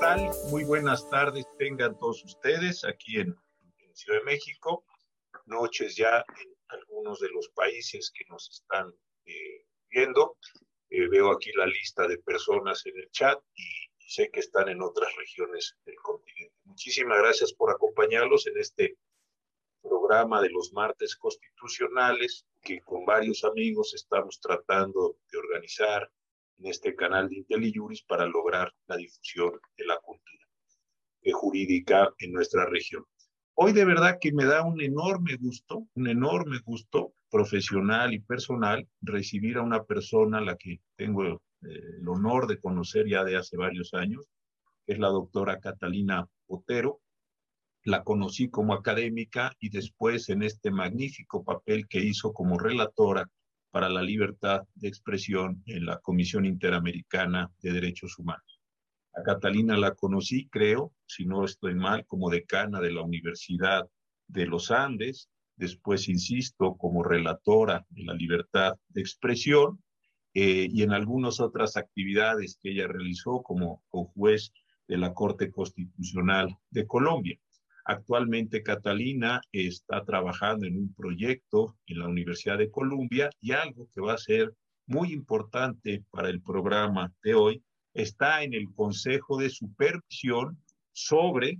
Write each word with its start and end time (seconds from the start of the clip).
tal? 0.00 0.30
Muy 0.50 0.64
buenas 0.64 1.08
tardes 1.08 1.46
tengan 1.58 1.96
todos 1.98 2.24
ustedes 2.24 2.84
aquí 2.84 3.18
en, 3.18 3.36
Ciudad 3.92 4.18
de 4.18 4.24
México, 4.24 4.84
noches 5.46 5.94
ya 5.94 6.24
en 6.40 6.56
algunos 6.66 7.20
de 7.20 7.28
los 7.28 7.48
países 7.50 8.10
que 8.10 8.24
nos 8.28 8.50
están 8.50 8.92
eh, 9.24 9.66
viendo. 9.88 10.36
Eh, 10.90 11.06
veo 11.08 11.30
aquí 11.30 11.52
la 11.54 11.66
lista 11.66 12.08
de 12.08 12.18
personas 12.18 12.84
en 12.86 12.98
el 12.98 13.08
chat 13.12 13.38
y 13.54 13.64
sé 13.98 14.30
que 14.32 14.40
están 14.40 14.68
en 14.68 14.82
otras 14.82 15.14
regiones 15.14 15.76
del 15.84 15.94
continente. 15.96 16.56
Muchísimas 16.64 17.18
gracias 17.18 17.52
por 17.52 17.70
acompañarlos 17.70 18.48
en 18.48 18.58
este 18.58 18.98
programa 19.80 20.42
de 20.42 20.50
los 20.50 20.72
martes 20.72 21.14
constitucionales 21.14 22.46
que 22.62 22.80
con 22.80 23.04
varios 23.04 23.44
amigos 23.44 23.94
estamos 23.94 24.40
tratando 24.40 25.18
de 25.30 25.38
organizar 25.38 26.10
en 26.58 26.66
este 26.66 26.94
canal 26.94 27.28
de 27.28 27.36
IntelliJuris 27.36 28.02
para 28.02 28.26
lograr 28.26 28.72
la 28.86 28.96
difusión 28.96 29.52
de 29.76 29.86
la 29.86 29.98
cultura 29.98 30.44
jurídica 31.32 32.12
en 32.18 32.32
nuestra 32.32 32.66
región. 32.66 33.04
Hoy 33.54 33.72
de 33.72 33.84
verdad 33.84 34.18
que 34.20 34.32
me 34.32 34.44
da 34.44 34.64
un 34.64 34.80
enorme 34.80 35.36
gusto, 35.36 35.86
un 35.94 36.08
enorme 36.08 36.58
gusto 36.64 37.14
profesional 37.30 38.12
y 38.12 38.18
personal 38.18 38.86
recibir 39.00 39.58
a 39.58 39.62
una 39.62 39.84
persona 39.84 40.38
a 40.38 40.42
la 40.42 40.56
que 40.56 40.80
tengo 40.96 41.24
eh, 41.24 41.38
el 41.62 42.08
honor 42.08 42.46
de 42.46 42.58
conocer 42.58 43.08
ya 43.08 43.24
de 43.24 43.36
hace 43.36 43.56
varios 43.56 43.94
años, 43.94 44.24
es 44.86 44.98
la 44.98 45.08
doctora 45.08 45.60
Catalina 45.60 46.26
Otero. 46.46 47.00
La 47.84 48.02
conocí 48.02 48.48
como 48.48 48.72
académica 48.72 49.54
y 49.60 49.68
después 49.68 50.30
en 50.30 50.42
este 50.42 50.70
magnífico 50.70 51.44
papel 51.44 51.86
que 51.86 52.00
hizo 52.00 52.32
como 52.32 52.58
relatora 52.58 53.28
para 53.74 53.88
la 53.88 54.02
libertad 54.02 54.62
de 54.76 54.86
expresión 54.86 55.60
en 55.66 55.84
la 55.84 55.98
Comisión 55.98 56.44
Interamericana 56.46 57.50
de 57.60 57.72
Derechos 57.72 58.16
Humanos. 58.20 58.60
A 59.14 59.22
Catalina 59.24 59.76
la 59.76 59.96
conocí, 59.96 60.48
creo, 60.48 60.92
si 61.06 61.26
no 61.26 61.44
estoy 61.44 61.74
mal, 61.74 62.06
como 62.06 62.30
decana 62.30 62.80
de 62.80 62.92
la 62.92 63.02
Universidad 63.02 63.90
de 64.28 64.46
los 64.46 64.70
Andes, 64.70 65.28
después, 65.56 66.08
insisto, 66.08 66.76
como 66.76 67.02
relatora 67.02 67.84
de 67.90 68.04
la 68.04 68.14
libertad 68.14 68.74
de 68.90 69.00
expresión 69.00 69.82
eh, 70.34 70.68
y 70.70 70.84
en 70.84 70.92
algunas 70.92 71.40
otras 71.40 71.76
actividades 71.76 72.60
que 72.62 72.70
ella 72.70 72.86
realizó 72.86 73.42
como 73.42 73.82
juez 73.90 74.52
de 74.86 74.98
la 74.98 75.12
Corte 75.12 75.50
Constitucional 75.50 76.56
de 76.70 76.86
Colombia. 76.86 77.40
Actualmente 77.84 78.62
Catalina 78.62 79.40
está 79.52 80.04
trabajando 80.04 80.66
en 80.66 80.78
un 80.78 80.94
proyecto 80.94 81.76
en 81.86 81.98
la 81.98 82.08
Universidad 82.08 82.58
de 82.58 82.70
Columbia 82.70 83.30
y 83.40 83.52
algo 83.52 83.88
que 83.94 84.00
va 84.00 84.14
a 84.14 84.18
ser 84.18 84.54
muy 84.86 85.12
importante 85.12 86.04
para 86.10 86.28
el 86.28 86.40
programa 86.40 87.12
de 87.22 87.34
hoy 87.34 87.62
está 87.92 88.42
en 88.42 88.54
el 88.54 88.72
Consejo 88.74 89.38
de 89.38 89.50
Supervisión 89.50 90.58
sobre 90.92 91.58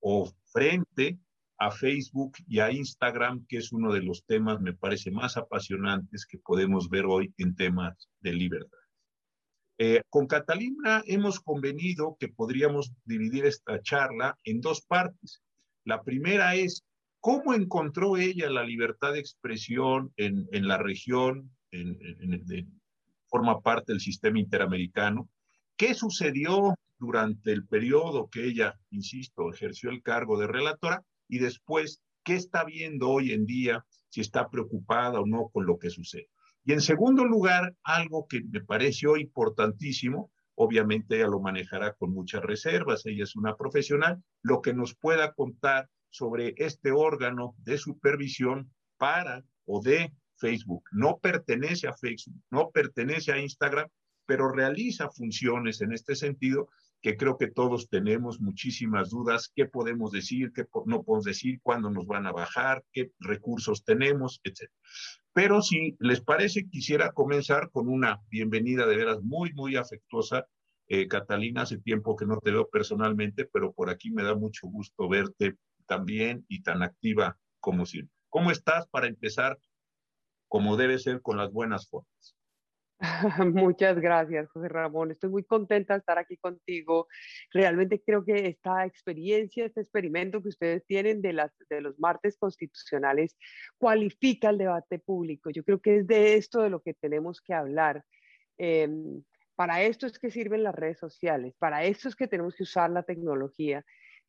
o 0.00 0.30
frente 0.52 1.18
a 1.58 1.70
Facebook 1.70 2.32
y 2.48 2.58
a 2.58 2.72
Instagram, 2.72 3.44
que 3.48 3.58
es 3.58 3.72
uno 3.72 3.92
de 3.92 4.02
los 4.02 4.24
temas, 4.24 4.60
me 4.60 4.72
parece, 4.72 5.10
más 5.10 5.36
apasionantes 5.36 6.26
que 6.26 6.38
podemos 6.38 6.88
ver 6.88 7.04
hoy 7.06 7.32
en 7.38 7.54
temas 7.54 8.08
de 8.20 8.32
libertad. 8.32 8.81
Eh, 9.84 10.00
con 10.10 10.28
Catalina 10.28 11.02
hemos 11.08 11.40
convenido 11.40 12.16
que 12.20 12.28
podríamos 12.28 12.92
dividir 13.04 13.46
esta 13.46 13.82
charla 13.82 14.38
en 14.44 14.60
dos 14.60 14.82
partes. 14.82 15.42
La 15.82 16.04
primera 16.04 16.54
es 16.54 16.84
cómo 17.18 17.52
encontró 17.52 18.16
ella 18.16 18.48
la 18.48 18.62
libertad 18.62 19.14
de 19.14 19.18
expresión 19.18 20.12
en, 20.16 20.46
la 20.68 20.78
región, 20.78 21.50
en, 21.72 21.98
forma 23.26 23.60
parte 23.60 23.90
del 23.90 24.00
sistema 24.00 24.38
interamericano, 24.38 25.28
qué 25.76 25.94
sucedió 25.94 26.76
durante 27.00 27.50
el 27.50 27.66
periodo 27.66 28.30
que 28.30 28.44
ella, 28.44 28.78
insisto, 28.90 29.52
ejerció 29.52 29.90
el 29.90 30.00
cargo 30.00 30.38
de 30.38 30.46
relatora 30.46 31.02
y 31.26 31.40
después 31.40 32.00
qué 32.22 32.36
está 32.36 32.62
viendo 32.62 33.10
hoy 33.10 33.32
en 33.32 33.46
día, 33.46 33.84
si 34.10 34.20
está 34.20 34.48
preocupada 34.48 35.18
o 35.18 35.26
no 35.26 35.48
con 35.48 35.66
lo 35.66 35.76
que 35.76 35.90
sucede. 35.90 36.28
Y 36.64 36.72
en 36.72 36.80
segundo 36.80 37.24
lugar, 37.24 37.74
algo 37.82 38.26
que 38.28 38.42
me 38.42 38.60
pareció 38.60 39.16
importantísimo, 39.16 40.30
obviamente 40.54 41.16
ella 41.16 41.26
lo 41.26 41.40
manejará 41.40 41.94
con 41.94 42.12
muchas 42.12 42.42
reservas, 42.42 43.04
ella 43.06 43.24
es 43.24 43.34
una 43.34 43.56
profesional, 43.56 44.22
lo 44.42 44.62
que 44.62 44.72
nos 44.72 44.94
pueda 44.94 45.32
contar 45.32 45.88
sobre 46.10 46.54
este 46.56 46.92
órgano 46.92 47.54
de 47.58 47.78
supervisión 47.78 48.72
para 48.96 49.42
o 49.64 49.80
de 49.80 50.12
Facebook. 50.36 50.84
No 50.92 51.18
pertenece 51.18 51.88
a 51.88 51.94
Facebook, 51.94 52.42
no 52.50 52.70
pertenece 52.70 53.32
a 53.32 53.38
Instagram, 53.38 53.88
pero 54.26 54.52
realiza 54.52 55.10
funciones 55.10 55.80
en 55.80 55.92
este 55.92 56.14
sentido 56.14 56.68
que 57.02 57.16
creo 57.16 57.36
que 57.36 57.48
todos 57.48 57.88
tenemos 57.88 58.40
muchísimas 58.40 59.10
dudas, 59.10 59.50
qué 59.54 59.66
podemos 59.66 60.12
decir, 60.12 60.52
qué 60.54 60.64
no 60.86 61.02
podemos 61.02 61.24
decir, 61.24 61.60
cuándo 61.62 61.90
nos 61.90 62.06
van 62.06 62.26
a 62.26 62.32
bajar, 62.32 62.84
qué 62.92 63.10
recursos 63.18 63.84
tenemos, 63.84 64.40
etc. 64.44 64.70
Pero 65.32 65.62
si 65.62 65.96
les 65.98 66.20
parece, 66.20 66.68
quisiera 66.68 67.10
comenzar 67.10 67.70
con 67.72 67.88
una 67.88 68.20
bienvenida 68.30 68.86
de 68.86 68.96
veras 68.96 69.20
muy, 69.22 69.52
muy 69.52 69.74
afectuosa. 69.74 70.46
Eh, 70.86 71.08
Catalina, 71.08 71.62
hace 71.62 71.78
tiempo 71.78 72.14
que 72.14 72.26
no 72.26 72.38
te 72.38 72.52
veo 72.52 72.68
personalmente, 72.68 73.48
pero 73.52 73.72
por 73.72 73.90
aquí 73.90 74.12
me 74.12 74.22
da 74.22 74.36
mucho 74.36 74.68
gusto 74.68 75.08
verte 75.08 75.56
también 75.86 76.44
y 76.48 76.62
tan 76.62 76.82
activa 76.82 77.36
como 77.58 77.84
siempre. 77.84 78.14
¿Cómo 78.28 78.52
estás 78.52 78.86
para 78.88 79.08
empezar 79.08 79.58
como 80.48 80.76
debe 80.76 80.98
ser 80.98 81.20
con 81.20 81.36
las 81.36 81.50
buenas 81.50 81.88
formas? 81.88 82.36
Muchas 83.52 83.98
gracias, 84.00 84.48
José 84.50 84.68
Ramón. 84.68 85.10
Estoy 85.10 85.30
muy 85.30 85.42
contenta 85.42 85.94
de 85.94 85.98
estar 85.98 86.18
aquí 86.18 86.36
contigo. 86.36 87.08
Realmente 87.52 88.00
creo 88.00 88.24
que 88.24 88.46
esta 88.46 88.86
experiencia, 88.86 89.66
este 89.66 89.80
experimento 89.80 90.40
que 90.40 90.50
ustedes 90.50 90.84
tienen 90.86 91.20
de, 91.20 91.32
las, 91.32 91.50
de 91.68 91.80
los 91.80 91.98
martes 91.98 92.36
constitucionales 92.38 93.36
cualifica 93.76 94.50
el 94.50 94.58
debate 94.58 95.00
público. 95.00 95.50
Yo 95.50 95.64
creo 95.64 95.80
que 95.80 95.98
es 95.98 96.06
de 96.06 96.34
esto 96.34 96.62
de 96.62 96.70
lo 96.70 96.80
que 96.80 96.94
tenemos 96.94 97.40
que 97.40 97.54
hablar. 97.54 98.04
Em, 98.56 99.24
para 99.56 99.82
esto 99.82 100.06
es 100.06 100.18
que 100.18 100.30
sirven 100.30 100.62
las 100.62 100.74
redes 100.74 100.98
sociales, 100.98 101.54
para 101.58 101.84
esto 101.84 102.08
es 102.08 102.14
que 102.14 102.28
tenemos 102.28 102.54
que 102.54 102.62
usar 102.62 102.90
la 102.90 103.02
tecnología. 103.02 103.84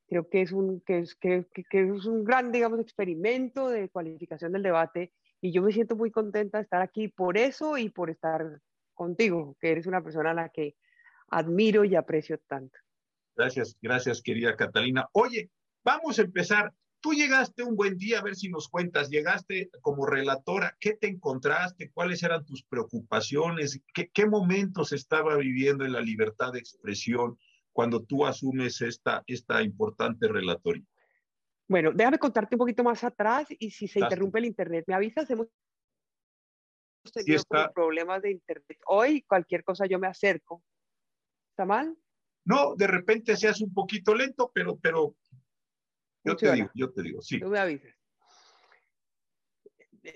Creo 0.07 0.29
que 0.29 0.41
es 0.41 0.51
un, 0.51 0.81
que 0.81 0.99
es, 0.99 1.15
que, 1.15 1.45
que 1.53 1.81
es 1.81 2.05
un 2.05 2.23
gran, 2.23 2.51
digamos, 2.51 2.79
experimento 2.79 3.69
de 3.69 3.89
cualificación 3.89 4.51
del 4.51 4.63
debate 4.63 5.13
y 5.43 5.51
yo 5.51 5.61
me 5.61 5.73
siento 5.73 5.97
muy 5.97 6.09
contenta 6.09 6.57
de 6.57 6.63
estar 6.63 6.81
aquí 6.81 7.09
por 7.09 7.37
eso 7.37 7.77
y 7.77 7.89
por 7.89 8.09
estar 8.09 8.61
contigo, 8.93 9.57
que 9.59 9.71
eres 9.71 9.87
una 9.87 10.01
persona 10.01 10.31
a 10.31 10.33
la 10.33 10.47
que 10.47 10.77
admiro 11.27 11.83
y 11.83 11.95
aprecio 11.95 12.39
tanto. 12.47 12.79
Gracias, 13.35 13.77
gracias 13.81 14.21
querida 14.21 14.55
Catalina. 14.55 15.09
Oye, 15.11 15.49
vamos 15.83 16.17
a 16.17 16.21
empezar. 16.21 16.73
Tú 17.01 17.11
llegaste 17.11 17.61
un 17.61 17.75
buen 17.75 17.97
día, 17.97 18.19
a 18.19 18.23
ver 18.23 18.37
si 18.37 18.47
nos 18.47 18.69
cuentas, 18.69 19.09
llegaste 19.09 19.69
como 19.81 20.05
relatora, 20.05 20.77
¿qué 20.79 20.93
te 20.93 21.07
encontraste? 21.07 21.91
¿Cuáles 21.91 22.23
eran 22.23 22.45
tus 22.45 22.63
preocupaciones? 22.63 23.81
¿Qué, 23.93 24.09
qué 24.13 24.25
momentos 24.25 24.93
estaba 24.93 25.35
viviendo 25.35 25.83
en 25.83 25.91
la 25.91 25.99
libertad 25.99 26.53
de 26.53 26.59
expresión 26.59 27.37
cuando 27.73 28.01
tú 28.01 28.25
asumes 28.25 28.79
esta, 28.79 29.23
esta 29.27 29.61
importante 29.61 30.29
relatoría? 30.29 30.85
Bueno, 31.73 31.91
déjame 31.91 32.19
contarte 32.19 32.53
un 32.53 32.59
poquito 32.59 32.83
más 32.83 33.03
atrás 33.03 33.47
y 33.49 33.71
si 33.71 33.87
se 33.87 33.99
interrumpe 33.99 34.37
el 34.37 34.45
internet, 34.45 34.85
me 34.85 34.93
avisas. 34.93 35.27
Hemos 35.27 35.47
tenido 37.11 37.41
problemas 37.73 38.21
de 38.21 38.29
internet. 38.29 38.77
Hoy 38.85 39.23
cualquier 39.23 39.63
cosa 39.63 39.87
yo 39.87 39.97
me 39.97 40.05
acerco. 40.05 40.63
¿Está 41.49 41.65
mal? 41.65 41.97
No, 42.45 42.75
de 42.75 42.85
repente 42.85 43.35
se 43.35 43.47
hace 43.47 43.63
un 43.63 43.73
poquito 43.73 44.13
lento, 44.13 44.51
pero, 44.53 44.77
pero 44.77 45.15
yo 46.23 46.35
te 46.35 46.51
digo, 46.51 46.69
yo 46.75 46.93
te 46.93 47.01
digo, 47.01 47.23
sí. 47.23 47.39
Tú 47.39 47.47
me 47.47 47.57
avisas. 47.57 47.95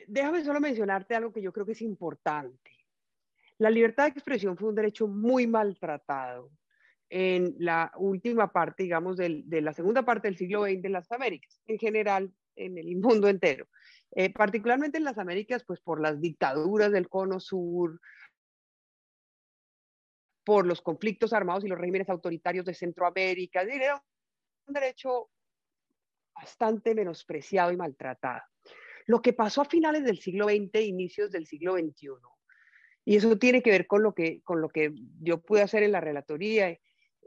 Déjame 0.06 0.44
solo 0.44 0.59
mencionarte 0.59 1.16
algo 1.16 1.34
que 1.34 1.41
yo 1.41 1.51
creo 1.51 1.66
que 1.66 1.72
es 1.72 1.81
importante. 1.81 2.69
La 3.57 3.72
libertad 3.72 4.03
de 4.03 4.12
expresión 4.12 4.56
fue 4.57 4.69
un 4.69 4.75
derecho 4.75 5.07
muy 5.07 5.48
maltratado 5.48 6.51
en 7.09 7.56
la 7.57 7.92
última 7.98 8.51
parte, 8.51 8.83
digamos, 8.83 9.18
de 9.18 9.62
la 9.62 9.74
segunda 9.74 10.04
parte 10.04 10.27
del 10.27 10.38
siglo 10.38 10.63
XX 10.63 10.86
en 10.86 10.92
las 10.92 11.12
Américas, 11.12 11.62
en 11.68 11.77
general 11.77 12.31
en 12.56 12.77
el 12.77 12.95
mundo 12.98 13.27
entero. 13.27 13.68
Eh, 14.12 14.31
particularmente 14.31 14.98
en 14.98 15.04
las 15.04 15.18
Américas, 15.18 15.63
pues 15.65 15.80
por 15.80 16.01
las 16.01 16.19
dictaduras 16.19 16.92
del 16.92 17.09
cono 17.09 17.39
sur, 17.39 18.00
por 20.44 20.65
los 20.65 20.81
conflictos 20.81 21.33
armados 21.33 21.65
y 21.65 21.68
los 21.68 21.77
regímenes 21.77 22.09
autoritarios 22.09 22.65
de 22.65 22.74
Centroamérica. 22.74 23.62
Era 23.63 24.01
un 24.65 24.74
derecho 24.74 25.30
bastante 26.33 26.95
menospreciado 26.95 27.71
y 27.71 27.77
maltratado. 27.77 28.44
Lo 29.07 29.21
que 29.21 29.33
pasó 29.33 29.62
a 29.62 29.65
finales 29.65 30.03
del 30.03 30.19
siglo 30.19 30.48
XX, 30.48 30.81
inicios 30.81 31.31
del 31.31 31.48
siglo 31.48 31.74
XXI, 31.74 32.10
y 33.06 33.15
eso 33.15 33.38
tiene 33.38 33.62
que 33.62 33.71
ver 33.71 33.88
con 33.88 34.03
lo 34.03 34.13
que, 34.13 34.42
con 34.44 34.62
lo 34.62 34.69
que 34.69 34.94
yo 35.21 35.42
pude 35.42 35.62
hacer 35.62 35.83
en 35.83 35.94
la 35.94 36.01
relatoría 36.01 36.77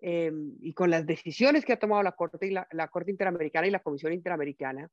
Em, 0.02 0.56
y 0.60 0.72
con 0.72 0.90
las 0.90 1.04
decisiones 1.06 1.64
que 1.64 1.74
ha 1.74 1.78
tomado 1.78 2.02
la 2.02 2.12
Corte, 2.12 2.46
y 2.46 2.50
la, 2.50 2.88
Corte 2.88 3.10
Interamericana 3.10 3.66
y 3.66 3.70
la 3.70 3.82
Comisión 3.82 4.14
Interamericana, 4.14 4.88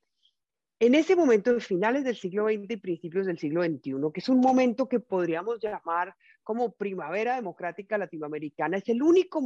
en 0.79 0.95
ese 0.95 1.15
momento, 1.15 1.53
de 1.53 1.61
finales 1.61 2.03
del 2.03 2.17
siglo 2.17 2.47
XX 2.47 2.69
y 2.69 2.77
principios 2.77 3.25
del 3.25 3.39
siglo 3.39 3.63
XXI, 3.63 3.93
que 4.13 4.19
es 4.19 4.29
un 4.29 4.41
momento 4.41 4.87
que 4.87 4.99
podríamos 4.99 5.59
llamar 5.59 6.13
como 6.43 6.73
primavera 6.73 7.35
democrática 7.35 7.97
latinoamericana, 7.97 8.77
es 8.77 8.89
el 8.89 9.01
único 9.01 9.41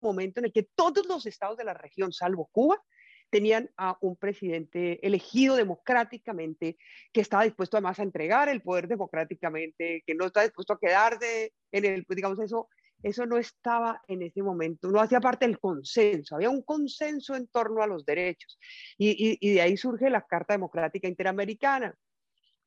momento 0.00 0.40
en 0.40 0.46
el 0.46 0.52
que 0.52 0.68
todos 0.74 1.06
los 1.06 1.26
estados 1.26 1.56
de 1.56 1.64
la 1.64 1.74
región, 1.74 2.12
salvo 2.12 2.48
Cuba, 2.52 2.80
tenían 3.28 3.68
a 3.76 3.98
un 4.00 4.16
presidente 4.16 5.04
elegido 5.04 5.56
democráticamente, 5.56 6.78
que 7.12 7.20
estaba 7.20 7.44
dispuesto 7.44 7.76
además 7.76 7.98
a 7.98 8.04
entregar 8.04 8.48
el 8.48 8.62
poder 8.62 8.86
democráticamente, 8.86 10.02
que 10.06 10.14
no 10.14 10.26
está 10.26 10.42
dispuesto 10.42 10.72
a 10.72 10.78
quedarse 10.78 11.52
en 11.72 11.84
el, 11.84 12.06
pues, 12.06 12.16
digamos, 12.16 12.38
eso, 12.40 12.68
eso 13.02 13.26
no 13.26 13.38
estaba 13.38 14.02
en 14.08 14.22
ese 14.22 14.42
momento, 14.42 14.90
no 14.90 15.00
hacía 15.00 15.20
parte 15.20 15.46
del 15.46 15.58
consenso, 15.58 16.34
había 16.34 16.50
un 16.50 16.62
consenso 16.62 17.34
en 17.34 17.46
torno 17.48 17.82
a 17.82 17.86
los 17.86 18.04
derechos. 18.04 18.58
Y, 18.96 19.54
de 19.54 19.60
ahí 19.60 19.76
surge 19.76 20.10
la 20.10 20.22
Carta 20.22 20.54
Democrática 20.54 21.08
Interamericana. 21.08 21.94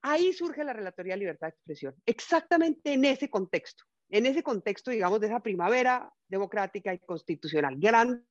Ahí 0.01 0.33
surge 0.33 0.63
la 0.63 0.73
Relatoría 0.73 1.13
de 1.13 1.19
Libertad 1.19 1.47
de 1.47 1.53
Expresión, 1.55 1.95
exactamente 2.05 2.93
en 2.93 3.05
ese 3.05 3.29
contexto 3.29 3.83
en 4.11 4.25
ese 4.25 4.43
contexto, 4.43 4.91
digamos, 4.91 5.21
de 5.21 5.27
esa 5.27 5.39
primavera 5.39 6.11
democrática 6.27 6.93
y 6.93 6.99
constitucional, 6.99 7.77
grandes 7.79 8.25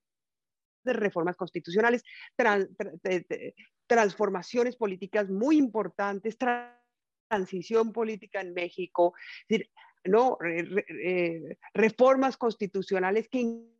reformas 0.84 1.36
constitucionales, 1.36 2.04
transformaciones 3.86 4.76
políticas 4.76 5.30
muy 5.30 5.56
importantes, 5.56 6.36
transición 7.28 7.92
política 7.92 8.40
en 8.40 8.52
México, 8.52 9.14
¿no? 10.04 10.38
reformas 11.74 12.36
constitucionales 12.36 13.28
que 13.28 13.70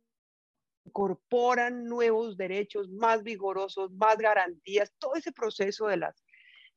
incorporan 0.85 1.85
nuevos 1.85 2.37
derechos 2.37 2.89
más 2.89 3.23
vigorosos, 3.23 3.91
más 3.93 4.17
garantías, 4.17 4.93
todo 4.97 5.15
ese 5.15 5.31
proceso 5.31 5.87
de 5.87 5.97
las, 5.97 6.23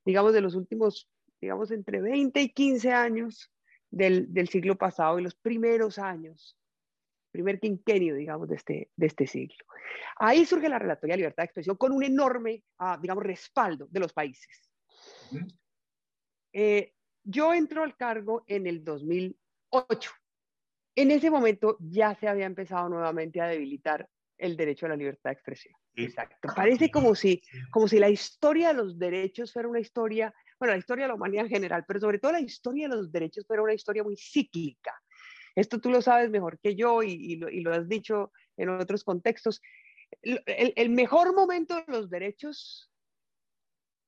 digamos, 0.04 0.32
de 0.32 0.40
los 0.40 0.54
últimos, 0.54 1.08
digamos, 1.40 1.70
entre 1.70 2.00
20 2.00 2.40
y 2.40 2.52
15 2.52 2.92
años 2.92 3.50
del, 3.90 4.48
siglo 4.48 4.76
pasado 4.76 5.18
y 5.18 5.22
los 5.22 5.34
primeros 5.34 5.98
años, 5.98 6.56
primer 7.30 7.58
quinquenio, 7.60 8.14
digamos, 8.14 8.48
de 8.48 8.56
este, 8.56 8.90
de 8.96 9.06
este 9.06 9.26
siglo. 9.26 9.64
Ahí 10.16 10.44
surge 10.44 10.68
la 10.68 10.78
Relatoría 10.78 11.14
de 11.14 11.18
Libertad 11.18 11.42
de 11.42 11.46
Expresión 11.46 11.76
con 11.76 11.92
un 11.92 12.04
enorme, 12.04 12.62
ah, 12.78 12.98
digamos, 13.00 13.24
respaldo 13.24 13.88
de 13.90 14.00
los 14.00 14.12
países. 14.12 14.70
Eh, 16.52 16.92
yo 17.24 17.52
entro 17.52 17.82
al 17.82 17.96
cargo 17.96 18.44
en 18.46 18.66
el 18.66 18.84
2008. 18.84 20.10
En 20.96 21.10
ese 21.10 21.30
momento 21.30 21.76
ya 21.80 22.14
se 22.14 22.28
había 22.28 22.46
empezado 22.46 22.88
nuevamente 22.88 23.40
a 23.40 23.46
debilitar 23.46 24.08
el 24.38 24.56
derecho 24.56 24.86
a 24.86 24.90
la 24.90 24.96
libertad 24.96 25.30
de 25.30 25.34
expresión. 25.34 25.74
Exacto. 25.96 26.48
Parece 26.54 26.90
como 26.90 27.14
si, 27.14 27.42
como 27.70 27.88
si 27.88 27.98
la 27.98 28.10
historia 28.10 28.68
de 28.68 28.74
los 28.74 28.98
derechos 28.98 29.52
fuera 29.52 29.68
una 29.68 29.80
historia 29.80 30.34
bueno, 30.58 30.72
la 30.72 30.78
historia 30.78 31.04
de 31.04 31.08
la 31.08 31.14
humanidad 31.14 31.44
en 31.44 31.50
general, 31.50 31.84
pero 31.86 32.00
sobre 32.00 32.18
todo 32.18 32.32
la 32.32 32.40
historia 32.40 32.88
de 32.88 32.96
los 32.96 33.12
derechos 33.12 33.44
fue 33.46 33.60
una 33.60 33.74
historia 33.74 34.02
muy 34.02 34.16
cíclica. 34.16 34.92
Esto 35.54 35.80
tú 35.80 35.90
lo 35.90 36.02
sabes 36.02 36.30
mejor 36.30 36.58
que 36.58 36.74
yo 36.74 37.02
y, 37.02 37.36
lo, 37.36 37.72
has 37.72 37.88
dicho 37.88 38.32
en 38.56 38.68
otros 38.70 39.04
contextos. 39.04 39.60
El, 40.22 40.90
mejor 40.90 41.34
momento 41.34 41.76
de 41.76 41.84
los 41.88 42.10
derechos 42.10 42.90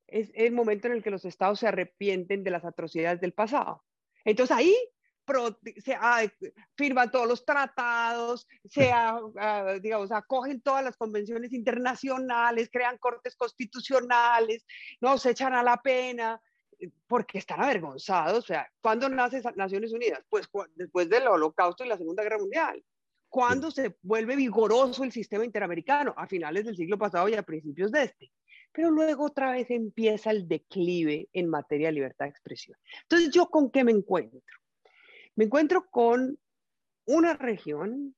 es 0.08 0.30
el 0.34 0.52
momento 0.52 0.86
en 0.86 0.94
el 0.94 1.02
que 1.02 1.10
los 1.10 1.24
estados 1.24 1.60
se 1.60 1.68
arrepienten 1.68 2.44
de 2.44 2.50
las 2.50 2.64
atrocidades 2.64 3.20
del 3.20 3.32
pasado. 3.32 3.84
Entonces 4.24 4.56
ahí 4.56 4.76
se 5.78 5.98
firman 6.76 7.10
todos 7.10 7.26
los 7.26 7.44
tratados, 7.44 8.46
se 8.64 8.92
digamos, 9.80 10.12
acogen 10.12 10.60
todas 10.60 10.84
las 10.84 10.96
convenciones 10.96 11.52
internacionales, 11.52 12.68
crean 12.72 12.96
cortes 12.98 13.34
constitucionales, 13.34 14.64
no 15.00 15.18
se 15.18 15.30
echan 15.30 15.54
a 15.54 15.64
la 15.64 15.78
pena, 15.78 16.40
porque 17.08 17.38
están 17.38 17.60
avergonzados. 17.60 18.38
O 18.38 18.46
sea, 18.46 18.70
¿cuándo 18.80 19.08
nace 19.08 19.42
Naciones 19.56 19.92
Unidas? 19.92 20.24
Pues 20.28 20.48
después 20.76 21.08
del 21.08 21.26
Holocausto 21.26 21.84
y 21.84 21.88
la 21.88 21.96
Segunda 21.96 22.22
Guerra 22.22 22.38
Mundial. 22.38 22.84
¿Cuándo 23.28 23.72
se 23.72 23.96
vuelve 24.02 24.36
vigoroso 24.36 25.02
el 25.02 25.10
sistema 25.10 25.44
interamericano? 25.44 26.14
A 26.16 26.28
finales 26.28 26.64
del 26.64 26.76
siglo 26.76 26.96
pasado 26.96 27.28
y 27.28 27.34
a 27.34 27.42
principios 27.42 27.90
de 27.90 28.04
este. 28.04 28.30
Pero 28.76 28.90
luego 28.90 29.24
otra 29.24 29.52
vez 29.52 29.70
empieza 29.70 30.30
el 30.30 30.46
declive 30.46 31.30
en 31.32 31.48
materia 31.48 31.88
de 31.88 31.94
libertad 31.94 32.26
de 32.26 32.30
expresión. 32.30 32.76
Entonces, 33.04 33.30
¿yo 33.30 33.48
con 33.48 33.70
qué 33.70 33.82
me 33.84 33.92
encuentro? 33.92 34.42
me 35.36 35.44
encuentro 35.44 35.88
con 35.90 36.38
una 37.06 37.34
región. 37.34 38.14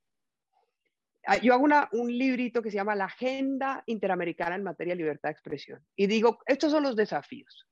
Ah, 1.26 1.36
yo 1.36 1.52
hago 1.52 1.66
un 1.92 2.18
librito 2.18 2.60
que 2.60 2.70
se 2.70 2.76
llama 2.76 2.94
La 2.94 3.04
Agenda 3.04 3.82
Interamericana 3.86 4.54
en 4.56 4.62
materia 4.62 4.94
de 4.94 5.02
libertad 5.02 5.28
de 5.28 5.34
expresión. 5.34 5.84
Y 5.94 6.06
digo, 6.06 6.38
estos 6.46 6.72
son 6.72 6.84
los 6.84 6.96
desafíos. 6.96 7.68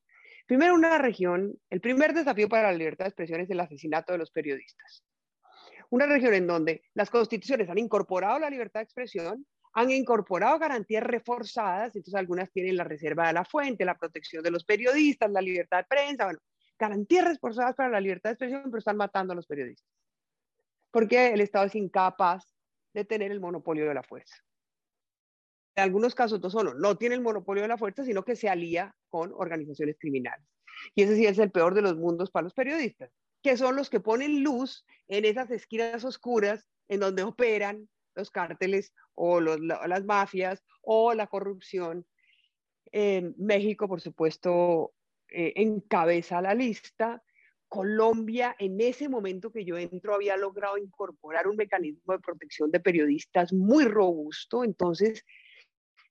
Primero, 0.46 0.74
una 0.74 0.98
región, 0.98 1.58
el 1.70 1.80
primer 1.80 2.12
desafío 2.12 2.48
para 2.48 2.70
la 2.70 2.78
libertad 2.78 3.06
de 3.06 3.08
expresión 3.08 3.40
es 3.40 3.50
el 3.50 3.60
asesinato 3.60 4.12
de 4.12 4.18
los 4.18 4.30
periodistas. 4.30 5.04
Una 5.90 6.06
región 6.06 6.34
en 6.34 6.46
donde 6.46 6.82
las 6.94 7.10
constituciones 7.10 7.68
han 7.68 7.78
incorporado 7.78 8.38
la 8.38 8.50
libertad 8.50 8.80
de 8.80 8.84
expresión, 8.84 9.46
han 9.76 9.90
incorporado 9.90 10.58
garantías 10.58 11.02
reforzadas, 11.02 11.94
entonces 11.94 12.14
algunas 12.14 12.50
tienen 12.50 12.78
la 12.78 12.84
reserva 12.84 13.26
de 13.26 13.34
la 13.34 13.44
fuente, 13.44 13.84
la 13.84 13.98
protección 13.98 14.42
de 14.42 14.50
los 14.50 14.64
periodistas, 14.64 15.30
la 15.30 15.42
libertad 15.42 15.78
de 15.78 15.84
prensa, 15.84 16.24
bueno, 16.24 16.38
garantías 16.78 17.26
reforzadas 17.26 17.74
para 17.76 17.90
la 17.90 18.00
libertad 18.00 18.30
de 18.30 18.34
expresión, 18.34 18.62
pero 18.64 18.78
están 18.78 18.96
matando 18.96 19.34
a 19.34 19.36
los 19.36 19.46
periodistas. 19.46 19.86
Porque 20.90 21.28
el 21.28 21.42
Estado 21.42 21.66
es 21.66 21.74
incapaz 21.74 22.56
de 22.94 23.04
tener 23.04 23.30
el 23.30 23.38
monopolio 23.38 23.86
de 23.86 23.92
la 23.92 24.02
fuerza. 24.02 24.34
En 25.74 25.84
algunos 25.84 26.14
casos 26.14 26.40
no 26.40 26.48
solo 26.48 26.72
no 26.72 26.96
tiene 26.96 27.14
el 27.14 27.20
monopolio 27.20 27.60
de 27.62 27.68
la 27.68 27.76
fuerza, 27.76 28.02
sino 28.02 28.24
que 28.24 28.34
se 28.34 28.48
alía 28.48 28.96
con 29.10 29.30
organizaciones 29.34 29.98
criminales. 29.98 30.48
Y 30.94 31.02
ese 31.02 31.16
sí 31.16 31.26
es 31.26 31.38
el 31.38 31.50
peor 31.50 31.74
de 31.74 31.82
los 31.82 31.98
mundos 31.98 32.30
para 32.30 32.44
los 32.44 32.54
periodistas, 32.54 33.10
que 33.42 33.58
son 33.58 33.76
los 33.76 33.90
que 33.90 34.00
ponen 34.00 34.42
luz 34.42 34.86
en 35.06 35.26
esas 35.26 35.50
esquinas 35.50 36.02
oscuras 36.02 36.66
en 36.88 37.00
donde 37.00 37.24
operan 37.24 37.90
los 38.16 38.30
cárteles 38.30 38.92
o 39.14 39.40
las 39.40 40.04
mafias 40.04 40.64
o 40.82 41.14
la 41.14 41.26
corrupción. 41.26 42.06
En 42.90 43.34
México, 43.38 43.88
por 43.88 44.00
supuesto, 44.00 44.94
eh, 45.28 45.52
encabeza 45.56 46.40
la 46.40 46.54
lista. 46.54 47.22
Colombia, 47.68 48.54
en 48.58 48.80
ese 48.80 49.08
momento 49.08 49.50
que 49.50 49.64
yo 49.64 49.76
entro, 49.76 50.14
había 50.14 50.36
logrado 50.36 50.78
incorporar 50.78 51.48
un 51.48 51.56
mecanismo 51.56 52.12
de 52.12 52.20
protección 52.20 52.70
de 52.70 52.80
periodistas 52.80 53.52
muy 53.52 53.84
robusto. 53.84 54.64
Entonces, 54.64 55.24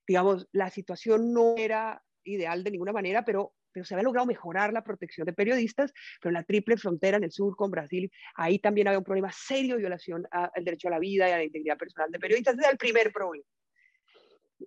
digamos, 0.06 0.46
la 0.52 0.70
situación 0.70 1.32
no 1.32 1.54
era 1.56 2.02
ideal 2.24 2.62
de 2.62 2.70
ninguna 2.70 2.92
manera, 2.92 3.24
pero, 3.24 3.54
pero 3.76 3.84
se 3.84 3.92
había 3.92 4.04
logrado 4.04 4.26
mejorar 4.26 4.72
la 4.72 4.82
protección 4.82 5.26
de 5.26 5.34
periodistas, 5.34 5.92
pero 6.22 6.32
la 6.32 6.44
triple 6.44 6.78
frontera 6.78 7.18
en 7.18 7.24
el 7.24 7.30
sur 7.30 7.54
con 7.54 7.70
Brasil, 7.70 8.10
ahí 8.34 8.58
también 8.58 8.88
había 8.88 8.96
un 8.96 9.04
problema 9.04 9.30
serio 9.30 9.74
de 9.74 9.80
violación 9.80 10.26
al 10.30 10.64
derecho 10.64 10.88
a 10.88 10.92
la 10.92 10.98
vida 10.98 11.28
y 11.28 11.32
a 11.32 11.36
la 11.36 11.44
integridad 11.44 11.76
personal 11.76 12.10
de 12.10 12.18
periodistas. 12.18 12.54
Ese 12.54 12.62
era 12.62 12.70
el 12.70 12.78
primer 12.78 13.12
problema. 13.12 13.44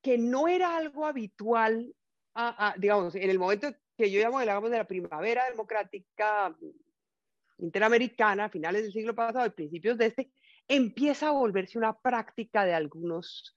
que 0.00 0.16
no 0.16 0.46
era 0.46 0.76
algo 0.76 1.06
habitual, 1.06 1.92
a, 2.34 2.74
digamos, 2.78 3.14
en 3.14 3.30
el 3.30 3.38
momento 3.38 3.74
que 3.96 4.10
yo 4.10 4.20
llamo, 4.20 4.40
digamos, 4.40 4.70
de 4.70 4.76
la 4.76 4.86
primavera 4.86 5.48
democrática 5.50 6.54
interamericana, 7.58 8.44
a 8.44 8.50
finales 8.50 8.82
del 8.82 8.92
siglo 8.92 9.14
pasado 9.14 9.46
y 9.46 9.50
principios 9.50 9.96
de 9.98 10.06
este, 10.06 10.30
empieza 10.68 11.28
a 11.28 11.32
volverse 11.32 11.78
una 11.78 11.98
práctica 11.98 12.64
de 12.64 12.74
algunos, 12.74 13.56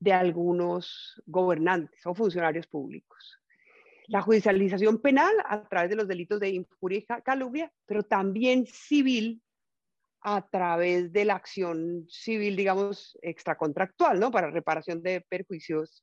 de 0.00 0.12
algunos 0.12 1.22
gobernantes 1.24 2.04
o 2.04 2.14
funcionarios 2.14 2.66
públicos. 2.66 3.38
La 4.08 4.22
judicialización 4.22 5.00
penal 5.00 5.32
a 5.44 5.62
través 5.68 5.90
de 5.90 5.96
los 5.96 6.08
delitos 6.08 6.40
de 6.40 6.50
injuria 6.50 6.98
y 6.98 7.06
calumnia, 7.22 7.72
pero 7.86 8.02
también 8.02 8.66
civil 8.66 9.42
a 10.20 10.46
través 10.48 11.12
de 11.12 11.24
la 11.24 11.34
acción 11.34 12.06
civil, 12.08 12.56
digamos, 12.56 13.16
extracontractual, 13.22 14.18
¿no? 14.18 14.30
Para 14.30 14.50
reparación 14.50 15.02
de 15.02 15.20
perjuicios 15.20 16.02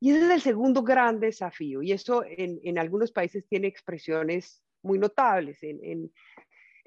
Y 0.00 0.10
ese 0.10 0.26
es 0.26 0.30
el 0.30 0.40
segundo 0.40 0.82
gran 0.82 1.18
desafío. 1.18 1.82
Y 1.82 1.92
eso 1.92 2.24
en, 2.24 2.60
en 2.62 2.78
algunos 2.78 3.10
países 3.10 3.46
tiene 3.48 3.66
expresiones 3.66 4.62
muy 4.82 4.98
notables. 4.98 5.62
En, 5.62 6.12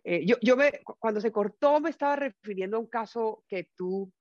eh, 0.04 0.25
yo, 0.25 0.36
yo 0.42 0.56
cuando 1.00 1.20
se 1.20 1.32
cortó 1.32 1.80
me 1.80 1.89
estaba 1.89 2.15
refiriendo 2.15 2.77
a 2.77 2.82
un 2.82 2.88
caso 2.88 3.44
que 3.48 3.70
tú 3.75 4.12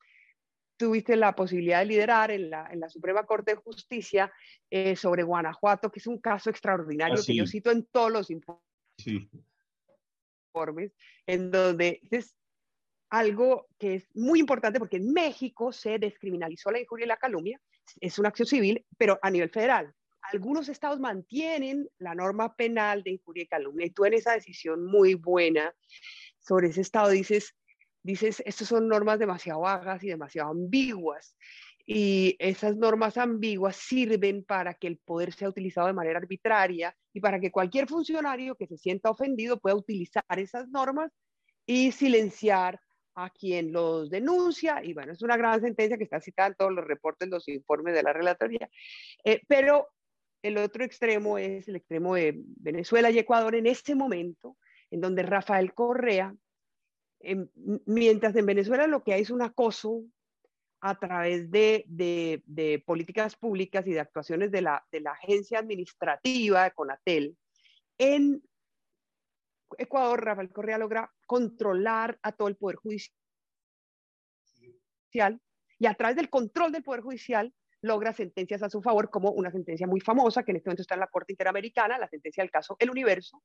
tuviste 0.77 1.17
la 1.17 1.35
posibilidad 1.35 1.81
de 1.81 1.87
liderar 1.87 2.31
en 2.31 2.51
la, 2.51 2.69
en 2.71 2.81
la 2.81 2.89
Suprema 2.89 3.25
Corte 3.25 3.53
de 3.53 3.57
Justicia 3.57 4.33
eh, 4.71 4.97
sobre 4.97 5.23
Guanajuato, 5.23 5.91
que 5.91 6.01
es 6.01 6.07
un 6.07 6.19
caso 6.19 6.51
extraordinario 6.51 7.23
que 7.25 7.37
yo 7.37 7.47
cito 7.47 7.71
en 7.71 7.87
todos 7.87 8.11
los 8.11 8.31
informes, 8.31 8.63
sí. 8.99 9.29
en 11.27 11.51
donde 11.51 12.01
es 12.11 12.37
algo 13.11 13.69
que 13.79 13.95
es 13.95 14.09
muy 14.15 14.41
importante 14.41 14.79
porque 14.79 14.97
en 14.97 15.13
México 15.13 15.73
se 15.73 15.99
descriminalizó 15.99 16.71
la 16.71 16.81
injuria 16.81 17.05
y 17.05 17.09
la 17.09 17.17
calumnia, 17.17 17.61
es 18.01 18.19
una 18.19 18.31
acción 18.31 18.47
civil, 18.47 18.85
pero 18.99 19.19
a 19.23 19.31
nivel 19.31 19.51
federal. 19.51 19.95
Algunos 20.33 20.69
estados 20.69 20.99
mantienen 21.01 21.89
la 21.99 22.15
norma 22.15 22.57
penal 22.57 23.03
de 23.03 23.13
injuria 23.13 23.45
y 23.45 23.47
calumnia 23.47 23.87
y 23.87 23.91
tú 23.91 24.05
en 24.05 24.15
esa 24.15 24.33
decisión 24.33 24.85
muy 24.85 25.15
buena 25.15 25.75
sobre 26.41 26.69
ese 26.69 26.81
estado 26.81 27.11
dices, 27.11 27.55
dices, 28.05 28.43
estas 28.47 28.69
son 28.69 28.87
normas 28.87 29.19
demasiado 29.19 29.61
vagas 29.61 30.05
y 30.05 30.09
demasiado 30.09 30.51
ambiguas. 30.51 31.37
Y 31.87 32.37
esas 32.39 32.77
normas 32.77 33.19
ambiguas 33.19 33.77
sirven 33.77 34.45
para 34.45 34.75
que 34.75 34.87
el 34.87 34.99
poder 34.99 35.33
sea 35.33 35.49
utilizado 35.49 35.89
de 35.89 35.93
manera 35.93 36.19
arbitraria 36.19 36.97
y 37.13 37.21
para 37.21 37.41
que 37.41 37.51
cualquier 37.51 37.89
funcionario 37.89 38.55
que 38.55 38.67
se 38.67 38.79
sienta 38.79 39.11
ofendido 39.11 39.59
pueda 39.59 39.75
utilizar 39.75 40.25
esas 40.37 40.69
normas 40.69 41.11
y 41.67 41.93
silenciar 41.93 42.81
a 43.15 43.31
quien 43.31 43.73
los 43.73 44.11
denuncia. 44.11 44.83
Y 44.83 44.95
bueno, 44.95 45.13
es 45.13 45.23
una 45.23 45.37
gran 45.37 45.61
sentencia 45.61 45.99
que 45.99 46.05
está 46.05 46.21
citada 46.21 46.49
en 46.49 46.55
todos 46.55 46.73
los 46.73 46.85
reportes, 46.85 47.29
los 47.29 47.49
informes 47.49 47.95
de 47.95 48.03
la 48.03 48.13
relatoría. 48.13 48.69
Eh, 49.25 49.43
pero 49.47 49.89
el 50.43 50.59
otro 50.59 50.85
extremo 50.85 51.39
es 51.39 51.69
el 51.69 51.77
extremo 51.77 52.15
de 52.15 52.35
Venezuela 52.37 53.11
y 53.11 53.19
Ecuador 53.19 53.55
en 53.55 53.67
este 53.67 53.95
momento, 53.95 54.57
en 54.91 55.01
donde 55.01 55.23
Rafael 55.23 55.73
Correa 55.75 56.35
mientras 57.87 58.37
en 58.37 58.47
Venezuela 58.47 58.87
lo 58.87 59.03
que 59.03 59.15
hay 59.15 59.23
es 59.23 59.31
un 59.31 59.43
acoso 59.43 60.05
a 60.81 60.99
través 60.99 61.51
de, 61.51 62.83
políticas 62.85 63.37
públicas 63.37 63.87
y 63.87 63.93
de 63.93 64.01
actuaciones 64.01 64.51
de 64.51 64.61
la, 64.61 64.85
agencia 65.13 65.59
administrativa, 65.59 66.71
Conatel, 66.71 67.37
en 67.97 68.43
Ecuador, 69.79 70.25
Rafael 70.25 70.51
Correa 70.51 70.79
logra 70.79 71.11
controlar 71.27 72.19
a 72.23 72.33
todo 72.33 72.49
el 72.49 72.57
Poder 72.57 72.77
Judicial 72.77 73.15
y 75.79 75.87
a 75.87 75.95
través 75.95 76.17
del 76.17 76.29
control 76.29 76.71
del 76.73 76.83
Poder 76.83 77.01
Judicial 77.01 77.53
logra 77.81 78.13
sentencias 78.13 78.63
a 78.63 78.71
su 78.71 78.83
favor, 78.83 79.11
como 79.11 79.31
una 79.31 79.51
sentencia 79.51 79.87
muy 79.87 80.01
famosa 80.01 80.43
que 80.43 80.53
en 80.53 80.57
este 80.57 80.69
momento 80.69 80.83
está 80.83 80.95
en 80.95 81.01
la 81.01 81.07
Corte 81.07 81.33
Interamericana, 81.33 81.99
la 81.99 82.09
sentencia 82.09 82.43
del 82.43 82.51
caso 82.51 82.77
El 82.79 82.91
Universo, 82.91 83.43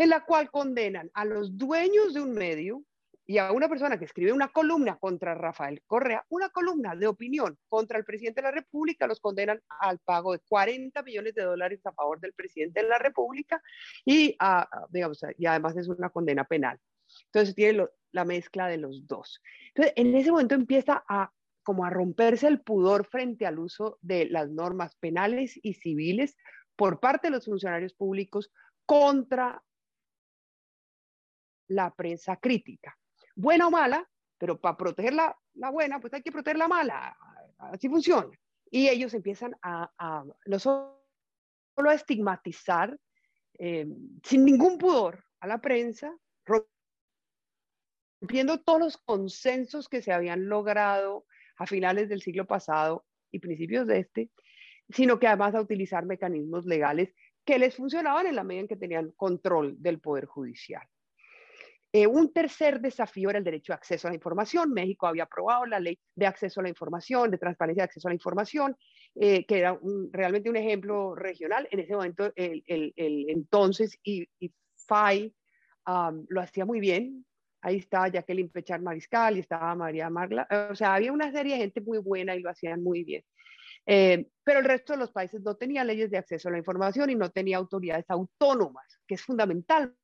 en 0.00 0.08
la 0.08 0.24
cual 0.24 0.50
condenan 0.50 1.10
a 1.12 1.26
los 1.26 1.58
dueños 1.58 2.14
de 2.14 2.22
un 2.22 2.32
medio 2.32 2.82
y 3.26 3.36
a 3.36 3.52
una 3.52 3.68
persona 3.68 3.98
que 3.98 4.06
escribe 4.06 4.32
una 4.32 4.48
columna 4.48 4.96
contra 4.96 5.34
Rafael 5.34 5.82
Correa, 5.86 6.24
una 6.30 6.48
columna 6.48 6.96
de 6.96 7.06
opinión 7.06 7.58
contra 7.68 7.98
el 7.98 8.06
presidente 8.06 8.40
de 8.40 8.46
la 8.46 8.50
República, 8.50 9.06
los 9.06 9.20
condenan 9.20 9.60
al 9.68 9.98
pago 9.98 10.32
de 10.32 10.38
40 10.38 11.02
millones 11.02 11.34
de 11.34 11.42
dólares 11.42 11.84
a 11.84 11.92
favor 11.92 12.18
del 12.18 12.32
presidente 12.32 12.82
de 12.82 12.88
la 12.88 12.98
República 12.98 13.62
y, 14.06 14.38
digamos, 14.88 15.20
y 15.36 15.44
además 15.44 15.76
es 15.76 15.86
una 15.86 16.08
condena 16.08 16.44
penal. 16.44 16.80
Entonces 17.26 17.54
tiene 17.54 17.86
la 18.12 18.24
mezcla 18.24 18.68
de 18.68 18.78
los 18.78 19.06
dos. 19.06 19.42
Entonces, 19.74 19.92
en 19.96 20.16
ese 20.16 20.30
momento 20.30 20.54
empieza 20.54 21.04
a 21.06 21.30
como 21.62 21.84
a 21.84 21.90
romperse 21.90 22.48
el 22.48 22.62
pudor 22.62 23.04
frente 23.04 23.44
al 23.44 23.58
uso 23.58 23.98
de 24.00 24.24
las 24.30 24.48
normas 24.48 24.96
penales 24.96 25.60
y 25.62 25.74
civiles 25.74 26.38
por 26.74 27.00
parte 27.00 27.26
de 27.26 27.32
los 27.32 27.44
funcionarios 27.44 27.92
públicos 27.92 28.50
contra 28.86 29.62
la 31.70 31.94
prensa 31.94 32.36
crítica. 32.36 32.96
Buena 33.34 33.68
o 33.68 33.70
mala, 33.70 34.06
pero 34.38 34.60
para 34.60 34.76
proteger 34.76 35.14
la, 35.14 35.36
buena, 35.72 36.00
pues 36.00 36.12
hay 36.12 36.22
que 36.22 36.32
proteger 36.32 36.58
la 36.58 36.68
mala. 36.68 37.16
Así 37.58 37.88
funciona. 37.88 38.30
Y 38.70 38.88
ellos 38.88 39.14
empiezan 39.14 39.56
a, 39.62 40.24
no 40.46 40.58
solo 40.58 40.96
a 41.76 41.94
estigmatizar 41.94 42.98
eh, 43.58 43.86
sin 44.24 44.44
ningún 44.44 44.78
pudor 44.78 45.24
a 45.40 45.46
la 45.46 45.60
prensa, 45.60 46.14
rompiendo 48.20 48.60
todos 48.60 48.80
los 48.80 48.96
consensos 48.96 49.88
que 49.88 50.02
se 50.02 50.12
habían 50.12 50.48
logrado 50.48 51.26
a 51.56 51.66
finales 51.66 52.08
del 52.08 52.22
siglo 52.22 52.46
pasado 52.46 53.04
y 53.30 53.38
principios 53.38 53.86
de 53.86 54.00
este, 54.00 54.30
sino 54.88 55.18
que 55.18 55.28
además 55.28 55.54
a 55.54 55.60
utilizar 55.60 56.04
mecanismos 56.04 56.66
legales 56.66 57.14
que 57.44 57.58
les 57.58 57.76
funcionaban 57.76 58.26
en 58.26 58.36
la 58.36 58.44
medida 58.44 58.62
en 58.62 58.68
que 58.68 58.76
tenían 58.76 59.12
control 59.12 59.76
del 59.78 60.00
Poder 60.00 60.26
Judicial. 60.26 60.86
Eh, 61.92 62.06
un 62.06 62.32
tercer 62.32 62.80
desafío 62.80 63.30
era 63.30 63.38
el 63.38 63.44
derecho 63.44 63.72
de 63.72 63.78
acceso 63.78 64.06
a 64.06 64.10
la 64.10 64.14
información. 64.14 64.72
México 64.72 65.06
había 65.06 65.24
aprobado 65.24 65.66
la 65.66 65.80
ley 65.80 65.98
de 66.14 66.26
acceso 66.26 66.60
a 66.60 66.62
la 66.62 66.68
información, 66.68 67.30
de 67.30 67.38
transparencia 67.38 67.82
de 67.82 67.86
acceso 67.86 68.06
a 68.06 68.10
la 68.10 68.14
información, 68.14 68.76
eh, 69.16 69.44
que 69.44 69.58
era 69.58 69.78
realmente 70.12 70.48
un 70.48 70.56
ejemplo 70.56 71.16
regional. 71.16 71.66
En 71.72 71.80
ese 71.80 71.94
momento, 71.94 72.32
el, 72.36 72.62
entonces 72.96 73.98
y, 74.04 74.28
FAI 74.86 75.34
lo 76.28 76.40
hacía 76.40 76.64
muy 76.64 76.78
bien. 76.78 77.24
Ahí 77.62 77.76
estaba 77.76 78.08
Jacqueline 78.08 78.48
Pechar 78.48 78.80
Mariscal 78.80 79.36
y 79.36 79.40
estaba 79.40 79.74
María 79.74 80.08
Marla. 80.08 80.46
O 80.70 80.74
sea, 80.74 80.94
había 80.94 81.12
una 81.12 81.30
serie 81.32 81.54
de 81.54 81.60
gente 81.60 81.80
muy 81.80 81.98
buena 81.98 82.34
y 82.36 82.40
lo 82.40 82.50
hacían 82.50 82.82
muy 82.82 83.04
bien. 83.04 83.22
Eh, 83.86 84.28
pero 84.44 84.60
el 84.60 84.64
resto 84.64 84.92
de 84.92 84.98
los 84.98 85.10
países 85.10 85.42
no 85.42 85.56
tenía 85.56 85.84
leyes 85.84 86.10
de 86.10 86.18
acceso 86.18 86.48
a 86.48 86.52
la 86.52 86.58
información 86.58 87.10
y 87.10 87.16
no 87.16 87.30
tenía 87.30 87.56
autoridades 87.56 88.04
autónomas, 88.08 89.00
que 89.06 89.14
es 89.14 89.22
fundamental 89.22 89.94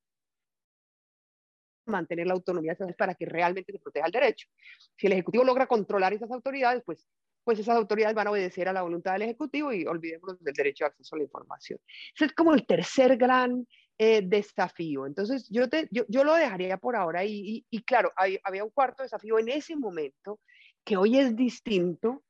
mantener 1.87 2.27
la 2.27 2.35
autonomía 2.35 2.77
para 2.97 3.15
que 3.15 3.27
realmente 3.27 3.73
se 3.73 3.79
proteja 3.79 4.07
el 4.07 4.13
derecho. 4.13 4.49
Si 4.97 5.07
el 5.07 5.15
Ejecutivo 5.15 5.45
logra 5.45 5.67
controlar 5.67 6.13
esas 6.13 6.31
autoridades, 6.31 6.83
pues, 6.85 7.09
pues 7.45 7.59
esas 7.59 7.77
autoridades 7.77 8.15
van 8.15 8.27
a 8.27 8.31
obedecer 8.31 8.69
a 8.69 8.73
la 8.73 8.83
voluntad 8.83 9.13
del 9.13 9.23
Ejecutivo 9.23 9.73
y 9.73 9.87
olvidemos 9.87 10.39
del 10.41 10.55
derecho 10.55 10.85
de 10.85 10.89
acceso 10.89 11.15
a 11.15 11.19
la 11.19 11.25
información. 11.25 11.79
Ese 12.15 12.27
es 12.27 12.33
como 12.33 12.53
el 12.53 12.67
tercer 12.67 13.17
gran 13.17 13.67
eh, 13.99 14.23
desafío. 14.23 15.07
Entonces, 15.07 15.49
yo, 15.49 15.69
te, 15.69 15.89
yo, 15.91 16.05
yo, 16.09 16.23
lo 16.23 16.35
dejaría 16.35 16.77
por 16.77 16.97
ahora 16.97 17.25
y, 17.25 17.65
y, 17.71 17.83
claro, 17.83 18.13
hay, 18.17 18.39
había 18.45 18.65
un 18.65 18.71
cuarto 18.71 19.03
desafío 19.03 19.39
en 19.39 19.49
ese 19.49 19.75
momento 19.75 20.41
que 20.85 20.97
hoy 20.97 21.19
es 21.19 21.35
distinto, 21.35 22.23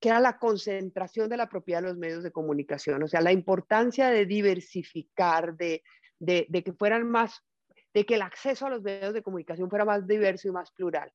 que 0.00 0.08
era 0.08 0.20
la 0.20 0.38
concentración 0.38 1.28
de 1.28 1.36
la 1.36 1.48
propiedad 1.48 1.82
de 1.82 1.88
los 1.88 1.98
medios 1.98 2.22
de 2.22 2.32
comunicación, 2.32 3.02
o 3.02 3.08
sea, 3.08 3.20
la 3.20 3.32
importancia 3.32 4.08
de 4.08 4.24
diversificar, 4.24 5.54
de, 5.56 5.82
de, 6.18 6.46
de 6.48 6.64
que 6.64 6.72
fueran 6.72 7.06
más 7.06 7.44
de 7.92 8.06
que 8.06 8.14
el 8.14 8.22
acceso 8.22 8.66
a 8.66 8.70
los 8.70 8.82
medios 8.82 9.14
de 9.14 9.22
comunicación 9.22 9.68
fuera 9.68 9.84
más 9.84 10.06
diverso 10.06 10.48
y 10.48 10.52
más 10.52 10.70
plural. 10.72 11.12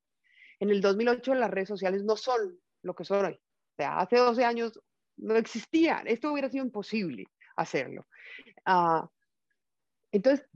En 0.59 0.69
el 0.69 0.81
2008 0.81 1.35
las 1.35 1.49
redes 1.49 1.69
sociales 1.69 2.03
no 2.03 2.15
son 2.15 2.59
lo 2.81 2.95
que 2.95 3.05
son 3.05 3.25
hoy. 3.25 3.33
O 3.33 3.75
sea, 3.77 3.99
hace 3.99 4.17
12 4.17 4.45
años 4.45 4.79
no 5.17 5.35
existían. 5.35 6.07
Esto 6.07 6.31
hubiera 6.31 6.49
sido 6.49 6.65
imposible 6.65 7.25
hacerlo. 7.55 8.05
Uh, 8.65 9.07
entonces, 10.11 10.47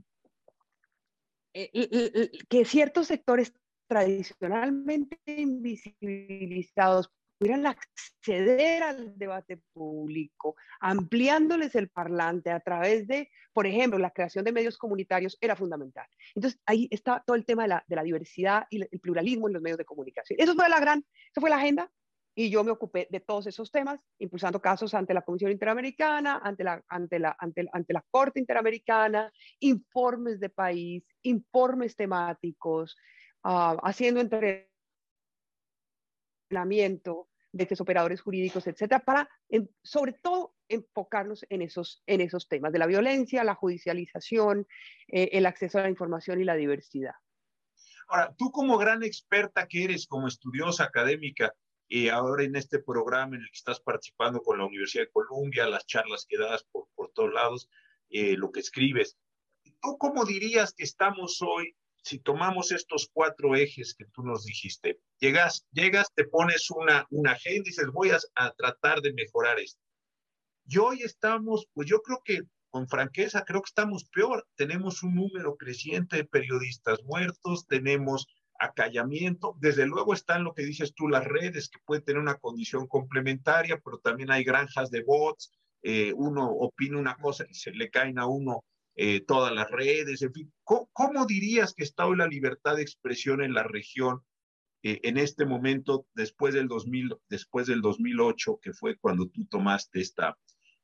eh, 1.52 2.30
que 2.48 2.64
ciertos 2.64 3.08
sectores 3.08 3.52
tradicionalmente 3.88 5.18
invisibilizados 5.26 7.10
pudieran 7.40 7.66
acceder 7.66 8.82
al 8.82 9.16
debate 9.16 9.62
público, 9.72 10.56
ampliándoles 10.78 11.74
el 11.74 11.88
parlante 11.88 12.50
a 12.50 12.60
través 12.60 13.08
de, 13.08 13.30
por 13.54 13.66
ejemplo, 13.66 13.98
la 13.98 14.10
creación 14.10 14.44
de 14.44 14.52
medios 14.52 14.76
comunitarios 14.76 15.38
era 15.40 15.56
fundamental. 15.56 16.06
Entonces, 16.34 16.60
ahí 16.66 16.86
está 16.90 17.24
todo 17.26 17.36
el 17.36 17.46
tema 17.46 17.62
de 17.62 17.68
la, 17.68 17.82
de 17.86 17.96
la 17.96 18.02
diversidad 18.02 18.66
y 18.68 18.82
el 18.82 19.00
pluralismo 19.00 19.48
en 19.48 19.54
los 19.54 19.62
medios 19.62 19.78
de 19.78 19.86
comunicación. 19.86 20.38
Eso 20.38 20.54
fue 20.54 20.68
la 20.68 20.80
gran, 20.80 20.98
eso 20.98 21.40
fue 21.40 21.48
la 21.48 21.56
agenda 21.56 21.90
y 22.34 22.50
yo 22.50 22.62
me 22.62 22.72
ocupé 22.72 23.08
de 23.10 23.20
todos 23.20 23.46
esos 23.46 23.70
temas, 23.70 23.98
impulsando 24.18 24.60
casos 24.60 24.92
ante 24.92 25.14
la 25.14 25.22
Comisión 25.22 25.50
Interamericana, 25.50 26.42
ante 26.44 26.62
la, 26.62 26.84
ante 26.88 27.18
la, 27.18 27.34
ante, 27.38 27.66
ante 27.72 27.94
la 27.94 28.04
Corte 28.10 28.38
Interamericana, 28.38 29.32
informes 29.60 30.40
de 30.40 30.50
país, 30.50 31.02
informes 31.22 31.96
temáticos, 31.96 32.98
uh, 33.44 33.78
haciendo 33.82 34.20
entrenamiento 36.50 37.29
de 37.52 37.64
estos 37.64 37.80
operadores 37.80 38.20
jurídicos, 38.20 38.66
etcétera, 38.66 39.00
para 39.00 39.28
sobre 39.82 40.12
todo 40.12 40.54
enfocarnos 40.68 41.44
en 41.48 41.62
esos, 41.62 42.02
en 42.06 42.20
esos 42.20 42.48
temas 42.48 42.72
de 42.72 42.78
la 42.78 42.86
violencia, 42.86 43.44
la 43.44 43.54
judicialización, 43.54 44.66
eh, 45.08 45.30
el 45.32 45.46
acceso 45.46 45.78
a 45.78 45.82
la 45.82 45.90
información 45.90 46.40
y 46.40 46.44
la 46.44 46.54
diversidad. 46.54 47.14
Ahora, 48.08 48.34
tú 48.36 48.50
como 48.50 48.78
gran 48.78 49.02
experta 49.02 49.66
que 49.66 49.84
eres, 49.84 50.06
como 50.06 50.28
estudiosa 50.28 50.84
académica, 50.84 51.54
y 51.88 52.08
ahora 52.08 52.44
en 52.44 52.54
este 52.54 52.78
programa 52.78 53.34
en 53.34 53.42
el 53.42 53.48
que 53.48 53.56
estás 53.56 53.80
participando 53.80 54.40
con 54.40 54.58
la 54.58 54.64
Universidad 54.64 55.04
de 55.04 55.10
Columbia, 55.10 55.66
las 55.66 55.86
charlas 55.86 56.24
que 56.28 56.38
das 56.38 56.64
por, 56.70 56.86
por 56.94 57.10
todos 57.12 57.32
lados, 57.32 57.68
eh, 58.10 58.36
lo 58.36 58.52
que 58.52 58.60
escribes, 58.60 59.18
¿tú 59.80 59.98
cómo 59.98 60.24
dirías 60.24 60.72
que 60.72 60.84
estamos 60.84 61.42
hoy 61.42 61.74
si 62.02 62.18
tomamos 62.18 62.72
estos 62.72 63.08
cuatro 63.12 63.54
ejes 63.54 63.94
que 63.94 64.06
tú 64.06 64.22
nos 64.22 64.44
dijiste, 64.44 65.00
llegas, 65.18 65.66
llegas, 65.72 66.08
te 66.14 66.24
pones 66.24 66.70
una, 66.70 67.06
una 67.10 67.32
agenda 67.32 67.62
y 67.66 67.70
dices, 67.70 67.88
voy 67.92 68.10
a, 68.10 68.50
tratar 68.56 69.00
de 69.00 69.12
mejorar 69.12 69.58
esto. 69.58 69.80
Y 70.66 70.78
hoy 70.78 71.02
estamos, 71.02 71.66
pues 71.72 71.88
yo 71.88 72.00
creo 72.00 72.20
que 72.24 72.42
con 72.70 72.88
franqueza, 72.88 73.44
creo 73.44 73.62
que 73.62 73.70
estamos 73.70 74.04
peor. 74.04 74.46
Tenemos 74.54 75.02
un 75.02 75.16
número 75.16 75.56
creciente 75.56 76.16
de 76.16 76.24
periodistas 76.24 77.02
muertos, 77.02 77.66
tenemos 77.66 78.28
acallamiento. 78.58 79.56
Desde 79.58 79.86
luego 79.86 80.14
están 80.14 80.44
lo 80.44 80.54
que 80.54 80.62
dices 80.62 80.94
tú, 80.94 81.08
las 81.08 81.24
redes, 81.24 81.68
que 81.68 81.80
pueden 81.84 82.04
tener 82.04 82.22
una 82.22 82.36
condición 82.36 82.86
complementaria, 82.86 83.80
pero 83.84 83.98
también 83.98 84.30
hay 84.30 84.44
granjas 84.44 84.90
de 84.90 85.02
bots. 85.02 85.52
Eh, 85.82 86.12
uno 86.14 86.48
opina 86.48 86.98
una 86.98 87.16
cosa 87.16 87.44
y 87.48 87.54
se 87.54 87.72
le 87.72 87.90
caen 87.90 88.18
a 88.18 88.26
uno 88.26 88.64
eh, 89.02 89.22
todas 89.26 89.50
las 89.54 89.70
redes, 89.70 90.20
en 90.20 90.30
fin. 90.30 90.52
¿Cómo, 90.62 91.24
dirías 91.24 91.72
que 91.72 91.84
está 91.84 92.06
hoy 92.06 92.18
la 92.18 92.26
libertad 92.26 92.76
de 92.76 92.82
expresión 92.82 93.42
en 93.42 93.54
la 93.54 93.62
región 93.62 94.22
eh, 94.82 95.00
en 95.04 95.16
este 95.16 95.46
momento, 95.46 96.06
después 96.12 96.52
del, 96.52 96.68
2000, 96.68 97.16
después 97.30 97.66
del 97.66 97.80
2008, 97.80 98.60
que 98.60 98.74
fue 98.74 98.98
cuando 98.98 99.26
tú 99.28 99.46
tomaste 99.46 100.02
esta, 100.02 100.36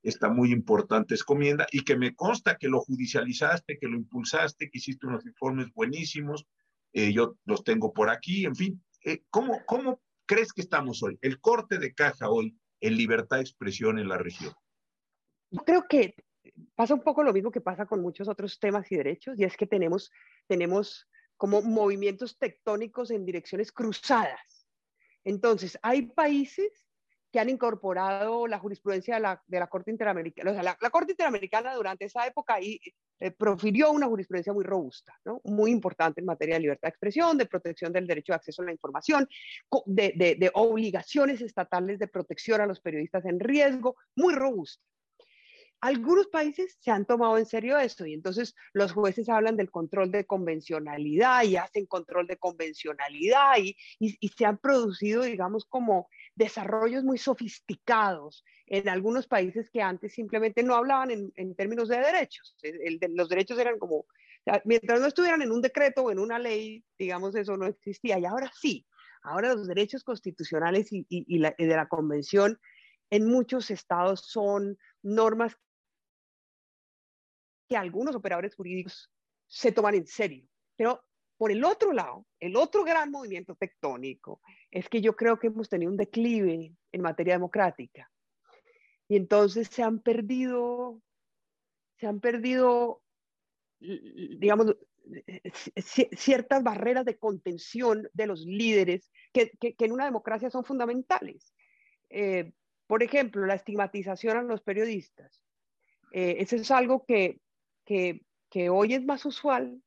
esta 0.03 0.31
muy 0.31 0.51
importante 0.51 1.15
encomienda 1.15 1.67
y 1.71 1.85
que 1.85 1.99
me 1.99 2.15
consta 2.15 2.57
que 2.57 2.69
lo 2.69 2.81
judicializaste, 2.81 3.77
que 3.79 3.87
lo 3.87 3.99
impulsaste, 3.99 4.71
que 4.71 4.79
hiciste 4.79 5.07
unos 5.07 5.27
informes 5.27 5.71
buenísimos, 5.75 6.47
eh, 6.95 7.13
yo 7.13 7.37
los 7.45 7.65
tengo 7.65 7.93
por 7.93 8.09
aquí, 8.09 8.47
en 8.47 8.57
fin, 8.57 8.83
¿cómo, 9.29 9.61
¿cómo 9.67 10.01
crees 10.25 10.55
que 10.55 10.63
estamos 10.63 11.03
hoy? 11.03 11.19
El 11.21 11.39
corte 11.39 11.77
de 11.77 11.93
caja 11.93 12.31
hoy 12.31 12.57
en 12.81 12.97
libertad 12.97 13.37
de 13.37 13.43
expresión 13.43 13.99
en 13.99 14.09
la 14.09 14.17
región. 14.17 14.55
Yo 15.51 15.61
creo 15.67 15.85
que 15.87 16.15
pasa 16.75 16.95
un 16.95 17.03
poco 17.03 17.23
lo 17.23 17.33
mismo 17.33 17.51
que 17.51 17.61
pasa 17.61 17.87
con 17.87 18.01
muchos 18.01 18.29
otros 18.29 18.59
temas 18.59 18.91
y 18.93 18.97
derechos, 18.97 19.39
y 19.39 19.45
es 19.45 19.57
que 19.57 19.67
tenemos, 19.67 20.11
tenemos 20.47 21.09
como 21.37 21.63
movimientos 21.63 22.39
tectónicos 22.39 23.11
en 23.11 23.25
direcciones 23.25 23.73
cruzadas. 23.73 24.67
Entonces, 25.25 25.79
hay 25.83 26.03
países 26.03 26.87
que 27.33 27.41
han 27.41 27.51
incorporado 27.51 28.47
la 28.47 28.59
jurisprudencia 28.59 29.17
de 29.17 29.21
la, 29.21 29.43
de 29.47 29.59
la 29.59 29.67
Corte 29.67 29.91
Interamericana. 29.91 30.51
O 30.51 30.55
sea, 30.55 30.63
la, 30.63 30.91
Corte 30.91 31.13
Interamericana 31.13 31.75
durante 31.75 32.05
esa 32.07 32.27
época 32.27 32.55
ahí, 32.55 32.81
eh, 33.19 33.31
profirió 33.31 33.91
una 33.91 34.07
jurisprudencia 34.07 34.53
muy 34.53 34.65
robusta, 34.65 35.13
¿no? 35.25 35.41
muy 35.45 35.71
importante 35.71 36.21
en 36.21 36.27
materia 36.27 36.55
de 36.55 36.61
libertad 36.61 36.89
de 36.89 36.91
expresión, 36.91 37.37
de 37.37 37.47
protección 37.47 37.93
del 37.93 38.07
derecho 38.07 38.33
de 38.33 38.37
acceso 38.37 38.63
a 38.63 38.67
la 38.67 38.73
información, 38.73 39.29
de, 39.87 40.13
de 40.17 40.51
obligaciones 40.55 41.41
estatales 41.41 41.99
de 41.99 42.09
protección 42.09 42.61
a 42.61 42.67
los 42.67 42.81
periodistas 42.81 43.25
en 43.25 43.41
riesgo, 43.41 43.97
muy 44.15 44.35
robusta. 44.35 44.83
Algunos 45.81 46.27
países 46.29 46.77
se 46.81 46.91
han 46.91 47.05
tomado 47.05 47.37
en 47.37 47.45
serio 47.45 47.79
esto 47.79 48.07
y 48.07 48.15
entonces 48.15 48.55
los 48.73 48.93
jueces 48.93 49.29
hablan 49.29 49.57
del 49.57 49.71
control 49.71 50.11
de 50.11 50.25
convencionalidad 50.25 51.45
y 51.45 51.57
hacen 51.57 51.87
control 51.87 52.27
de 52.27 52.39
convencionalidad 52.39 53.59
y, 53.59 53.77
y, 53.99 54.29
se 54.29 54.47
han 54.47 54.59
producido, 54.59 55.23
digamos, 55.23 55.67
como 55.67 56.09
desarrollos 56.35 57.05
muy 57.05 57.19
sofisticados 57.19 58.43
en 58.67 58.89
algunos 58.89 59.27
países 59.27 59.71
que 59.71 59.83
antes 59.83 60.15
simplemente 60.15 60.63
no 60.63 60.75
hablaban 60.75 61.11
en, 61.11 61.33
en 61.37 61.55
términos 61.55 61.89
de 61.89 61.99
derechos. 61.99 62.57
El, 62.63 62.99
los 63.15 63.29
derechos 63.29 63.59
eran 63.59 63.79
como, 63.79 64.07
mientras 64.65 65.01
no 65.01 65.07
estuvieran 65.07 65.43
en 65.43 65.53
un 65.53 65.61
decreto 65.61 66.05
o 66.05 66.11
en 66.11 66.19
una 66.19 66.39
ley, 66.39 66.85
digamos, 66.99 67.37
eso 67.37 67.57
no 67.57 67.67
existía. 67.67 68.19
Y 68.19 68.25
ahora 68.25 68.51
sí, 68.59 68.87
ahora 69.23 69.55
los 69.55 69.69
derechos 69.69 70.05
constitucionales 70.05 70.91
y, 70.91 71.07
y, 71.09 71.39
la, 71.39 71.55
y 71.59 71.67
de 71.67 71.77
la 71.77 71.87
convención 71.87 72.59
en 73.11 73.27
muchos 73.27 73.71
estados 73.71 74.23
son 74.27 74.79
normas 75.03 75.57
que 77.69 77.77
algunos 77.77 78.15
operadores 78.15 78.55
jurídicos 78.55 79.11
se 79.47 79.73
toman 79.73 79.95
en 79.95 80.07
serio. 80.07 80.47
Pero 80.77 81.03
por 81.37 81.51
el 81.51 81.65
otro 81.65 81.93
lado, 81.93 82.27
el 82.41 82.57
otro 82.57 82.85
gran 82.85 83.11
movimiento 83.11 83.55
tectónico 83.55 84.41
es 84.71 84.89
que 84.89 85.01
yo 85.01 85.15
creo 85.15 85.39
que 85.39 85.49
hemos 85.49 85.69
tenido 85.69 85.91
un 85.91 85.97
declive 85.97 86.73
en 86.93 87.03
materia 87.03 87.35
democrática. 87.35 88.11
Y 89.09 89.17
entonces 89.17 89.69
se 89.69 89.83
han 89.83 90.01
perdido, 90.01 91.01
se 91.99 92.07
han 92.07 92.21
perdido, 92.21 93.03
digamos, 93.79 94.77
ciertas 96.17 96.63
barreras 96.63 97.05
de 97.05 97.19
contención 97.19 98.09
de 98.13 98.27
los 98.27 98.45
líderes 98.45 99.11
que, 99.33 99.51
que, 99.61 99.77
en 99.79 99.93
una 99.93 100.07
democracia 100.07 100.51
son 100.51 100.65
fundamentales. 100.65 101.55
Eh, 102.11 102.53
por 102.87 103.03
ejemplo, 103.03 103.47
la 103.47 103.55
estigmatización 103.55 104.37
a 104.37 104.43
los 104.43 104.63
periodistas. 104.63 105.43
Eh, 106.13 106.37
eso 106.39 106.57
es 106.57 106.71
algo 106.71 107.05
que 107.05 107.41
que, 107.87 108.21
hoy 108.71 108.95
es 108.95 109.05
más 109.05 109.25
usual, 109.25 109.81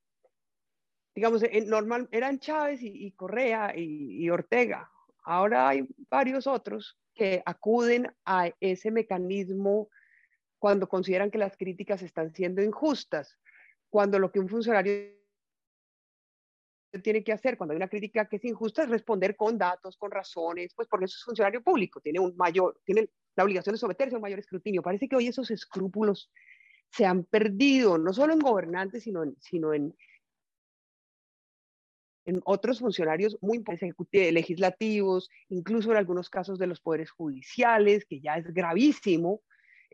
digamos, 1.14 1.44
en 1.44 1.68
normal 1.68 2.08
eran 2.12 2.40
Chávez 2.40 2.80
y, 2.82 3.12
Correa 3.12 3.74
y, 3.76 4.24
y, 4.24 4.30
Ortega. 4.30 4.90
Ahora 5.24 5.70
hay 5.70 5.88
varios 6.10 6.48
otros 6.48 6.98
que 7.14 7.44
acuden 7.46 8.12
a 8.26 8.50
ese 8.60 8.90
mecanismo 8.90 9.90
cuando 10.58 10.88
consideran 10.88 11.30
que 11.30 11.38
las 11.38 11.58
críticas 11.58 12.02
están 12.02 12.34
siendo 12.34 12.62
injustas, 12.62 13.38
cuando 13.90 14.18
lo 14.18 14.32
que 14.32 14.40
un 14.40 14.50
funcionario 14.50 15.20
tiene 17.04 17.24
que 17.24 17.32
hacer 17.32 17.58
cuando 17.58 17.74
hay 17.74 17.78
una 17.78 17.88
crítica 17.88 18.26
que 18.26 18.38
es 18.38 18.46
injusta 18.46 18.84
es 18.84 18.90
responder 18.90 19.36
con 19.36 19.58
datos, 19.58 19.96
con 19.98 20.12
razones, 20.12 20.74
pues 20.74 20.88
porque 20.88 21.06
eso 21.06 21.18
es 21.18 21.24
funcionario 21.24 21.62
público, 21.62 22.02
tiene 22.02 22.20
un 22.20 22.36
mayor, 22.36 22.80
tiene 22.84 23.10
la 23.36 23.44
obligación 23.44 23.74
de 23.74 23.80
someterse 23.80 24.16
a 24.16 24.18
un 24.18 24.24
mayor 24.24 24.40
escrutinio. 24.40 24.82
Parece 24.82 25.08
que 25.08 25.16
hoy 25.16 25.28
esos 25.28 25.52
escrúpulos 25.52 26.32
se 26.91 27.06
han 27.06 27.23
perdido, 27.23 27.97
no 27.97 28.13
solo 28.13 28.34
en 28.34 28.39
gobernantes, 28.39 29.04
sino 29.04 29.23
en, 29.23 29.36
sino 29.39 29.73
en, 29.73 29.95
en 32.25 32.41
otros 32.45 32.80
funcionarios 32.80 33.38
muy 33.41 33.58
importantes, 33.58 34.34
legislativos, 34.34 35.30
incluso 35.49 35.91
en 35.91 35.97
algunos 35.97 36.30
casos 36.30 36.60
de 36.60 36.67
los 36.67 36.82
poderes 36.82 37.12
judiciales, 37.12 38.06
que 38.06 38.19
ya 38.21 38.36
es 38.36 38.54
gravísimo, 38.54 39.41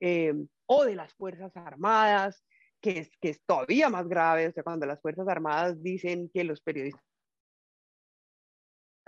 eh, 0.01 0.33
o 0.65 0.85
de 0.85 0.95
las 0.95 1.13
Fuerzas 1.13 1.55
Armadas, 1.55 2.43
que 2.81 2.99
es, 2.99 3.11
que 3.19 3.29
es 3.29 3.41
todavía 3.45 3.89
más 3.89 4.07
grave, 4.07 4.47
o 4.47 4.51
sea, 4.51 4.63
cuando 4.63 4.85
las 4.85 5.01
Fuerzas 5.01 5.27
Armadas 5.27 5.81
dicen 5.81 6.29
que 6.33 6.43
los 6.43 6.61
periodistas 6.61 7.03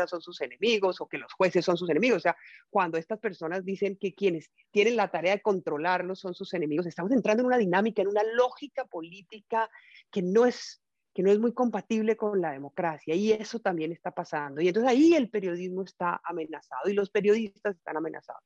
son 0.06 0.22
sus 0.22 0.42
enemigos 0.42 1.02
o 1.02 1.08
que 1.08 1.18
los 1.18 1.34
jueces 1.34 1.66
son 1.66 1.78
sus 1.78 1.90
enemigos. 1.90 2.18
O 2.18 2.22
sea, 2.22 2.38
cuando 2.70 2.98
estas 2.98 3.20
personas 3.20 3.66
dicen 3.66 3.98
que 3.98 4.14
quienes 4.14 4.52
tienen 4.72 4.96
la 4.96 5.10
tarea 5.10 5.34
de 5.34 5.42
controlarlos 5.42 6.20
son 6.20 6.34
sus 6.34 6.54
enemigos, 6.54 6.86
estamos 6.86 7.12
entrando 7.12 7.42
en 7.42 7.48
una 7.48 7.58
dinámica, 7.58 8.02
en 8.02 8.10
una 8.10 8.24
lógica 8.24 8.86
política 8.86 9.70
que 10.12 10.22
no 10.22 10.46
es 10.46 10.82
que 11.14 11.24
no 11.24 11.32
es 11.32 11.40
muy 11.40 11.52
compatible 11.52 12.16
con 12.16 12.40
la 12.42 12.52
democracia 12.52 13.16
y 13.16 13.32
eso 13.32 13.58
también 13.58 13.92
está 13.92 14.12
pasando. 14.12 14.62
Y 14.62 14.68
entonces 14.68 14.92
ahí 14.92 15.16
el 15.16 15.32
periodismo 15.32 15.82
está 15.82 16.22
amenazado 16.24 16.88
y 16.92 16.94
los 16.94 17.10
periodistas 17.10 17.76
están 17.76 17.98
amenazados. 17.98 18.44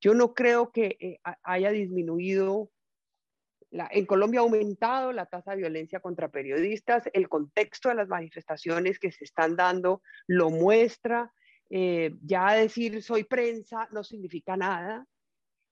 Yo 0.00 0.14
no 0.14 0.32
creo 0.32 0.72
que 0.72 0.96
eh, 0.98 1.18
haya 1.42 1.70
disminuido 1.70 2.70
en 3.72 4.06
Colombia 4.06 4.40
ha 4.40 4.42
aumentado 4.42 5.12
la 5.12 5.26
tasa 5.26 5.52
de 5.52 5.58
violencia 5.58 6.00
contra 6.00 6.30
periodistas, 6.30 7.04
el 7.12 7.28
contexto 7.28 7.88
de 7.88 7.94
las 7.94 8.08
manifestaciones 8.08 8.98
que 8.98 9.12
se 9.12 9.24
están 9.24 9.56
dando 9.56 10.02
lo 10.26 10.50
muestra. 10.50 11.32
Eh, 11.70 12.14
ya 12.22 12.52
decir 12.52 13.02
soy 13.02 13.24
prensa 13.24 13.88
no 13.92 14.04
significa 14.04 14.56
nada. 14.56 15.06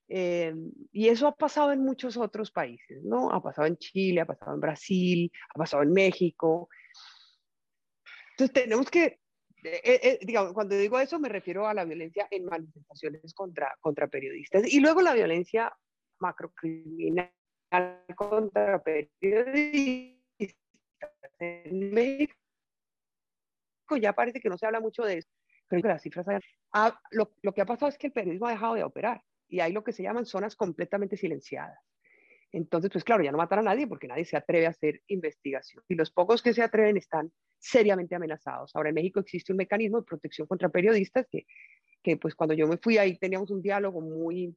Eh, 0.08 0.54
y 0.90 1.08
eso 1.08 1.28
ha 1.28 1.36
pasado 1.36 1.72
en 1.72 1.84
muchos 1.84 2.16
otros 2.16 2.50
países, 2.50 3.04
¿no? 3.04 3.30
Ha 3.30 3.42
pasado 3.42 3.68
en 3.68 3.76
Chile, 3.76 4.22
ha 4.22 4.26
pasado 4.26 4.54
en 4.54 4.60
Brasil, 4.60 5.30
ha 5.54 5.58
pasado 5.58 5.82
en 5.82 5.92
México. 5.92 6.68
Entonces 8.30 8.52
tenemos 8.64 8.90
que, 8.90 9.20
eh, 9.62 10.18
digamos, 10.22 10.54
cuando 10.54 10.74
digo 10.74 10.98
eso 10.98 11.18
me 11.20 11.28
refiero 11.28 11.68
a 11.68 11.74
la 11.74 11.84
violencia 11.84 12.26
en 12.30 12.46
manifestaciones 12.46 13.34
contra, 13.34 13.76
contra 13.80 14.08
periodistas 14.08 14.66
y 14.72 14.80
luego 14.80 15.02
la 15.02 15.12
violencia 15.12 15.72
macrocriminal 16.18 17.30
contra 18.16 18.82
periodistas 18.82 20.20
en 21.38 21.94
México 21.94 22.34
ya 24.00 24.12
parece 24.12 24.40
que 24.40 24.48
no 24.48 24.58
se 24.58 24.66
habla 24.66 24.80
mucho 24.80 25.02
de 25.02 25.18
eso. 25.18 25.28
Creo 25.66 25.82
que 25.82 25.88
las 25.88 26.02
cifras 26.02 26.26
ah, 26.72 27.00
lo, 27.10 27.32
lo, 27.42 27.52
que 27.52 27.60
ha 27.60 27.66
pasado 27.66 27.88
es 27.88 27.98
que 27.98 28.08
el 28.08 28.12
periodismo 28.12 28.46
ha 28.46 28.52
dejado 28.52 28.74
de 28.74 28.84
operar 28.84 29.22
y 29.48 29.60
hay 29.60 29.72
lo 29.72 29.84
que 29.84 29.92
se 29.92 30.02
llaman 30.02 30.26
zonas 30.26 30.56
completamente 30.56 31.16
silenciadas. 31.16 31.78
Entonces, 32.52 32.90
pues 32.90 33.04
claro, 33.04 33.22
ya 33.22 33.30
no 33.30 33.38
matan 33.38 33.60
a 33.60 33.62
nadie 33.62 33.86
porque 33.86 34.08
nadie 34.08 34.24
se 34.24 34.36
atreve 34.36 34.66
a 34.66 34.70
hacer 34.70 35.02
investigación. 35.06 35.84
Y 35.88 35.94
los 35.94 36.10
pocos 36.10 36.42
que 36.42 36.52
se 36.52 36.62
atreven 36.62 36.96
están 36.96 37.32
seriamente 37.58 38.16
amenazados. 38.16 38.74
Ahora 38.74 38.88
en 38.88 38.96
México 38.96 39.20
existe 39.20 39.52
un 39.52 39.58
mecanismo 39.58 39.98
de 39.98 40.04
protección 40.04 40.48
contra 40.48 40.68
periodistas 40.68 41.26
que, 41.30 41.46
que 42.02 42.16
pues 42.16 42.34
cuando 42.34 42.54
yo 42.54 42.66
me 42.66 42.78
fui 42.78 42.98
ahí 42.98 43.18
teníamos 43.18 43.50
un 43.50 43.62
diálogo 43.62 44.00
muy 44.00 44.56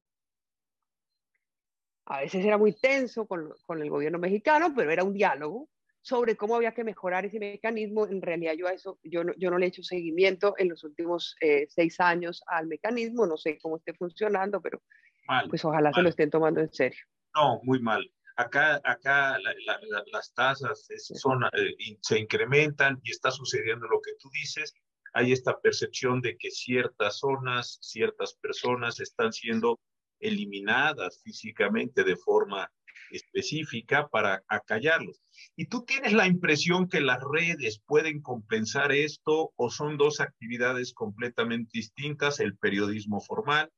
a 2.05 2.21
veces 2.21 2.43
era 2.45 2.57
muy 2.57 2.73
tenso 2.73 3.25
con, 3.25 3.53
con, 3.65 3.81
el 3.81 3.89
gobierno 3.89 4.19
mexicano, 4.19 4.73
pero 4.75 4.91
era 4.91 5.03
un 5.03 5.13
diálogo 5.13 5.69
sobre 6.01 6.35
cómo 6.35 6.55
había 6.55 6.73
que 6.73 6.83
mejorar 6.83 7.25
ese 7.25 7.39
mecanismo. 7.39 8.05
En 8.05 8.21
realidad 8.21 8.53
yo 8.57 8.67
a 8.67 8.73
eso, 8.73 8.99
yo 9.03 9.23
no, 9.23 9.33
yo 9.37 9.49
no 9.49 9.57
le 9.57 9.65
he 9.65 9.69
hecho 9.69 9.83
seguimiento 9.83 10.53
en 10.57 10.69
los 10.69 10.83
últimos 10.83 11.35
eh, 11.39 11.65
seis 11.69 11.99
años 11.99 12.43
al 12.47 12.67
mecanismo, 12.67 13.25
no 13.25 13.37
sé 13.37 13.57
cómo 13.61 13.77
esté 13.77 13.93
funcionando, 13.93 14.61
pero 14.61 14.81
pues 15.49 15.63
ojalá 15.63 15.93
se 15.93 16.01
lo 16.01 16.09
estén 16.09 16.29
tomando 16.29 16.59
en 16.59 16.71
serio. 16.73 16.99
No, 17.33 17.61
muy 17.63 17.79
mal. 17.79 18.05
acá, 18.35 18.81
acá 18.83 19.37
las 20.11 20.33
tasas 20.33 20.85
son, 20.97 21.43
eh, 21.45 21.97
se 22.01 22.19
incrementan 22.19 22.99
y 23.03 23.11
está 23.11 23.31
sucediendo 23.31 23.87
lo 23.87 24.01
que 24.01 24.11
tú 24.19 24.29
dices. 24.33 24.73
Hay 25.13 25.31
esta 25.31 25.61
percepción 25.61 26.21
de 26.21 26.35
que 26.37 26.51
ciertas 26.51 27.19
zonas, 27.19 27.77
ciertas 27.81 28.33
personas 28.33 28.99
están 28.99 29.31
siendo 29.31 29.79
eliminadas 30.23 31.21
físicamente 31.23 32.03
de 32.03 32.15
forma 32.15 32.71
específica 33.11 34.07
para 34.07 34.43
acallarlos. 34.47 35.21
¿Y 35.55 35.65
tú 35.65 35.83
tienes 35.83 36.13
la 36.13 36.27
impresión 36.27 36.87
que 36.87 37.01
las 37.01 37.19
redes 37.21 37.81
pueden 37.85 38.21
compensar 38.21 38.91
esto 38.91 39.53
o 39.55 39.69
son 39.69 39.97
dos 39.97 40.19
actividades 40.19 40.93
completamente 40.93 41.71
distintas, 41.73 42.39
el 42.39 42.57
periodismo 42.57 43.21
formal? 43.21 43.71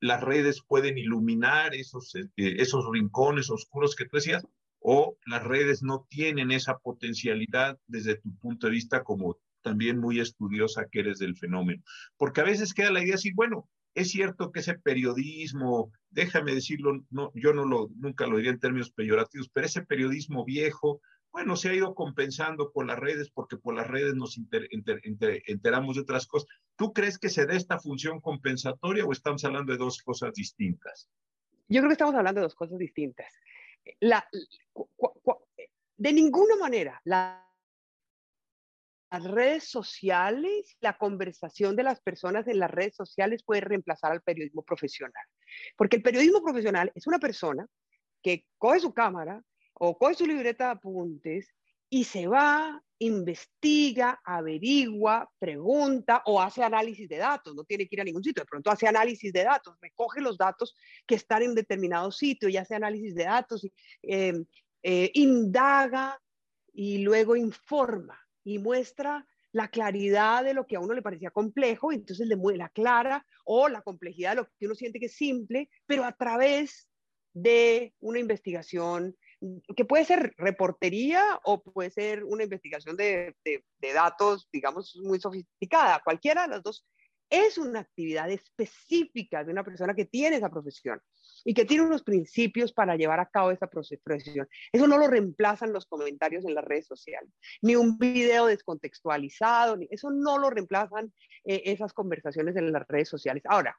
Las 0.00 0.22
redes 0.22 0.62
pueden 0.66 0.98
iluminar 0.98 1.74
esos, 1.74 2.14
eh, 2.14 2.28
esos 2.36 2.84
rincones 2.90 3.50
oscuros 3.50 3.94
que 3.94 4.06
tú 4.06 4.16
decías, 4.16 4.46
o 4.80 5.16
las 5.24 5.42
redes 5.42 5.82
no 5.82 6.06
tienen 6.10 6.50
esa 6.50 6.78
potencialidad 6.78 7.78
desde 7.86 8.16
tu 8.16 8.36
punto 8.36 8.66
de 8.66 8.72
vista 8.72 9.02
como 9.02 9.38
también 9.62 9.98
muy 9.98 10.20
estudiosa 10.20 10.86
que 10.90 11.00
eres 11.00 11.18
del 11.18 11.36
fenómeno. 11.36 11.82
Porque 12.18 12.42
a 12.42 12.44
veces 12.44 12.74
queda 12.74 12.90
la 12.90 13.02
idea 13.02 13.14
así, 13.14 13.32
bueno, 13.32 13.66
es 13.94 14.10
cierto 14.10 14.50
que 14.50 14.60
ese 14.60 14.74
periodismo, 14.74 15.92
déjame 16.10 16.54
decirlo, 16.54 17.04
yo 17.34 17.52
no 17.52 17.64
lo, 17.64 17.88
nunca 17.96 18.26
lo 18.26 18.36
diría 18.36 18.52
en 18.52 18.60
términos 18.60 18.90
peyorativos, 18.90 19.48
pero 19.52 19.66
ese 19.66 19.82
periodismo 19.82 20.44
viejo, 20.44 21.00
bueno, 21.32 21.56
se 21.56 21.68
ha 21.68 21.74
ido 21.74 21.94
compensando 21.94 22.72
por 22.72 22.86
las 22.86 22.98
redes 22.98 23.30
porque 23.30 23.56
por 23.56 23.74
las 23.74 23.88
redes 23.88 24.14
nos 24.14 24.38
enteramos 25.46 25.96
de 25.96 26.02
otras 26.02 26.26
cosas. 26.26 26.48
¿Tú 26.76 26.92
crees 26.92 27.18
que 27.18 27.28
se 27.28 27.46
dé 27.46 27.56
esta 27.56 27.78
función 27.78 28.20
compensatoria 28.20 29.04
o 29.04 29.12
estamos 29.12 29.44
hablando 29.44 29.72
de 29.72 29.78
dos 29.78 30.02
cosas 30.02 30.32
distintas? 30.32 31.08
Yo 31.68 31.80
creo 31.80 31.88
que 31.88 31.94
estamos 31.94 32.14
hablando 32.14 32.40
de 32.40 32.46
dos 32.46 32.54
cosas 32.54 32.78
distintas. 32.78 33.32
De 35.96 36.12
ninguna 36.12 36.56
manera, 36.56 37.00
la 37.04 37.44
las 39.14 39.30
redes 39.30 39.68
sociales, 39.68 40.76
la 40.80 40.98
conversación 40.98 41.76
de 41.76 41.84
las 41.84 42.00
personas 42.00 42.48
en 42.48 42.58
las 42.58 42.68
redes 42.68 42.96
sociales 42.96 43.44
puede 43.44 43.60
reemplazar 43.60 44.10
al 44.10 44.22
periodismo 44.22 44.64
profesional. 44.64 45.24
Porque 45.76 45.96
el 45.96 46.02
periodismo 46.02 46.42
profesional 46.42 46.90
es 46.96 47.06
una 47.06 47.20
persona 47.20 47.64
que 48.24 48.44
coge 48.58 48.80
su 48.80 48.92
cámara 48.92 49.40
o 49.74 49.96
coge 49.96 50.14
su 50.14 50.26
libreta 50.26 50.64
de 50.64 50.70
apuntes 50.72 51.54
y 51.88 52.02
se 52.02 52.26
va, 52.26 52.82
investiga, 52.98 54.20
averigua, 54.24 55.30
pregunta 55.38 56.24
o 56.26 56.42
hace 56.42 56.64
análisis 56.64 57.08
de 57.08 57.18
datos. 57.18 57.54
No 57.54 57.62
tiene 57.62 57.86
que 57.86 57.94
ir 57.94 58.00
a 58.00 58.04
ningún 58.04 58.24
sitio, 58.24 58.42
de 58.42 58.48
pronto 58.48 58.72
hace 58.72 58.88
análisis 58.88 59.32
de 59.32 59.44
datos, 59.44 59.76
recoge 59.80 60.20
los 60.20 60.36
datos 60.36 60.74
que 61.06 61.14
están 61.14 61.44
en 61.44 61.54
determinado 61.54 62.10
sitio 62.10 62.48
y 62.48 62.56
hace 62.56 62.74
análisis 62.74 63.14
de 63.14 63.24
datos, 63.24 63.64
eh, 64.02 64.44
eh, 64.82 65.10
indaga 65.14 66.20
y 66.72 66.98
luego 66.98 67.36
informa 67.36 68.23
y 68.44 68.58
muestra 68.58 69.26
la 69.52 69.68
claridad 69.68 70.44
de 70.44 70.52
lo 70.52 70.66
que 70.66 70.76
a 70.76 70.80
uno 70.80 70.94
le 70.94 71.02
parecía 71.02 71.30
complejo, 71.30 71.92
y 71.92 71.96
entonces 71.96 72.26
le 72.26 72.36
la 72.56 72.68
clara, 72.68 73.24
o 73.44 73.68
la 73.68 73.82
complejidad 73.82 74.30
de 74.30 74.36
lo 74.36 74.48
que 74.58 74.66
uno 74.66 74.74
siente 74.74 74.98
que 74.98 75.06
es 75.06 75.16
simple, 75.16 75.70
pero 75.86 76.04
a 76.04 76.12
través 76.12 76.88
de 77.32 77.94
una 78.00 78.18
investigación 78.18 79.16
que 79.76 79.84
puede 79.84 80.04
ser 80.04 80.34
reportería 80.38 81.38
o 81.44 81.62
puede 81.62 81.90
ser 81.90 82.24
una 82.24 82.44
investigación 82.44 82.96
de, 82.96 83.36
de, 83.44 83.64
de 83.78 83.92
datos, 83.92 84.48
digamos, 84.52 84.98
muy 85.02 85.20
sofisticada. 85.20 86.00
Cualquiera 86.02 86.42
de 86.42 86.48
las 86.48 86.62
dos 86.62 86.86
es 87.28 87.58
una 87.58 87.80
actividad 87.80 88.30
específica 88.30 89.44
de 89.44 89.52
una 89.52 89.64
persona 89.64 89.94
que 89.94 90.04
tiene 90.04 90.36
esa 90.36 90.50
profesión 90.50 91.00
y 91.44 91.54
que 91.54 91.64
tiene 91.64 91.84
unos 91.84 92.02
principios 92.02 92.72
para 92.72 92.96
llevar 92.96 93.20
a 93.20 93.26
cabo 93.26 93.50
esa 93.50 93.66
profesión. 93.66 94.48
Eso 94.72 94.86
no 94.86 94.98
lo 94.98 95.08
reemplazan 95.08 95.72
los 95.72 95.86
comentarios 95.86 96.44
en 96.44 96.54
las 96.54 96.64
redes 96.64 96.86
sociales, 96.86 97.30
ni 97.62 97.76
un 97.76 97.98
video 97.98 98.46
descontextualizado, 98.46 99.76
ni, 99.76 99.88
eso 99.90 100.10
no 100.10 100.38
lo 100.38 100.50
reemplazan 100.50 101.12
eh, 101.44 101.62
esas 101.66 101.92
conversaciones 101.92 102.56
en 102.56 102.72
las 102.72 102.86
redes 102.86 103.08
sociales. 103.08 103.42
Ahora, 103.46 103.76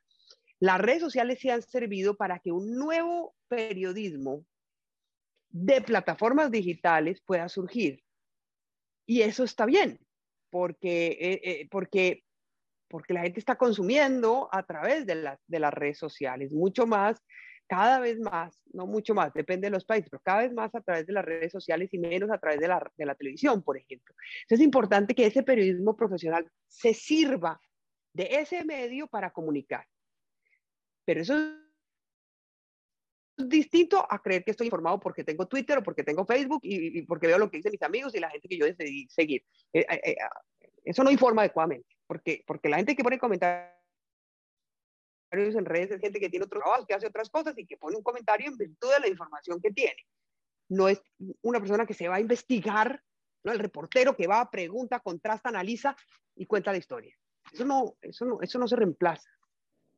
las 0.60 0.80
redes 0.80 1.02
sociales 1.02 1.40
se 1.40 1.52
han 1.52 1.62
servido 1.62 2.16
para 2.16 2.40
que 2.40 2.52
un 2.52 2.76
nuevo 2.76 3.36
periodismo 3.48 4.46
de 5.50 5.82
plataformas 5.82 6.52
digitales 6.52 7.22
pueda 7.22 7.48
surgir. 7.48 8.04
Y 9.06 9.22
eso 9.22 9.44
está 9.44 9.66
bien, 9.66 10.00
porque, 10.50 11.08
eh, 11.08 11.42
eh, 11.44 11.68
porque 11.70 12.25
porque 12.96 13.14
la 13.14 13.24
gente 13.24 13.42
está 13.42 13.58
consumiendo 13.58 14.48
a 14.54 14.64
través 14.64 15.06
de, 15.06 15.30
de 15.48 15.60
las 15.60 15.74
redes 15.74 15.98
sociales, 15.98 16.54
mucho 16.54 16.88
más, 16.88 17.22
cada 17.68 18.00
vez 18.00 18.18
más, 18.22 18.64
no 18.72 18.88
mucho 18.88 19.14
más, 19.14 19.34
depende 19.34 19.68
de 19.68 19.72
los 19.72 19.84
países, 19.84 20.10
pero 20.10 20.22
cada 20.24 20.44
vez 20.44 20.54
más 20.54 20.74
a 20.74 20.80
través 20.80 21.06
de 21.06 21.12
las 21.12 21.26
redes 21.26 21.52
sociales 21.52 21.94
y 21.94 21.98
menos 21.98 22.32
a 22.32 22.38
través 22.38 22.62
de 22.62 22.70
la, 22.70 22.90
de 22.96 23.06
la 23.06 23.16
televisión, 23.16 23.62
por 23.64 23.76
ejemplo. 23.76 24.16
Entonces 24.44 24.62
es 24.62 24.66
importante 24.66 25.14
que 25.14 25.26
ese 25.26 25.44
periodismo 25.44 25.98
profesional 25.98 26.50
se 26.70 26.94
sirva 26.94 27.60
de 28.14 28.30
ese 28.32 28.64
medio 28.64 29.08
para 29.08 29.32
comunicar. 29.32 29.86
Pero 31.04 31.20
eso 31.20 31.36
es 31.36 33.50
distinto 33.50 34.08
a 34.10 34.22
creer 34.22 34.46
que 34.46 34.52
estoy 34.52 34.68
informado 34.68 35.02
porque 35.02 35.26
tengo 35.26 35.50
Twitter 35.50 35.80
o 35.80 35.84
porque 35.84 36.06
tengo 36.06 36.26
Facebook 36.26 36.62
y, 36.64 37.02
porque 37.02 37.28
veo 37.28 37.40
lo 37.40 37.52
que 37.52 37.58
dicen 37.58 37.74
mis 37.74 37.84
amigos 37.84 38.16
y 38.16 38.22
la 38.22 38.30
gente 38.30 38.48
que 38.48 38.58
yo 38.58 38.66
decidí 38.66 39.06
seguir. 39.10 39.44
Eh, 39.74 39.86
eh, 39.90 40.12
eh, 40.12 40.16
eso 40.86 41.04
no 41.04 41.12
informa 41.12 41.42
adecuadamente 41.42 41.95
porque, 42.08 42.44
porque 42.46 42.70
la 42.70 42.78
gente 42.78 42.96
que 42.96 43.04
pone 43.04 43.20
comentarios 43.20 43.74
en 45.32 45.66
redes 45.66 45.92
es 45.92 46.02
gente 46.02 46.20
que 46.20 46.30
tiene 46.30 46.46
otro 46.46 46.60
trabajo, 46.60 46.86
que 46.86 46.94
hace 46.94 47.08
otras 47.08 47.30
cosas 47.30 47.58
y 47.58 47.66
que 47.66 47.78
pone 47.78 47.98
un 47.98 48.04
comentario 48.04 48.48
en 48.48 48.58
virtud 48.58 48.92
de 48.94 49.00
la 49.02 49.08
información 49.08 49.62
que 49.62 49.72
tiene. 49.72 50.08
No 50.70 50.88
es 50.88 51.02
una 51.42 51.60
persona 51.60 51.86
que 51.86 51.94
se 51.94 52.08
va 52.08 52.16
a 52.16 52.22
investigar, 52.22 53.02
¿no? 53.44 53.52
el 53.52 53.60
reportero 53.60 54.16
que 54.16 54.28
va, 54.28 54.50
pregunta, 54.50 55.00
contrasta, 55.00 55.50
analiza 55.50 55.96
y 56.36 56.46
cuenta 56.46 56.72
la 56.72 56.78
historia. 56.78 57.16
Eso 57.52 57.66
no, 57.66 57.96
eso 58.02 58.26
no, 58.26 58.42
eso 58.42 58.58
no 58.58 58.68
se 58.68 58.76
reemplaza. 58.76 59.30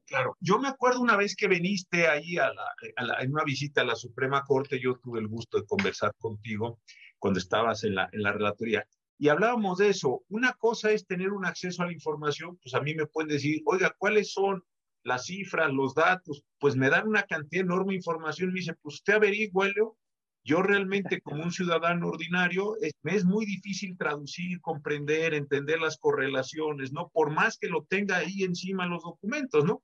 Claro, 0.06 0.38
yo 0.40 0.58
me 0.58 0.70
acuerdo 0.70 1.02
una 1.02 1.18
vez 1.18 1.36
que 1.36 1.50
viniste 1.50 2.08
ahí 2.08 2.38
a 2.38 2.50
la, 2.54 3.18
en 3.20 3.34
una 3.34 3.44
visita 3.44 3.82
a 3.82 3.86
la 3.86 3.96
Suprema 3.96 4.44
Corte, 4.46 4.80
yo 4.80 4.98
tuve 5.00 5.20
el 5.20 5.28
gusto 5.28 5.60
de 5.60 5.66
conversar 5.66 6.14
contigo 6.18 6.80
cuando 7.20 7.40
estabas 7.40 7.84
en 7.84 7.96
la, 7.96 8.10
en 8.14 8.24
la 8.24 8.32
relatoría. 8.32 8.88
Y 9.20 9.30
hablábamos 9.30 9.80
de 9.80 9.90
eso. 9.90 10.24
Una 10.30 10.54
cosa 10.54 10.92
es 10.92 11.06
tener 11.06 11.32
un 11.32 11.46
acceso 11.46 11.82
a 11.82 11.88
la 11.88 11.94
información, 11.94 12.58
pues 12.58 12.76
a 12.76 12.82
mí 12.82 12.94
me 12.94 13.08
pueden 13.08 13.30
decir, 13.30 13.62
oiga, 13.66 13.96
¿cuáles 13.98 14.32
son 14.32 14.64
las 15.04 15.26
cifras, 15.26 15.72
los 15.72 15.96
datos? 15.96 16.44
Pues 16.60 16.76
me 16.76 16.90
dan 16.90 17.08
una 17.08 17.24
cantidad 17.24 17.64
enorme 17.64 17.94
de 17.94 17.98
información. 17.98 18.54
Me 18.54 18.60
dice, 18.60 18.76
pues 18.82 18.96
usted 18.96 19.14
averigüelo. 19.14 19.98
Yo 20.44 20.62
realmente 20.62 21.20
como 21.20 21.44
un 21.44 21.52
ciudadano 21.52 22.08
ordinario 22.08 22.78
es, 22.80 22.94
me 23.02 23.16
es 23.16 23.26
muy 23.26 23.46
difícil 23.46 23.98
traducir, 23.98 24.62
comprender, 24.62 25.34
entender 25.34 25.82
las 25.82 25.98
correlaciones, 25.98 26.94
¿no? 26.94 27.10
Por 27.10 27.32
más 27.32 27.58
que 27.58 27.68
lo 27.68 27.84
tenga 27.84 28.18
ahí 28.18 28.44
encima 28.44 28.86
los 28.86 29.04
documentos, 29.04 29.66
¿no? 29.66 29.84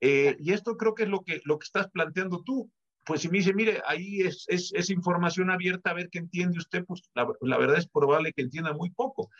Eh, 0.00 0.36
y 0.40 0.52
esto 0.52 0.76
creo 0.76 0.94
que 0.94 1.04
es 1.04 1.08
lo 1.08 1.22
que, 1.22 1.40
lo 1.44 1.58
que 1.58 1.64
estás 1.64 1.90
planteando 1.90 2.42
tú 2.42 2.70
pues 3.04 3.20
si 3.20 3.28
me 3.28 3.38
dice, 3.38 3.52
mire, 3.52 3.82
ahí 3.86 4.22
es, 4.22 4.46
es, 4.48 4.90
información 4.90 5.50
abierta, 5.50 5.90
a 5.90 5.94
ver 5.94 6.08
qué 6.10 6.18
entiende 6.18 6.58
usted, 6.58 6.84
pues 6.84 7.02
la, 7.14 7.58
verdad 7.58 7.78
es 7.78 7.86
probable 7.86 8.32
que 8.32 8.42
entienda 8.42 8.72
muy 8.72 8.90
poco. 8.90 9.30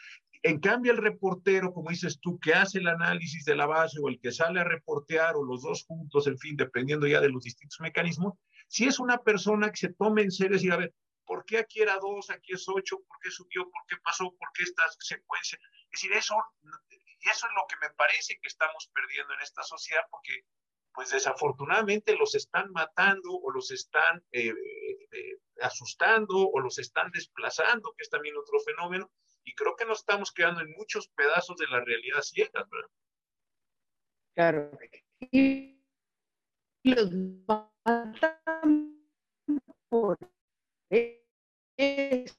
En 0.42 0.60
cambio, 0.60 0.92
el 0.92 0.98
reportero, 0.98 1.72
como 1.72 1.90
dices 1.90 2.18
tú, 2.20 2.38
que 2.38 2.52
hace 2.52 2.78
el 2.78 2.88
análisis 2.88 3.44
de 3.44 3.56
la 3.56 3.66
base 3.66 3.98
o 4.02 4.08
el 4.08 4.20
que 4.20 4.32
sale 4.32 4.60
a 4.60 4.64
reportear 4.64 5.36
o 5.36 5.44
los 5.44 5.62
dos 5.62 5.84
juntos, 5.86 6.26
en 6.26 6.38
fin, 6.38 6.56
dependiendo 6.56 7.06
ya 7.06 7.20
de 7.20 7.30
los 7.30 7.44
distintos 7.44 7.80
mecanismos, 7.80 8.34
si 8.68 8.84
es 8.84 8.98
una 8.98 9.18
persona 9.18 9.70
que 9.70 9.76
se 9.76 9.94
tome 9.94 10.22
en 10.22 10.30
serio 10.30 10.58
y 10.60 10.70
a 10.70 10.76
ver, 10.76 10.94
¿por 11.24 11.44
qué 11.46 11.58
aquí 11.58 11.80
era 11.80 11.98
dos, 11.98 12.28
aquí 12.30 12.52
es 12.52 12.68
ocho, 12.68 12.98
por 13.08 13.18
qué 13.22 13.30
subió, 13.30 13.64
por 13.70 13.82
qué 13.88 13.96
pasó, 14.04 14.24
por 14.24 14.48
qué 14.52 14.64
esta 14.64 14.82
secuencia? 14.98 15.58
Es 15.90 16.02
decir, 16.02 16.12
eso, 16.12 16.36
y 17.20 17.28
eso 17.30 17.46
es 17.46 17.52
lo 17.56 17.64
que 17.66 17.76
me 17.80 17.94
parece 17.94 18.38
que 18.40 18.48
estamos 18.48 18.90
perdiendo 18.92 19.32
en 19.32 19.40
esta 19.40 19.62
sociedad, 19.62 20.02
porque 20.10 20.44
pues 20.94 21.10
desafortunadamente 21.10 22.14
los 22.14 22.36
están 22.36 22.70
matando 22.70 23.32
o 23.32 23.50
los 23.50 23.72
están 23.72 24.24
eh, 24.30 24.48
eh, 24.50 25.38
asustando 25.60 26.48
o 26.48 26.60
los 26.60 26.78
están 26.78 27.10
desplazando, 27.10 27.92
que 27.96 28.04
es 28.04 28.10
también 28.10 28.36
otro 28.36 28.60
fenómeno, 28.60 29.10
y 29.42 29.54
creo 29.54 29.74
que 29.74 29.84
nos 29.84 29.98
estamos 29.98 30.32
quedando 30.32 30.60
en 30.60 30.70
muchos 30.70 31.08
pedazos 31.08 31.56
de 31.56 31.66
la 31.66 31.84
realidad 31.84 32.22
ciega, 32.22 32.66
¿verdad? 32.70 32.90
Claro. 34.34 34.70
Y 35.32 35.80
los 36.84 37.10
matan 37.46 39.04
por 39.88 40.18
eso. 40.90 42.34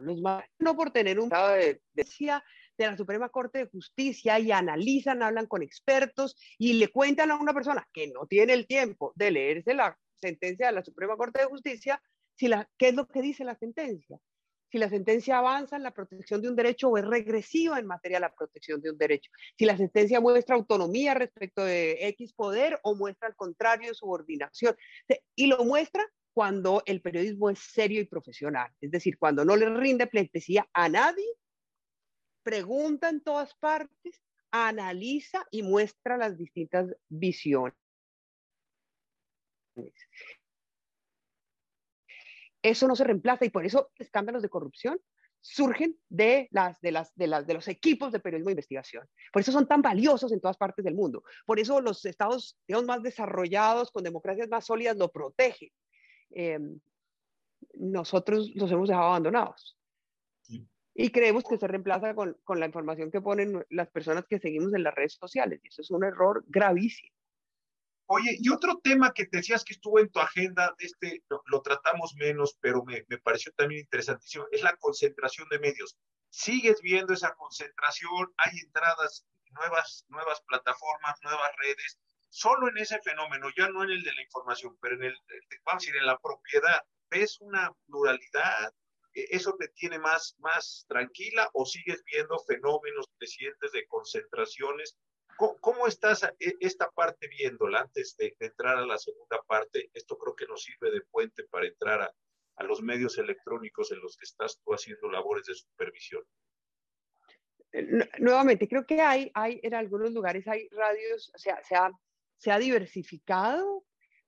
Los 0.00 0.20
matan 0.20 0.50
no 0.58 0.74
por 0.74 0.90
tener 0.90 1.20
un 1.20 1.28
de 1.28 1.80
decía 1.92 2.44
de 2.78 2.86
la 2.86 2.96
Suprema 2.96 3.28
Corte 3.28 3.58
de 3.58 3.66
Justicia 3.66 4.38
y 4.38 4.50
analizan, 4.52 5.22
hablan 5.22 5.46
con 5.46 5.62
expertos 5.62 6.36
y 6.58 6.74
le 6.74 6.88
cuentan 6.88 7.30
a 7.30 7.36
una 7.36 7.52
persona 7.52 7.86
que 7.92 8.08
no 8.08 8.26
tiene 8.26 8.54
el 8.54 8.66
tiempo 8.66 9.12
de 9.14 9.30
leerse 9.30 9.74
la 9.74 9.98
sentencia 10.20 10.66
de 10.66 10.72
la 10.72 10.84
Suprema 10.84 11.16
Corte 11.16 11.40
de 11.40 11.46
Justicia, 11.46 12.02
si 12.34 12.48
la, 12.48 12.68
qué 12.78 12.88
es 12.88 12.94
lo 12.94 13.06
que 13.06 13.22
dice 13.22 13.44
la 13.44 13.56
sentencia. 13.56 14.18
si 14.70 14.78
la 14.78 14.88
sentencia 14.88 15.36
avanza 15.36 15.76
en 15.76 15.82
la 15.82 15.90
protección 15.90 16.40
de 16.40 16.48
un 16.48 16.56
derecho 16.56 16.88
o 16.88 16.96
es 16.96 17.04
regresiva 17.04 17.78
en 17.78 17.86
materia 17.86 18.16
de 18.16 18.22
la 18.22 18.34
protección 18.34 18.80
de 18.80 18.90
un 18.90 18.96
derecho, 18.96 19.30
si 19.58 19.66
la 19.66 19.76
sentencia 19.76 20.18
muestra 20.18 20.56
autonomía 20.56 21.12
respecto 21.12 21.62
de 21.62 22.08
X 22.08 22.32
poder 22.32 22.80
o 22.82 22.94
muestra 22.94 23.28
al 23.28 23.36
contrario 23.36 23.92
subordinación. 23.92 24.74
Y 25.34 25.48
lo 25.48 25.62
muestra 25.66 26.02
cuando 26.32 26.82
el 26.86 27.02
periodismo 27.02 27.50
es 27.50 27.58
serio 27.58 28.00
y 28.00 28.06
profesional, 28.06 28.70
es 28.80 28.90
decir, 28.90 29.18
cuando 29.18 29.44
no 29.44 29.56
le 29.56 29.68
rinde 29.68 30.06
pleitesía 30.06 30.66
a 30.72 30.88
nadie, 30.88 31.26
pregunta 32.42 33.08
en 33.08 33.22
todas 33.22 33.54
partes, 33.54 34.22
analiza 34.50 35.46
y 35.50 35.62
muestra 35.62 36.16
las 36.16 36.36
distintas 36.36 36.94
visiones. 37.08 37.74
Eso 42.62 42.86
no 42.86 42.94
se 42.94 43.04
reemplaza 43.04 43.44
y 43.44 43.50
por 43.50 43.66
eso 43.66 43.90
escándalos 43.96 44.42
de 44.42 44.48
corrupción 44.48 45.00
surgen 45.42 45.98
de, 46.08 46.48
los 47.48 47.66
equipos 47.68 48.12
de 48.12 48.20
periodismo 48.20 48.48
de 48.48 48.52
investigación. 48.52 49.08
Por 49.32 49.42
eso 49.42 49.50
son 49.50 49.66
tan 49.66 49.82
valiosos 49.82 50.32
en 50.32 50.40
todas 50.40 50.56
partes 50.56 50.84
del 50.84 50.94
mundo. 50.94 51.24
Por 51.44 51.58
eso 51.58 51.80
los 51.80 52.04
estados 52.04 52.56
digamos, 52.66 52.86
más 52.86 53.02
desarrollados, 53.02 53.90
con 53.90 54.04
democracias 54.04 54.48
más 54.48 54.64
sólidas, 54.64 54.96
lo 54.96 55.10
protegen. 55.10 55.70
Em, 56.30 56.80
nosotros 57.74 58.52
los 58.54 58.70
hemos 58.70 58.88
dejado 58.88 59.08
abandonados. 59.08 59.76
Y 60.94 61.10
creemos 61.10 61.44
que 61.44 61.56
se 61.56 61.66
reemplaza 61.66 62.14
con, 62.14 62.36
con 62.44 62.60
la 62.60 62.66
información 62.66 63.10
que 63.10 63.20
ponen 63.20 63.64
las 63.70 63.88
personas 63.88 64.26
que 64.26 64.38
seguimos 64.38 64.74
en 64.74 64.82
las 64.82 64.94
redes 64.94 65.14
sociales. 65.14 65.60
Y 65.62 65.68
eso 65.68 65.82
es 65.82 65.90
un 65.90 66.04
error 66.04 66.44
gravísimo. 66.48 67.10
Oye, 68.06 68.36
y 68.38 68.50
otro 68.50 68.78
tema 68.82 69.14
que 69.14 69.24
te 69.24 69.38
decías 69.38 69.64
que 69.64 69.72
estuvo 69.72 69.98
en 69.98 70.10
tu 70.10 70.20
agenda, 70.20 70.74
este 70.78 71.24
lo, 71.46 71.62
tratamos 71.62 72.14
menos, 72.16 72.58
pero 72.60 72.84
me, 72.84 73.06
me, 73.08 73.16
pareció 73.16 73.52
también 73.52 73.80
interesantísimo, 73.80 74.44
es 74.50 74.62
la 74.62 74.76
concentración 74.76 75.48
de 75.48 75.58
medios. 75.58 75.96
¿Sigues 76.28 76.82
viendo 76.82 77.14
esa 77.14 77.34
concentración? 77.34 78.34
¿Hay 78.36 78.58
entradas, 78.58 79.24
nuevas, 79.52 80.04
nuevas 80.08 80.42
plataformas, 80.42 81.18
nuevas 81.22 81.52
redes? 81.56 81.98
Solo 82.28 82.68
en 82.68 82.78
ese 82.78 83.00
fenómeno, 83.00 83.48
ya 83.56 83.68
no 83.68 83.82
en 83.82 83.90
el 83.90 84.02
de 84.02 84.12
la 84.12 84.22
información, 84.22 84.76
pero 84.80 84.96
en 84.96 85.04
el, 85.04 85.16
vamos 85.64 85.82
a 85.82 85.86
decir, 85.86 85.96
en 85.96 86.06
la 86.06 86.18
propiedad, 86.18 86.82
¿ves 87.08 87.40
una 87.40 87.72
pluralidad? 87.86 88.74
¿E, 89.14 89.26
¿Eso 89.30 89.54
te 89.58 89.68
tiene 89.68 89.98
más, 89.98 90.36
más 90.38 90.84
tranquila 90.88 91.50
o 91.52 91.64
sigues 91.66 92.02
viendo 92.04 92.38
fenómenos 92.40 93.06
crecientes 93.18 93.72
de 93.72 93.86
concentraciones 93.86 94.96
¿Cómo, 95.36 95.86
estás 95.86 96.22
e, 96.38 96.54
esta 96.60 96.90
parte 96.90 97.28
viéndola 97.28 97.80
antes 97.80 98.16
de, 98.16 98.36
entrar 98.38 98.78
a 98.78 98.86
la 98.86 98.98
segunda 98.98 99.40
parte? 99.42 99.90
Esto 99.92 100.16
creo 100.18 100.36
que 100.36 100.46
nos 100.46 100.62
sirve 100.62 100.90
de 100.90 101.00
puente 101.02 101.44
para 101.44 101.66
entrar 101.66 102.02
a, 102.02 102.12
a 102.56 102.64
los 102.64 102.82
medios 102.82 103.18
electrónicos 103.18 103.90
en 103.92 104.00
los 104.00 104.16
que 104.16 104.24
estás 104.24 104.60
tú 104.62 104.72
haciendo 104.72 105.10
labores 105.10 105.46
de 105.46 105.54
supervisión. 105.54 106.22
Eh, 107.72 108.08
nuevamente, 108.18 108.68
creo 108.68 108.86
que 108.86 109.00
hay, 109.00 109.30
hay 109.34 109.60
en 109.62 109.74
algunos 109.74 110.12
lugares 110.12 110.46
hay 110.46 110.68
radios, 110.70 111.32
o 111.34 111.38
sea, 111.38 111.62
se 111.64 111.74
ha, 111.74 111.90
se 112.36 112.50
ha 112.50 112.58
diversificado, 112.58 113.84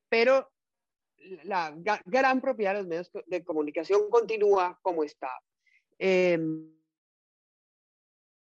pero 0.09 0.53
la 1.45 1.75
gran 2.05 2.41
propiedad 2.41 2.73
de 2.73 2.79
los 2.81 2.87
medios 2.87 3.11
de 3.27 3.45
comunicación 3.45 4.09
continúa 4.11 4.79
como 4.83 5.05
está. 5.05 5.31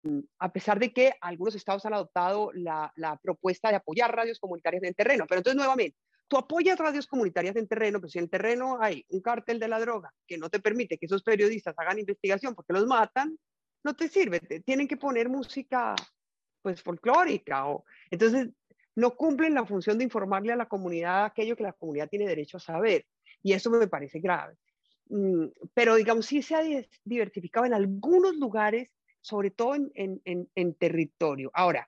Mm, 0.07 0.19
a 0.39 0.51
pesar 0.51 0.79
de 0.79 0.93
que 0.93 1.13
algunos 1.21 1.55
estados 1.55 1.85
han 1.85 1.93
adoptado 1.93 2.51
la, 2.53 2.91
propuesta 3.21 3.69
de 3.69 3.75
apoyar 3.75 4.15
radios 4.15 4.39
comunitarias 4.39 4.83
en 4.83 4.93
terreno. 4.93 5.25
Pero 5.27 5.39
entonces, 5.39 5.57
nuevamente, 5.57 5.97
tú 6.27 6.37
apoyas 6.37 6.77
radios 6.77 7.07
comunitarias 7.07 7.55
en 7.55 7.67
terreno, 7.67 7.99
pero 7.99 8.09
si 8.09 8.19
en 8.19 8.29
terreno 8.29 8.77
hay 8.81 9.05
un 9.09 9.21
cártel 9.21 9.59
de 9.59 9.67
la 9.67 9.79
droga 9.79 10.13
que 10.27 10.37
no 10.37 10.49
te 10.49 10.59
permite 10.59 10.97
que 10.97 11.05
esos 11.05 11.23
periodistas 11.23 11.75
hagan 11.77 11.99
investigación 11.99 12.55
porque 12.55 12.73
los 12.73 12.85
matan, 12.85 13.37
no 13.83 13.95
te 13.95 14.07
sirve. 14.07 14.39
tienen 14.65 14.87
que 14.87 14.97
poner 14.97 15.29
música, 15.29 15.95
pues, 16.61 16.81
folclórica. 16.81 17.67
O, 17.67 17.85
entonces, 18.09 18.49
no 18.97 19.15
cumplen 19.15 19.53
la 19.53 19.63
función 19.63 19.99
de 19.99 20.05
informarle 20.05 20.53
a 20.53 20.55
la 20.55 20.67
comunidad 20.67 21.25
aquello 21.25 21.55
que 21.55 21.61
la 21.61 21.73
comunidad 21.73 22.09
tiene 22.09 22.25
derecho 22.27 22.57
a 22.57 22.59
saber. 22.59 23.05
Y 23.43 23.53
eso 23.53 23.69
me 23.69 23.87
parece 23.87 24.19
grave. 24.19 24.55
Mm, 25.09 25.45
pero, 25.75 25.95
digamos, 25.95 26.25
sí 26.25 26.41
se 26.41 26.55
ha 26.55 26.61
diversificado 27.03 27.67
en 27.67 27.75
algunos 27.75 28.35
lugares 28.37 28.89
sobre 29.21 29.51
todo 29.51 29.75
en, 29.75 30.75
territorio. 30.79 31.51
Ahora, 31.53 31.87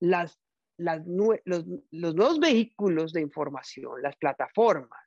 las, 0.00 0.40
los, 0.78 1.66
nuevos 1.92 2.40
vehículos 2.40 3.12
de 3.12 3.20
información, 3.20 4.02
las 4.02 4.16
plataformas, 4.16 5.00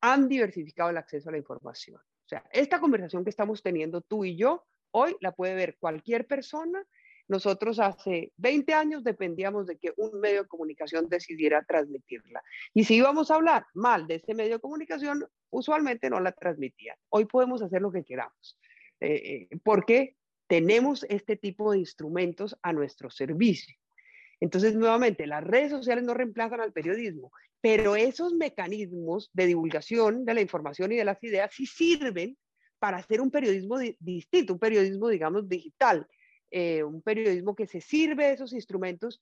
han 0.00 0.28
diversificado 0.28 0.90
el 0.90 0.98
acceso 0.98 1.28
a 1.28 1.32
la 1.32 1.38
información. 1.38 1.96
O 1.98 2.28
sea, 2.28 2.44
esta 2.52 2.78
conversación 2.78 3.24
que 3.24 3.30
estamos 3.30 3.62
teniendo 3.62 4.00
tú 4.00 4.24
y 4.24 4.36
yo, 4.36 4.64
hoy 4.92 5.16
la 5.20 5.32
puede 5.32 5.54
ver 5.54 5.76
cualquier 5.80 6.26
persona. 6.26 6.86
Nosotros 7.30 7.78
hace 7.78 8.32
20 8.36 8.74
años 8.74 9.04
dependíamos 9.04 9.66
de 9.66 9.78
que 9.78 9.92
un 9.96 10.20
medio 10.20 10.42
de 10.42 10.48
comunicación 10.48 11.08
decidiera 11.08 11.64
transmitirla. 11.64 12.42
Y 12.74 12.84
si 12.84 12.96
íbamos 12.96 13.30
a 13.30 13.36
hablar 13.36 13.66
mal 13.72 14.06
de 14.06 14.16
ese 14.16 14.34
medio 14.34 14.54
de 14.54 14.60
comunicación, 14.60 15.26
usualmente 15.48 16.10
no 16.10 16.20
la 16.20 16.32
transmitían. 16.32 16.96
Hoy 17.08 17.24
podemos 17.26 17.62
hacer 17.62 17.82
lo 17.82 17.92
que 17.92 18.04
queramos. 18.04 18.58
Eh, 19.00 19.48
eh, 19.50 19.58
¿Por 19.62 19.86
qué? 19.86 20.16
tenemos 20.50 21.06
este 21.08 21.36
tipo 21.36 21.70
de 21.70 21.78
instrumentos 21.78 22.58
a 22.60 22.72
nuestro 22.72 23.08
servicio. 23.08 23.76
Entonces, 24.40 24.74
nuevamente, 24.74 25.28
las 25.28 25.44
redes 25.44 25.70
sociales 25.70 26.02
no 26.02 26.12
reemplazan 26.12 26.60
al 26.60 26.72
periodismo, 26.72 27.30
pero 27.60 27.94
esos 27.94 28.34
mecanismos 28.34 29.30
de 29.32 29.46
divulgación 29.46 30.24
de 30.24 30.34
la 30.34 30.40
información 30.40 30.90
y 30.90 30.96
de 30.96 31.04
las 31.04 31.22
ideas 31.22 31.52
sí 31.54 31.66
sirven 31.66 32.36
para 32.80 32.96
hacer 32.96 33.20
un 33.20 33.30
periodismo 33.30 33.78
distinto, 34.00 34.54
un 34.54 34.58
periodismo, 34.58 35.06
digamos, 35.08 35.48
digital, 35.48 36.08
eh, 36.50 36.82
un 36.82 37.02
periodismo 37.02 37.54
que 37.54 37.66
se 37.66 37.80
sirve 37.80 38.26
de 38.26 38.32
esos 38.32 38.52
instrumentos 38.52 39.20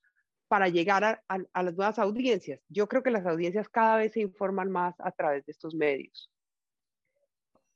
para 0.49 0.69
llegar 0.69 1.23
a, 1.29 1.62
las 1.62 1.75
nuevas 1.75 1.99
audiencias. 1.99 2.61
Yo 2.69 2.88
creo 2.88 3.03
que 3.03 3.11
las 3.11 3.27
audiencias 3.27 3.69
cada 3.69 3.97
vez 3.97 4.12
se 4.12 4.21
informan 4.21 4.71
más 4.71 4.95
a 4.99 5.12
través 5.12 5.45
de 5.45 5.53
estos 5.53 5.75
medios. 5.75 6.31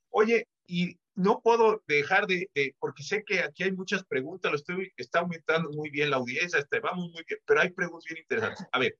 Oye, 0.09 0.47
y 0.65 0.97
no 1.15 1.41
puedo 1.41 1.83
dejar 1.87 2.25
de, 2.25 2.49
porque 2.79 3.03
sé 3.03 3.23
que 3.23 3.41
aquí 3.41 3.63
hay 3.63 3.71
muchas 3.71 4.03
preguntas, 4.03 4.51
lo 4.51 4.57
estoy, 4.57 4.91
está 4.97 5.19
aumentando 5.19 5.69
muy 5.71 5.91
bien 5.91 6.09
la 6.09 6.17
audiencia, 6.17 6.59
este, 6.59 6.79
vamos 6.79 7.11
muy 7.11 7.23
bien, 7.27 7.39
pero 7.45 7.61
hay 7.61 7.69
preguntas 7.69 8.05
bien 8.09 8.21
interesantes. 8.21 8.67
A 8.71 8.79
ver, 8.79 8.97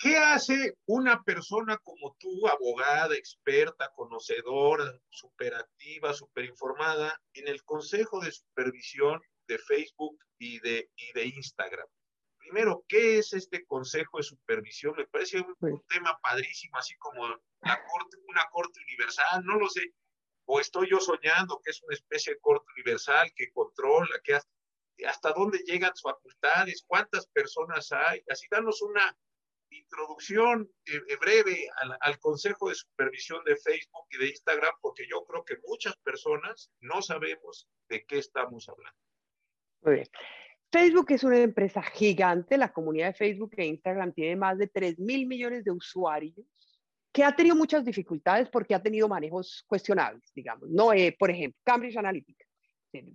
¿qué 0.00 0.16
hace 0.16 0.76
una 0.86 1.22
persona 1.22 1.78
como 1.78 2.16
tú, 2.18 2.48
abogada, 2.48 3.14
experta, 3.14 3.92
conocedora, 3.94 4.98
superactiva, 5.10 6.14
superinformada, 6.14 7.20
en 7.34 7.46
el 7.46 7.62
Consejo 7.64 8.20
de 8.20 8.32
Supervisión 8.32 9.20
de 9.46 9.58
Facebook 9.58 10.18
y 10.38 10.58
de, 10.60 10.90
y 10.96 11.12
de 11.12 11.26
Instagram? 11.26 11.86
Primero, 12.38 12.84
¿qué 12.88 13.18
es 13.18 13.34
este 13.34 13.64
Consejo 13.66 14.16
de 14.16 14.24
Supervisión? 14.24 14.94
Me 14.96 15.06
parece 15.06 15.40
un, 15.40 15.54
un 15.60 15.82
tema 15.86 16.18
padrísimo, 16.20 16.78
así 16.78 16.96
como 16.96 17.28
la 17.28 17.84
corte, 17.86 18.16
una 18.26 18.44
corte 18.50 18.80
universal, 18.80 19.44
no 19.44 19.58
lo 19.58 19.68
sé 19.68 19.92
o 20.52 20.58
estoy 20.58 20.90
yo 20.90 20.98
soñando 20.98 21.60
que 21.62 21.70
es 21.70 21.80
una 21.84 21.94
especie 21.94 22.34
de 22.34 22.40
corte 22.40 22.66
universal 22.74 23.32
que 23.36 23.52
controla, 23.52 24.20
que 24.24 24.34
hasta, 25.06 25.32
dónde 25.32 25.58
llegan 25.58 25.94
sus 25.94 26.10
facultades, 26.10 26.84
cuántas 26.88 27.28
personas 27.28 27.92
hay. 27.92 28.20
Así 28.28 28.46
danos 28.50 28.82
una 28.82 29.16
introducción 29.70 30.70
eh, 30.86 31.00
eh, 31.08 31.16
breve 31.20 31.68
al, 32.00 32.18
Consejo 32.18 32.68
de 32.68 32.74
Supervisión 32.74 33.42
de 33.44 33.56
Facebook 33.56 34.06
y 34.10 34.18
de 34.18 34.28
Instagram, 34.28 34.72
porque 34.80 35.04
yo 35.10 35.24
creo 35.24 35.44
que 35.44 35.56
muchas 35.66 35.96
personas 35.98 36.70
no 36.80 37.02
sabemos 37.02 37.68
de 37.88 38.04
qué 38.04 38.18
estamos 38.18 38.68
hablando. 38.68 38.98
Muy 39.82 39.94
bien. 39.94 40.08
Facebook 40.72 41.06
es 41.10 41.24
una 41.24 41.38
empresa 41.38 41.82
gigante, 41.82 42.56
la 42.56 42.72
comunidad 42.72 43.08
de 43.08 43.14
Facebook 43.14 43.52
e 43.56 43.66
Instagram 43.66 44.12
tiene 44.12 44.36
más 44.36 44.58
de 44.58 44.68
3 44.68 44.98
mil 45.00 45.26
millones 45.26 45.64
de 45.64 45.72
usuarios 45.72 46.46
que 47.12 47.24
ha 47.24 47.34
tenido 47.34 47.56
muchas 47.56 47.84
dificultades 47.84 48.48
porque 48.48 48.74
ha 48.74 48.82
tenido 48.82 49.08
manejos 49.08 49.64
cuestionables, 49.66 50.30
digamos. 50.32 50.68
No, 50.70 50.92
eh, 50.92 51.16
por 51.18 51.30
ejemplo, 51.30 51.60
Cambridge 51.64 51.96
Analytica. 51.96 52.44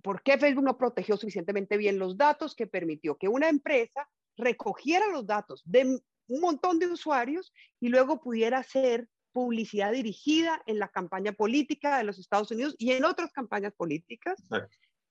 ¿Por 0.02 0.22
qué 0.22 0.38
Facebook 0.38 0.64
no 0.64 0.78
protegió 0.78 1.16
suficientemente 1.16 1.76
bien 1.76 1.98
los 1.98 2.16
datos 2.16 2.54
que 2.54 2.66
permitió 2.66 3.16
que 3.16 3.28
una 3.28 3.48
empresa 3.48 4.08
recogiera 4.36 5.06
los 5.08 5.26
datos 5.26 5.62
de 5.64 5.98
un 6.28 6.40
montón 6.40 6.78
de 6.78 6.86
usuarios 6.86 7.52
y 7.80 7.88
luego 7.88 8.20
pudiera 8.20 8.58
hacer 8.58 9.08
publicidad 9.32 9.92
dirigida 9.92 10.62
en 10.66 10.78
la 10.78 10.88
campaña 10.88 11.32
política 11.32 11.98
de 11.98 12.04
los 12.04 12.18
Estados 12.18 12.50
Unidos 12.50 12.74
y 12.78 12.92
en 12.92 13.04
otras 13.04 13.32
campañas 13.32 13.74
políticas 13.74 14.42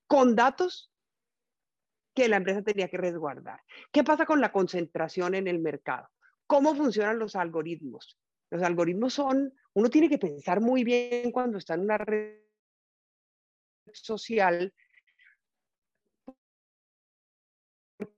con 0.08 0.36
datos 0.36 0.92
que 2.16 2.28
la 2.28 2.38
empresa 2.38 2.64
tenía 2.64 2.88
que 2.88 2.98
resguardar. 2.98 3.62
¿Qué 3.92 4.04
pasa 4.04 4.26
con 4.26 4.42
la 4.42 4.52
concentración 4.52 5.36
en 5.36 5.48
el 5.48 5.60
mercado? 5.60 6.10
¿Cómo 6.48 6.74
funcionan 6.74 7.20
los 7.20 7.36
algoritmos? 7.36 8.18
Los 8.50 8.64
algoritmos 8.64 9.14
son, 9.14 9.54
uno 9.74 9.90
tiene 9.90 10.10
que 10.10 10.18
pensar 10.18 10.62
muy 10.62 10.84
bien 10.84 11.32
cuando 11.32 11.58
está 11.58 11.74
en 11.74 11.82
una 11.82 11.98
red 11.98 12.40
social, 13.92 14.74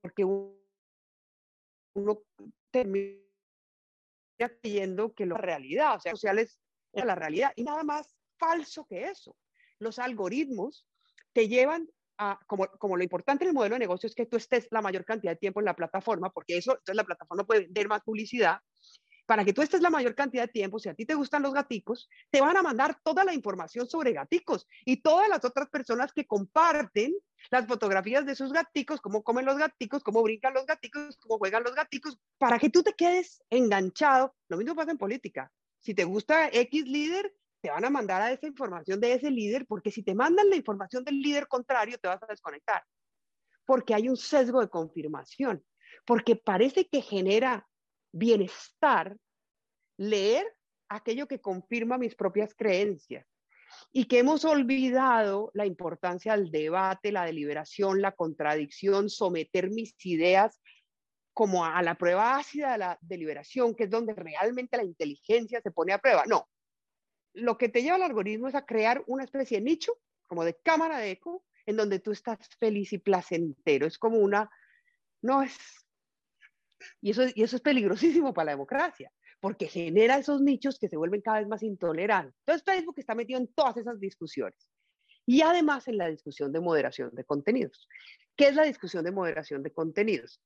porque 0.00 0.24
uno 0.24 2.22
termina 2.70 3.18
creyendo 4.36 5.14
que 5.14 5.26
la 5.26 5.36
realidad, 5.36 5.96
o 5.96 6.00
sea, 6.00 6.12
sociales 6.12 6.60
es 6.92 7.04
la 7.04 7.14
realidad 7.14 7.52
y 7.56 7.64
nada 7.64 7.82
más 7.82 8.16
falso 8.38 8.86
que 8.86 9.04
eso. 9.04 9.36
los 9.80 9.98
algoritmos 9.98 10.86
te 11.32 11.48
llevan 11.48 11.88
a, 12.18 12.38
como, 12.46 12.66
como 12.78 12.96
lo 12.96 13.02
importante 13.04 13.44
en 13.44 13.50
el 13.50 13.54
modelo 13.54 13.76
de 13.76 13.80
negocio 13.80 14.08
es 14.08 14.14
que 14.14 14.26
tú 14.26 14.36
estés 14.36 14.66
la 14.70 14.82
mayor 14.82 15.04
cantidad 15.04 15.32
de 15.32 15.38
tiempo 15.38 15.60
en 15.60 15.66
la 15.66 15.76
plataforma, 15.76 16.30
porque 16.30 16.56
eso, 16.56 16.72
entonces 16.72 16.96
la 16.96 17.04
plataforma 17.04 17.44
puede 17.44 17.62
vender 17.62 17.88
más 17.88 18.02
publicidad, 18.02 18.58
para 19.28 19.44
que 19.44 19.52
tú 19.52 19.60
estés 19.60 19.82
la 19.82 19.90
mayor 19.90 20.14
cantidad 20.14 20.44
de 20.44 20.52
tiempo, 20.52 20.78
si 20.78 20.88
a 20.88 20.94
ti 20.94 21.04
te 21.04 21.14
gustan 21.14 21.42
los 21.42 21.52
gaticos, 21.52 22.08
te 22.30 22.40
van 22.40 22.56
a 22.56 22.62
mandar 22.62 22.98
toda 23.04 23.24
la 23.24 23.34
información 23.34 23.86
sobre 23.86 24.14
gaticos 24.14 24.66
y 24.86 25.02
todas 25.02 25.28
las 25.28 25.44
otras 25.44 25.68
personas 25.68 26.14
que 26.14 26.26
comparten 26.26 27.14
las 27.50 27.66
fotografías 27.66 28.24
de 28.24 28.34
sus 28.34 28.54
gaticos, 28.54 29.02
cómo 29.02 29.22
comen 29.22 29.44
los 29.44 29.58
gaticos, 29.58 30.02
cómo 30.02 30.22
brincan 30.22 30.54
los 30.54 30.64
gaticos, 30.64 31.18
cómo 31.18 31.36
juegan 31.36 31.62
los 31.62 31.74
gaticos, 31.74 32.18
para 32.38 32.58
que 32.58 32.70
tú 32.70 32.82
te 32.82 32.94
quedes 32.94 33.42
enganchado. 33.50 34.34
Lo 34.48 34.56
mismo 34.56 34.74
pasa 34.74 34.92
en 34.92 34.98
política. 34.98 35.52
Si 35.78 35.92
te 35.92 36.04
gusta 36.04 36.48
X 36.48 36.88
líder, 36.88 37.30
te 37.60 37.68
van 37.68 37.84
a 37.84 37.90
mandar 37.90 38.22
a 38.22 38.32
esa 38.32 38.46
información 38.46 38.98
de 38.98 39.12
ese 39.12 39.30
líder, 39.30 39.66
porque 39.66 39.90
si 39.90 40.02
te 40.02 40.14
mandan 40.14 40.48
la 40.48 40.56
información 40.56 41.04
del 41.04 41.20
líder 41.20 41.48
contrario, 41.48 41.98
te 41.98 42.08
vas 42.08 42.22
a 42.22 42.26
desconectar. 42.26 42.82
Porque 43.66 43.92
hay 43.92 44.08
un 44.08 44.16
sesgo 44.16 44.62
de 44.62 44.70
confirmación, 44.70 45.62
porque 46.06 46.34
parece 46.34 46.88
que 46.88 47.02
genera 47.02 47.68
bienestar 48.12 49.16
leer 49.96 50.46
aquello 50.88 51.26
que 51.26 51.40
confirma 51.40 51.98
mis 51.98 52.14
propias 52.14 52.54
creencias 52.54 53.26
y 53.92 54.06
que 54.06 54.20
hemos 54.20 54.44
olvidado 54.44 55.50
la 55.54 55.66
importancia 55.66 56.36
del 56.36 56.50
debate, 56.50 57.12
la 57.12 57.24
deliberación, 57.24 58.00
la 58.00 58.12
contradicción, 58.12 59.10
someter 59.10 59.70
mis 59.70 59.94
ideas 60.06 60.60
como 61.34 61.64
a 61.64 61.80
la 61.82 61.94
prueba 61.94 62.36
ácida 62.36 62.72
de 62.72 62.78
la 62.78 62.98
deliberación, 63.00 63.74
que 63.74 63.84
es 63.84 63.90
donde 63.90 64.14
realmente 64.14 64.76
la 64.76 64.84
inteligencia 64.84 65.60
se 65.60 65.70
pone 65.70 65.92
a 65.92 65.98
prueba. 65.98 66.24
No, 66.26 66.48
lo 67.34 67.56
que 67.56 67.68
te 67.68 67.82
lleva 67.82 67.96
al 67.96 68.02
algoritmo 68.02 68.48
es 68.48 68.54
a 68.54 68.66
crear 68.66 69.04
una 69.06 69.24
especie 69.24 69.58
de 69.58 69.64
nicho, 69.64 69.92
como 70.26 70.44
de 70.44 70.56
cámara 70.56 70.98
de 70.98 71.12
eco, 71.12 71.44
en 71.66 71.76
donde 71.76 72.00
tú 72.00 72.12
estás 72.12 72.38
feliz 72.58 72.92
y 72.92 72.98
placentero. 72.98 73.86
Es 73.86 73.98
como 73.98 74.18
una, 74.18 74.50
no 75.22 75.42
es, 75.42 75.56
y 77.00 77.10
eso, 77.10 77.22
y 77.34 77.42
eso 77.42 77.56
es 77.56 77.62
peligrosísimo 77.62 78.32
para 78.34 78.46
la 78.46 78.52
democracia, 78.52 79.12
porque 79.40 79.66
genera 79.66 80.18
esos 80.18 80.40
nichos 80.40 80.78
que 80.78 80.88
se 80.88 80.96
vuelven 80.96 81.20
cada 81.20 81.38
vez 81.38 81.48
más 81.48 81.62
intolerantes. 81.62 82.34
Entonces 82.46 82.64
Facebook 82.64 82.94
está 82.98 83.14
metido 83.14 83.38
en 83.38 83.48
todas 83.48 83.76
esas 83.76 83.98
discusiones. 84.00 84.70
Y 85.26 85.42
además 85.42 85.86
en 85.88 85.98
la 85.98 86.08
discusión 86.08 86.52
de 86.52 86.60
moderación 86.60 87.14
de 87.14 87.24
contenidos. 87.24 87.86
¿Qué 88.34 88.48
es 88.48 88.54
la 88.54 88.64
discusión 88.64 89.04
de 89.04 89.10
moderación 89.10 89.62
de 89.62 89.72
contenidos? 89.72 90.40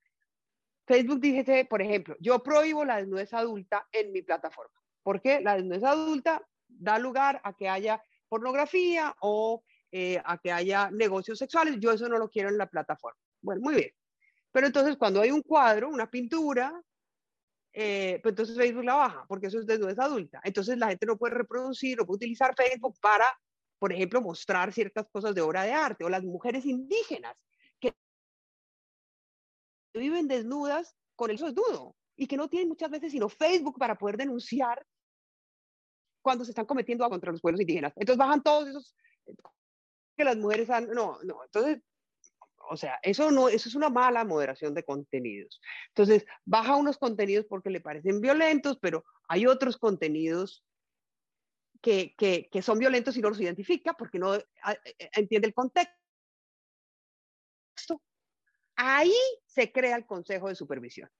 Facebook 0.87 1.21
dice, 1.21 1.67
por 1.69 1.83
ejemplo, 1.83 2.17
yo 2.21 2.43
prohíbo 2.43 2.85
la 2.85 2.97
desnudez 2.97 3.33
adulta 3.33 3.87
en 3.93 4.13
mi 4.13 4.23
plataforma. 4.23 4.75
porque 5.03 5.41
La 5.41 5.55
desnudez 5.55 5.85
adulta 5.85 6.43
da 6.69 6.99
lugar 6.99 7.41
a 7.45 7.55
que 7.55 7.69
haya 7.69 8.03
pornografía 8.29 9.15
o 9.21 9.63
eh, 9.91 10.21
a 10.25 10.39
que 10.39 10.51
haya 10.51 10.91
negocios 10.91 11.39
sexuales. 11.39 11.77
Yo 11.79 11.93
eso 11.93 12.09
no 12.09 12.19
lo 12.19 12.31
quiero 12.31 12.49
en 12.49 12.59
la 12.59 12.67
plataforma. 12.67 13.21
Bueno, 13.43 13.61
muy 13.61 13.75
bien. 13.75 13.91
Pero 14.53 14.67
entonces 14.67 14.97
cuando 14.97 15.21
hay 15.21 15.31
un 15.31 15.43
cuadro, 15.43 15.89
una 15.89 16.11
pintura, 16.11 16.81
eh, 17.73 18.21
pues 18.23 18.33
entonces 18.33 18.57
Facebook 18.57 18.85
la 18.85 18.95
baja, 18.95 19.25
porque 19.27 19.47
eso 19.47 19.59
es 19.59 19.67
desnudez 19.67 19.99
adulta. 19.99 20.41
Entonces 20.45 20.77
la 20.79 20.89
gente 20.89 21.07
no 21.07 21.17
puede 21.17 21.35
reproducir 21.35 22.01
o 22.01 22.07
puede 22.07 22.17
utilizar 22.17 22.55
Facebook 22.55 22.97
para, 23.01 23.27
por 23.79 23.93
ejemplo, 23.93 24.21
mostrar 24.21 24.73
ciertas 24.73 25.09
cosas 25.11 25.35
de 25.35 25.41
obra 25.41 25.63
de 25.63 25.73
arte 25.73 26.05
o 26.05 26.11
las 26.11 26.23
mujeres 26.23 26.67
indígenas 26.67 27.35
que 27.81 27.95
viven 29.95 30.29
desnudas 30.29 30.95
con 31.17 31.31
el 31.31 31.39
desnudo 31.39 31.97
y 32.17 32.27
que 32.27 32.37
no 32.37 32.49
tienen 32.49 32.69
muchas 32.69 32.91
veces 32.91 33.13
sino 33.13 33.29
Facebook 33.29 33.79
para 33.79 33.97
poder 33.97 34.19
denunciar 34.19 34.85
cuando 36.23 36.45
se 36.45 36.53
están 36.53 36.67
cometiendo 36.67 37.09
contra 37.09 37.33
los 37.33 37.41
pueblos 37.41 37.61
indígenas. 37.61 37.93
Entonces 37.97 38.19
bajan 38.19 38.43
todos 38.43 38.69
esos 38.69 38.95
que 40.17 40.25
las 40.25 40.37
mujeres 40.37 40.71
han, 40.71 40.89
no, 40.89 41.19
no, 41.25 41.43
entonces, 41.45 41.83
o 42.71 42.77
sea, 42.77 42.99
eso 43.03 43.31
no, 43.31 43.49
eso 43.49 43.69
es 43.69 43.75
una 43.75 43.89
mala 43.89 44.25
moderación 44.25 44.75
de 44.75 44.85
contenidos. 44.85 45.61
Entonces, 45.89 46.27
baja 46.45 46.77
unos 46.77 46.99
contenidos 46.99 47.47
porque 47.47 47.71
le 47.71 47.81
parecen 47.81 48.21
violentos, 48.21 48.79
pero 48.81 49.05
hay 49.29 49.47
otros 49.47 49.77
contenidos 49.77 50.65
que, 51.81 52.15
que, 52.17 52.49
que 52.51 52.63
son 52.63 52.79
violentos 52.79 53.17
y 53.17 53.21
no 53.21 53.29
los 53.29 53.41
identifica 53.41 53.95
porque 53.95 54.19
no 54.19 54.33
ah, 54.33 54.73
eh, 54.73 54.95
eh, 54.99 55.11
entiende 55.15 55.49
el 55.49 55.55
contexto. 55.55 55.93
Ahí 58.77 59.15
se 59.47 59.71
crea 59.71 59.97
el 59.97 60.07
Consejo 60.07 60.49
de 60.49 60.55
Supervisión. 60.55 61.11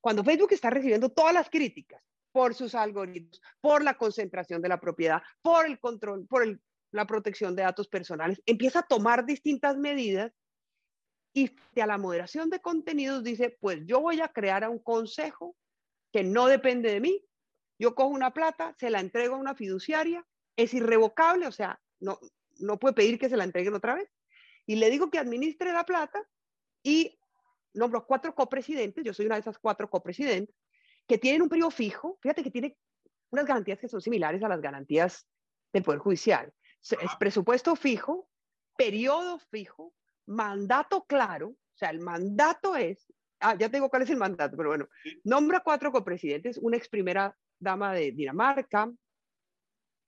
Cuando 0.00 0.24
Facebook 0.24 0.52
está 0.52 0.70
recibiendo 0.70 1.10
todas 1.10 1.34
las 1.34 1.48
críticas 1.48 2.02
por 2.32 2.54
sus 2.54 2.74
algoritmos, 2.74 3.40
por 3.60 3.82
la 3.82 3.96
concentración 3.96 4.62
de 4.62 4.68
la 4.68 4.80
propiedad, 4.80 5.22
por 5.42 5.66
el 5.66 5.78
control, 5.78 6.26
por 6.26 6.60
la 6.92 7.06
protección 7.06 7.54
de 7.54 7.62
datos 7.62 7.88
personales, 7.88 8.42
empieza 8.46 8.80
a 8.80 8.86
tomar 8.86 9.24
distintas 9.24 9.76
medidas 9.76 10.32
y 11.32 11.50
a 11.80 11.86
la 11.86 11.98
moderación 11.98 12.50
de 12.50 12.60
contenidos 12.60 13.22
dice, 13.22 13.56
pues 13.60 13.80
yo 13.84 14.00
voy 14.00 14.20
a 14.20 14.28
crear 14.28 14.64
a 14.64 14.70
un 14.70 14.78
consejo 14.78 15.56
que 16.12 16.24
no 16.24 16.46
depende 16.46 16.92
de 16.92 17.00
mí, 17.00 17.24
yo 17.78 17.94
cojo 17.94 18.08
una 18.08 18.32
plata, 18.32 18.74
se 18.78 18.90
la 18.90 19.00
entrego 19.00 19.36
a 19.36 19.38
una 19.38 19.54
fiduciaria, 19.54 20.26
es 20.56 20.74
irrevocable, 20.74 21.46
o 21.46 21.52
sea, 21.52 21.80
no, 22.00 22.18
no 22.58 22.78
puede 22.78 22.94
pedir 22.94 23.18
que 23.18 23.28
se 23.28 23.36
la 23.36 23.44
entreguen 23.44 23.74
otra 23.74 23.94
vez, 23.94 24.10
y 24.66 24.76
le 24.76 24.90
digo 24.90 25.10
que 25.10 25.18
administre 25.18 25.72
la 25.72 25.84
plata 25.84 26.22
y 26.82 27.18
nombro 27.74 28.06
cuatro 28.06 28.34
copresidentes, 28.34 29.04
yo 29.04 29.14
soy 29.14 29.26
una 29.26 29.36
de 29.36 29.42
esas 29.42 29.58
cuatro 29.58 29.88
copresidentes, 29.88 30.54
que 31.06 31.18
tienen 31.18 31.42
un 31.42 31.48
periodo 31.48 31.70
fijo, 31.70 32.18
fíjate 32.20 32.42
que 32.42 32.50
tiene 32.50 32.76
unas 33.30 33.46
garantías 33.46 33.78
que 33.78 33.88
son 33.88 34.00
similares 34.00 34.42
a 34.42 34.48
las 34.48 34.60
garantías 34.60 35.26
del 35.72 35.84
Poder 35.84 36.00
Judicial. 36.00 36.52
Es 36.80 37.14
presupuesto 37.18 37.76
fijo, 37.76 38.28
periodo 38.76 39.38
fijo, 39.50 39.94
mandato 40.30 41.04
claro, 41.04 41.48
o 41.48 41.76
sea, 41.76 41.90
el 41.90 42.00
mandato 42.00 42.76
es, 42.76 43.12
ah, 43.40 43.56
ya 43.58 43.68
tengo 43.68 43.88
cuál 43.88 44.02
es 44.02 44.10
el 44.10 44.16
mandato, 44.16 44.56
pero 44.56 44.70
bueno, 44.70 44.88
nombra 45.24 45.60
cuatro 45.60 45.92
copresidentes, 45.92 46.58
una 46.58 46.76
ex 46.76 46.88
primera 46.88 47.36
dama 47.58 47.92
de 47.92 48.12
Dinamarca, 48.12 48.90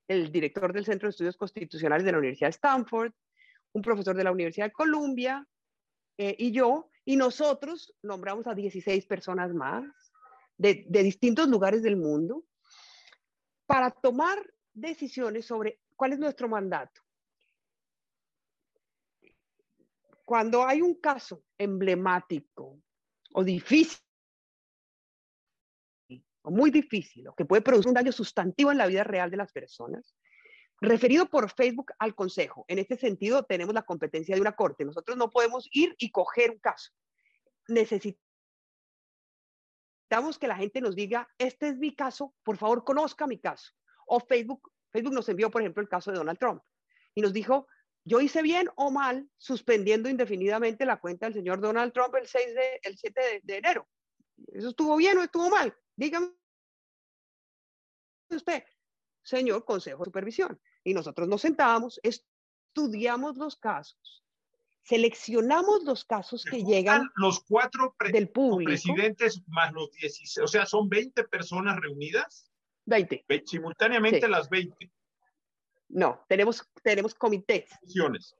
el 0.07 0.31
director 0.31 0.73
del 0.73 0.85
Centro 0.85 1.07
de 1.07 1.11
Estudios 1.11 1.37
Constitucionales 1.37 2.05
de 2.05 2.11
la 2.11 2.17
Universidad 2.17 2.47
de 2.47 2.55
Stanford, 2.55 3.11
un 3.73 3.81
profesor 3.81 4.15
de 4.15 4.23
la 4.23 4.31
Universidad 4.31 4.67
de 4.67 4.73
Columbia 4.73 5.45
eh, 6.17 6.35
y 6.37 6.51
yo, 6.51 6.89
y 7.05 7.15
nosotros 7.15 7.93
nombramos 8.01 8.47
a 8.47 8.53
16 8.53 9.05
personas 9.05 9.53
más 9.53 9.83
de, 10.57 10.85
distintos 10.89 11.47
lugares 11.47 11.81
del 11.83 11.97
mundo 11.97 12.43
para 13.65 13.91
tomar 13.91 14.37
decisiones 14.73 15.45
sobre 15.45 15.79
cuál 15.95 16.13
es 16.13 16.19
nuestro 16.19 16.47
mandato. 16.47 17.01
Cuando 20.25 20.65
hay 20.65 20.81
un 20.81 20.95
caso 20.95 21.43
emblemático 21.57 22.79
o 23.33 23.43
difícil, 23.43 23.99
o 26.43 26.51
muy 26.51 26.71
difícil, 26.71 27.27
o 27.27 27.35
que 27.35 27.45
puede 27.45 27.61
producir 27.61 27.87
un 27.89 27.95
daño 27.95 28.11
sustantivo 28.11 28.71
en 28.71 28.77
la 28.77 28.87
vida 28.87 29.03
real 29.03 29.31
de 29.31 29.37
las 29.37 29.51
personas, 29.51 30.15
referido 30.79 31.27
por 31.27 31.49
Facebook 31.49 31.93
al 31.99 32.15
Consejo. 32.15 32.65
En 32.67 32.79
este 32.79 32.97
sentido, 32.97 33.43
tenemos 33.43 33.73
la 33.73 33.83
competencia 33.83 34.35
de 34.35 34.41
una 34.41 34.55
corte. 34.55 34.85
Nosotros 34.85 35.17
no 35.17 35.29
podemos 35.29 35.67
ir 35.71 35.95
y 35.97 36.11
coger 36.11 36.51
un 36.51 36.59
caso. 36.59 36.91
Necesitamos 37.67 38.19
que 40.39 40.47
la 40.47 40.57
gente 40.57 40.81
nos 40.81 40.95
diga, 40.95 41.29
este 41.37 41.69
es 41.69 41.77
mi 41.77 41.95
caso, 41.95 42.33
por 42.43 42.57
favor 42.57 42.83
conozca 42.83 43.25
mi 43.25 43.39
caso. 43.39 43.71
O 44.05 44.19
Facebook, 44.19 44.71
Facebook 44.91 45.13
nos 45.13 45.29
envió, 45.29 45.49
por 45.49 45.61
ejemplo, 45.61 45.81
el 45.81 45.89
caso 45.89 46.11
de 46.11 46.17
Donald 46.17 46.37
Trump 46.37 46.61
y 47.15 47.21
nos 47.21 47.33
dijo, 47.33 47.67
yo 48.05 48.21
hice 48.21 48.41
bien 48.41 48.69
o 48.75 48.91
mal 48.91 49.29
suspendiendo 49.37 50.09
indefinidamente 50.09 50.85
la 50.85 50.99
cuenta 50.99 51.25
del 51.25 51.33
señor 51.33 51.61
Donald 51.61 51.93
Trump 51.93 52.15
el, 52.15 52.27
6 52.27 52.55
de, 52.55 52.79
el 52.83 52.97
7 52.97 53.21
de, 53.21 53.41
de 53.43 53.57
enero. 53.57 53.87
¿Eso 54.47 54.69
estuvo 54.69 54.95
bien 54.95 55.17
o 55.17 55.23
estuvo 55.23 55.49
mal? 55.49 55.75
Dígame 55.95 56.31
usted, 58.29 58.63
señor 59.21 59.63
Consejo 59.63 59.99
de 59.99 60.05
Supervisión. 60.05 60.59
Y 60.83 60.93
nosotros 60.93 61.27
nos 61.27 61.41
sentamos, 61.41 61.99
estudiamos 62.03 63.37
los 63.37 63.55
casos 63.55 64.23
seleccionamos 64.83 65.83
los 65.83 66.03
casos 66.03 66.43
que 66.43 66.63
llegan 66.63 67.09
los 67.15 67.39
cuatro 67.39 67.95
del 68.11 68.29
público. 68.29 68.69
presidentes 68.69 69.41
más 69.47 69.71
los 69.73 69.91
16, 69.91 70.43
o 70.43 70.47
sea, 70.47 70.65
son 70.65 70.89
20 70.89 71.23
personas 71.25 71.79
reunidas. 71.79 72.51
20. 72.85 73.25
Simultáneamente 73.45 74.27
las 74.27 74.49
20. 74.49 74.91
No, 75.93 76.25
tenemos, 76.27 76.67
tenemos 76.81 77.13
comités. 77.13 77.69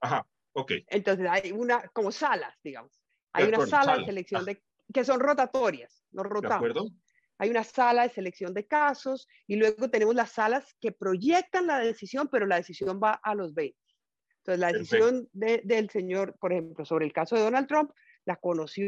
Ajá, 0.02 0.28
ok. 0.54 0.72
Entonces 0.88 1.28
hay 1.30 1.52
una, 1.52 1.88
como 1.90 2.12
salas, 2.12 2.56
digamos. 2.64 3.00
Hay 3.32 3.46
una 3.46 3.66
sala 3.66 3.98
de 3.98 4.06
selección 4.06 4.46
de, 4.46 4.64
que 4.92 5.06
son 5.06 5.20
rotatorias, 5.20 6.04
nos 6.12 6.26
rotamos. 6.26 6.62
¿De 6.62 6.72
acuerdo? 6.72 6.90
Hay 7.38 7.50
una 7.50 7.64
sala 7.64 8.04
de 8.04 8.10
selección 8.10 8.54
de 8.54 8.68
casos 8.68 9.28
y 9.48 9.56
luego 9.56 9.90
tenemos 9.90 10.16
las 10.16 10.32
salas 10.32 10.76
que 10.80 10.92
proyectan 10.92 11.68
la 11.68 11.80
decisión, 11.80 12.28
pero 12.32 12.46
la 12.46 12.58
decisión 12.58 13.00
va 13.04 13.14
a 13.14 13.36
los 13.36 13.54
20. 13.54 13.78
Entonces, 14.40 14.60
la 14.60 14.72
decisión 14.72 15.30
del 15.32 15.90
señor, 15.90 16.38
por 16.38 16.52
ejemplo, 16.54 16.86
sobre 16.86 17.06
el 17.06 17.14
caso 17.14 17.36
de 17.36 17.44
Donald 17.44 17.68
Trump, 17.68 17.92
la 18.26 18.36
conoció 18.36 18.86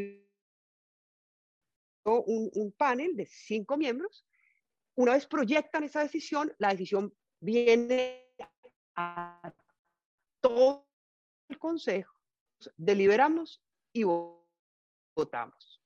un, 2.04 2.52
un 2.54 2.72
panel 2.74 3.16
de 3.16 3.26
cinco 3.26 3.78
miembros. 3.78 4.28
Una 4.96 5.14
vez 5.14 5.26
proyectan 5.26 5.84
esa 5.84 6.02
decisión, 6.02 6.54
la 6.60 6.70
decisión 6.70 7.14
viene 7.40 8.25
a 8.96 9.54
todo 10.42 10.88
el 11.50 11.60
consejo 11.60 12.16
deliberamos 12.78 13.62
y 13.94 14.04
votamos. 15.16 15.82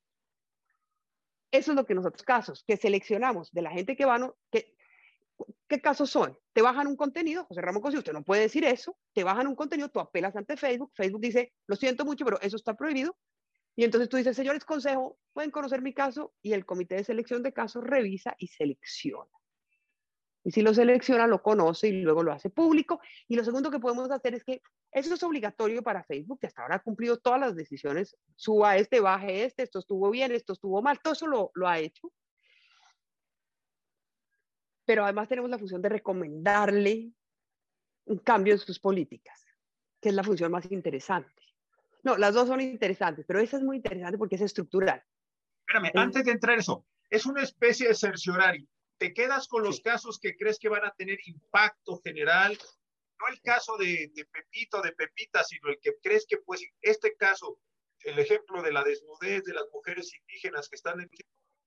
Eso 1.51 1.71
es 1.71 1.75
lo 1.75 1.85
que 1.85 1.95
nosotros 1.95 2.23
casos, 2.23 2.63
que 2.63 2.77
seleccionamos 2.77 3.51
de 3.51 3.61
la 3.63 3.71
gente 3.71 3.95
que 3.95 4.05
van, 4.05 4.31
que, 4.51 4.75
¿qué 5.67 5.81
casos 5.81 6.09
son? 6.11 6.37
Te 6.53 6.61
bajan 6.61 6.87
un 6.87 6.95
contenido, 6.95 7.45
José 7.45 7.61
Ramón 7.61 7.81
Cosí, 7.81 7.97
usted 7.97 8.13
no 8.13 8.23
puede 8.23 8.43
decir 8.43 8.63
eso, 8.65 8.97
te 9.13 9.23
bajan 9.23 9.47
un 9.47 9.55
contenido, 9.55 9.89
tú 9.89 9.99
apelas 9.99 10.35
ante 10.35 10.57
Facebook, 10.57 10.91
Facebook 10.93 11.21
dice, 11.21 11.53
lo 11.65 11.75
siento 11.75 12.05
mucho, 12.05 12.23
pero 12.23 12.39
eso 12.41 12.55
está 12.55 12.75
prohibido, 12.75 13.17
y 13.75 13.83
entonces 13.83 14.09
tú 14.09 14.17
dices, 14.17 14.35
señores 14.35 14.63
consejo, 14.63 15.17
pueden 15.33 15.49
conocer 15.49 15.81
mi 15.81 15.93
caso, 15.93 16.33
y 16.41 16.53
el 16.53 16.65
comité 16.65 16.95
de 16.95 17.03
selección 17.03 17.41
de 17.41 17.53
casos 17.53 17.83
revisa 17.83 18.35
y 18.37 18.47
selecciona. 18.47 19.31
Y 20.49 20.51
si 20.51 20.63
lo 20.63 20.73
selecciona, 20.73 21.27
lo 21.27 21.43
conoce 21.43 21.89
y 21.89 22.01
luego 22.01 22.23
lo 22.23 22.31
hace 22.31 22.49
público. 22.49 22.99
Y 23.27 23.35
lo 23.35 23.43
segundo 23.43 23.69
que 23.69 23.77
podemos 23.77 24.09
hacer 24.09 24.33
es 24.33 24.43
que 24.43 24.63
eso 24.91 25.13
es 25.13 25.21
obligatorio 25.21 25.83
para 25.83 26.03
Facebook, 26.03 26.39
que 26.39 26.47
hasta 26.47 26.63
ahora 26.63 26.77
ha 26.77 26.79
cumplido 26.81 27.19
todas 27.19 27.39
las 27.39 27.55
decisiones, 27.55 28.17
suba 28.35 28.75
este, 28.75 28.99
baje 28.99 29.43
este, 29.45 29.61
esto 29.61 29.77
estuvo 29.77 30.09
bien, 30.09 30.31
esto 30.31 30.53
estuvo 30.53 30.81
mal, 30.81 30.99
todo 31.01 31.13
eso 31.13 31.27
lo, 31.27 31.51
lo 31.53 31.67
ha 31.67 31.77
hecho. 31.77 32.11
Pero 34.85 35.03
además 35.03 35.29
tenemos 35.29 35.51
la 35.51 35.59
función 35.59 35.83
de 35.83 35.89
recomendarle 35.89 37.11
un 38.05 38.17
cambio 38.17 38.53
en 38.53 38.59
sus 38.59 38.79
políticas, 38.79 39.45
que 40.01 40.09
es 40.09 40.15
la 40.15 40.23
función 40.23 40.51
más 40.51 40.65
interesante. 40.71 41.43
No, 42.01 42.17
las 42.17 42.33
dos 42.33 42.47
son 42.47 42.59
interesantes, 42.59 43.23
pero 43.27 43.39
esa 43.39 43.57
es 43.57 43.63
muy 43.63 43.75
interesante 43.75 44.17
porque 44.17 44.33
es 44.33 44.41
estructural. 44.41 45.03
Espérame, 45.67 45.91
antes 45.93 46.25
de 46.25 46.31
entrar 46.31 46.57
eso, 46.57 46.87
es 47.07 47.27
una 47.27 47.43
especie 47.43 47.89
de 47.89 47.93
cerciorario 47.93 48.67
te 48.99 49.13
quedas 49.13 49.47
con 49.47 49.63
los 49.63 49.79
casos 49.79 50.19
que 50.19 50.35
crees 50.35 50.59
que 50.59 50.69
van 50.69 50.85
a 50.85 50.93
tener 50.93 51.17
impacto 51.25 51.99
general, 52.03 52.57
no 53.19 53.27
el 53.29 53.41
caso 53.41 53.77
de, 53.77 54.11
de, 54.13 54.25
Pepito, 54.25 54.81
de 54.81 54.91
Pepita, 54.91 55.43
sino 55.43 55.69
el 55.69 55.79
que 55.81 55.95
crees 56.03 56.25
que 56.27 56.37
pues 56.37 56.61
este 56.81 57.15
caso, 57.15 57.59
el 58.01 58.19
ejemplo 58.19 58.61
de 58.61 58.73
la 58.73 58.83
desnudez 58.83 59.43
de 59.45 59.53
las 59.53 59.65
mujeres 59.73 60.13
indígenas 60.13 60.69
que 60.69 60.75
están 60.75 60.99
en... 60.99 61.09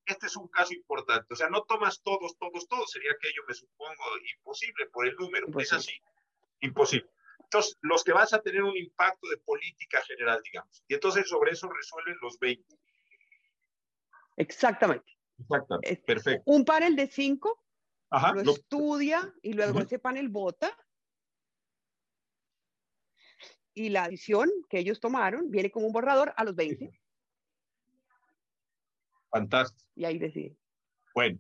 Este 0.05 0.27
es 0.27 0.37
un 0.37 0.49
caso 0.49 0.75
importante, 0.75 1.33
o 1.33 1.37
sea, 1.37 1.49
no 1.49 1.63
tomas 1.63 2.03
todos, 2.03 2.37
todos, 2.37 2.67
todos, 2.69 2.91
sería 2.91 3.13
aquello, 3.13 3.43
me 3.47 3.55
supongo, 3.55 4.03
imposible 4.37 4.87
por 4.87 5.07
el 5.07 5.15
número, 5.15 5.47
es 5.59 5.73
así, 5.73 5.93
imposible. 6.61 7.09
Entonces, 7.39 7.79
los 7.83 8.03
que 8.03 8.13
vas 8.13 8.33
a 8.33 8.43
tener 8.43 8.65
un 8.65 8.77
impacto 8.77 9.29
de 9.29 9.37
política 9.39 10.03
general, 10.03 10.43
digamos, 10.43 10.83
y 10.89 10.95
entonces 10.95 11.29
sobre 11.29 11.53
eso 11.53 11.69
resuelven 11.69 12.17
los 12.21 12.37
20. 12.41 12.77
Exactamente. 14.39 15.22
Exactamente, 15.43 16.03
perfecto. 16.05 16.43
Un 16.47 16.65
panel 16.65 16.97
de 16.97 17.07
cinco 17.09 17.63
lo, 18.35 18.53
estudia 18.53 19.35
y 19.43 19.55
luego 19.55 19.81
ese 19.81 19.99
panel 19.99 20.29
vota. 20.29 20.77
Y 23.75 23.89
la 23.89 24.09
decisión 24.09 24.51
que 24.69 24.79
ellos 24.79 25.01
tomaron 25.01 25.51
viene 25.51 25.71
como 25.71 25.87
un 25.87 25.93
borrador 25.93 26.35
a 26.37 26.45
los 26.45 26.55
20. 26.55 27.01
Fantástico. 29.31 29.91
Y 29.95 30.05
ahí 30.05 30.19
deciden. 30.19 30.59
Bueno. 31.15 31.39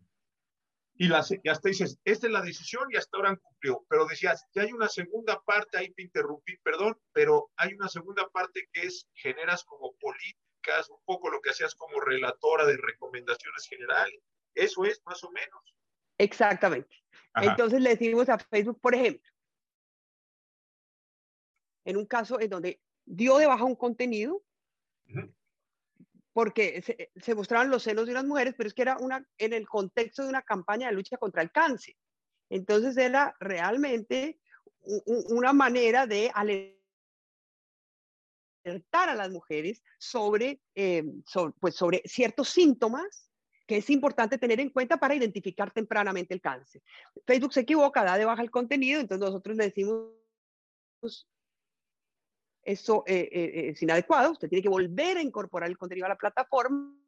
Y, 0.94 1.08
la, 1.08 1.18
hasta 1.18 1.68
dices, 1.68 1.98
esta 2.04 2.26
es 2.26 2.32
la 2.32 2.42
decisión 2.42 2.86
y 2.90 2.96
hasta 2.96 3.16
ahora 3.16 3.30
han 3.30 3.36
cumplido. 3.36 3.84
Pero 3.88 4.06
decías, 4.06 4.46
que 4.52 4.60
hay 4.60 4.72
una 4.72 4.88
segunda 4.88 5.42
parte, 5.42 5.76
ahí 5.76 5.92
te 5.92 6.02
interrumpí, 6.02 6.56
perdón, 6.58 6.96
pero 7.12 7.50
hay 7.56 7.74
una 7.74 7.88
segunda 7.88 8.28
parte 8.30 8.68
que 8.72 8.86
es, 8.86 9.08
generas 9.14 9.64
como 9.64 9.94
política 9.98 10.51
un 10.90 11.00
poco 11.04 11.30
lo 11.30 11.40
que 11.40 11.50
hacías 11.50 11.74
como 11.74 12.00
relatora 12.00 12.64
de 12.66 12.76
recomendaciones 12.76 13.66
generales. 13.68 14.20
Eso 14.54 14.84
es 14.84 15.02
más 15.06 15.22
o 15.24 15.30
menos. 15.30 15.76
Exactamente. 16.18 16.96
Entonces 17.34 17.80
le 17.80 17.90
decimos 17.90 18.28
a 18.28 18.38
Facebook, 18.38 18.80
por 18.80 18.94
ejemplo, 18.94 19.28
en 21.84 21.96
un 21.96 22.06
caso 22.06 22.38
en 22.40 22.50
donde 22.50 22.80
dio 23.04 23.38
de 23.38 23.46
baja 23.46 23.64
un 23.64 23.76
contenido, 23.76 24.42
porque 26.32 26.80
se, 26.82 27.10
se, 27.16 27.34
mostraban 27.34 27.70
los 27.70 27.82
celos 27.82 28.06
de 28.06 28.12
unas 28.12 28.24
mujeres, 28.24 28.54
pero 28.56 28.66
es 28.66 28.74
que 28.74 28.82
era 28.82 28.96
una, 28.98 29.26
en 29.38 29.52
el 29.52 29.68
contexto 29.68 30.22
de 30.22 30.28
una 30.28 30.42
campaña 30.42 30.88
de 30.88 30.94
lucha 30.94 31.16
contra 31.16 31.42
el 31.42 31.50
cáncer. 31.50 31.94
Entonces 32.48 32.96
era 32.96 33.34
realmente 33.40 34.38
una 34.84 35.52
manera 35.52 36.06
de 36.06 36.30
alertar 38.64 39.08
a 39.08 39.14
las 39.14 39.30
mujeres 39.30 39.82
sobre, 39.98 40.60
eh, 40.74 41.04
pues 41.60 41.74
sobre 41.74 42.02
ciertos 42.04 42.48
síntomas 42.48 43.30
que 43.66 43.76
es 43.76 43.90
importante 43.90 44.38
tener 44.38 44.60
en 44.60 44.70
cuenta 44.70 44.96
para 44.96 45.14
identificar 45.14 45.70
tempranamente 45.70 46.34
el 46.34 46.40
cáncer. 46.40 46.82
Facebook 47.26 47.52
se 47.52 47.60
equivoca, 47.60 48.04
da 48.04 48.18
de 48.18 48.24
baja 48.24 48.42
el 48.42 48.50
contenido, 48.50 49.00
entonces 49.00 49.24
nosotros 49.24 49.56
le 49.56 49.64
decimos, 49.64 50.10
eso 52.64 53.04
eh, 53.06 53.28
eh, 53.32 53.70
es 53.70 53.82
inadecuado, 53.82 54.32
usted 54.32 54.48
tiene 54.48 54.62
que 54.62 54.68
volver 54.68 55.16
a 55.16 55.22
incorporar 55.22 55.68
el 55.68 55.78
contenido 55.78 56.06
a 56.06 56.10
la 56.10 56.16
plataforma. 56.16 56.98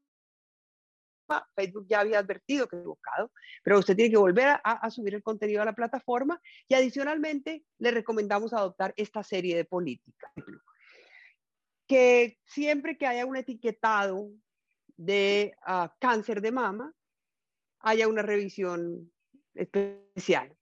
Facebook 1.56 1.86
ya 1.88 2.00
había 2.00 2.18
advertido 2.18 2.68
que 2.68 2.76
equivocado, 2.76 3.32
pero 3.62 3.78
usted 3.78 3.96
tiene 3.96 4.10
que 4.10 4.18
volver 4.18 4.48
a, 4.48 4.56
a, 4.56 4.90
subir 4.90 5.14
el 5.14 5.22
contenido 5.22 5.62
a 5.62 5.64
la 5.64 5.74
plataforma 5.74 6.38
y 6.68 6.74
adicionalmente 6.74 7.64
le 7.78 7.90
recomendamos 7.92 8.52
adoptar 8.52 8.92
esta 8.98 9.22
serie 9.22 9.56
de 9.56 9.64
políticas 9.64 10.30
que 11.86 12.38
siempre 12.44 12.96
que 12.96 13.06
haya 13.06 13.26
un 13.26 13.36
etiquetado 13.36 14.30
de 14.96 15.54
ah, 15.66 15.94
cáncer 16.00 16.40
de 16.40 16.52
mama, 16.52 16.94
haya 17.80 18.08
una 18.08 18.22
revisión 18.22 19.12
especial, 19.54 20.56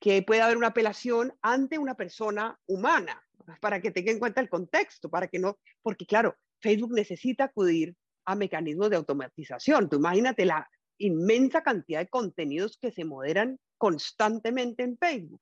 que 0.00 0.22
pueda 0.22 0.46
haber 0.46 0.56
una 0.56 0.68
apelación 0.68 1.32
ante 1.40 1.78
una 1.78 1.94
persona 1.94 2.58
humana, 2.66 3.22
para 3.60 3.80
que 3.80 3.90
tenga 3.90 4.12
en 4.12 4.18
cuenta 4.18 4.40
el 4.40 4.48
contexto, 4.48 5.08
para 5.08 5.28
que 5.28 5.38
no, 5.38 5.58
porque 5.82 6.06
claro, 6.06 6.36
Facebook 6.60 6.92
necesita 6.92 7.44
acudir 7.44 7.94
a 8.24 8.34
mecanismos 8.34 8.90
de 8.90 8.96
automatización. 8.96 9.88
Tú 9.88 9.96
imagínate 9.96 10.44
la 10.44 10.68
inmensa 10.98 11.62
cantidad 11.62 12.00
de 12.00 12.08
contenidos 12.08 12.78
que 12.78 12.92
se 12.92 13.04
moderan 13.04 13.58
constantemente 13.78 14.84
en 14.84 14.96
Facebook, 14.96 15.40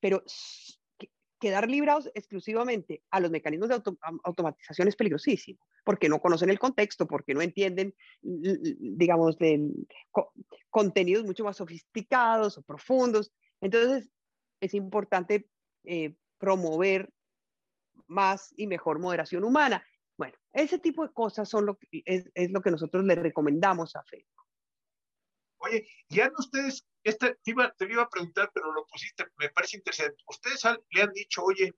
pero 0.00 0.22
quedar 1.42 1.68
librados 1.68 2.08
exclusivamente 2.14 3.02
a 3.10 3.18
los 3.18 3.32
mecanismos 3.32 3.68
de 3.68 3.82
automatización 4.22 4.86
es 4.86 4.94
peligrosísimo, 4.94 5.58
porque 5.82 6.08
no 6.08 6.20
conocen 6.20 6.50
el 6.50 6.60
contexto, 6.60 7.08
porque 7.08 7.34
no 7.34 7.42
entienden, 7.42 7.96
digamos, 8.22 9.36
de, 9.38 9.68
contenidos 10.70 11.24
mucho 11.24 11.42
más 11.42 11.56
sofisticados 11.56 12.58
o 12.58 12.62
profundos. 12.62 13.32
Entonces, 13.60 14.08
es 14.60 14.72
importante 14.72 15.48
eh, 15.82 16.14
promover 16.38 17.12
más 18.06 18.54
y 18.56 18.68
mejor 18.68 19.00
moderación 19.00 19.42
humana. 19.42 19.84
Bueno, 20.16 20.34
ese 20.52 20.78
tipo 20.78 21.04
de 21.04 21.12
cosas 21.12 21.48
son 21.48 21.66
lo 21.66 21.76
es 21.90 22.50
lo 22.52 22.62
que 22.62 22.70
nosotros 22.70 23.02
le 23.04 23.16
recomendamos 23.16 23.96
a 23.96 24.04
Facebook. 24.04 24.46
Oye, 25.62 25.86
ya 26.08 26.28
no 26.28 26.34
ustedes, 26.38 26.84
esta, 27.04 27.34
te, 27.34 27.50
iba, 27.50 27.72
te 27.72 27.84
iba 27.84 28.02
a 28.02 28.08
preguntar, 28.08 28.50
pero 28.52 28.72
lo 28.72 28.86
pusiste, 28.86 29.24
me 29.36 29.48
parece 29.50 29.76
interesante. 29.76 30.22
Ustedes 30.28 30.62
le 30.90 31.02
han 31.02 31.12
dicho, 31.12 31.42
oye, 31.42 31.74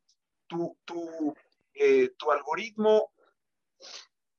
tu, 0.46 0.78
tu, 0.84 1.34
eh, 1.74 2.10
tu 2.16 2.30
algoritmo 2.30 3.12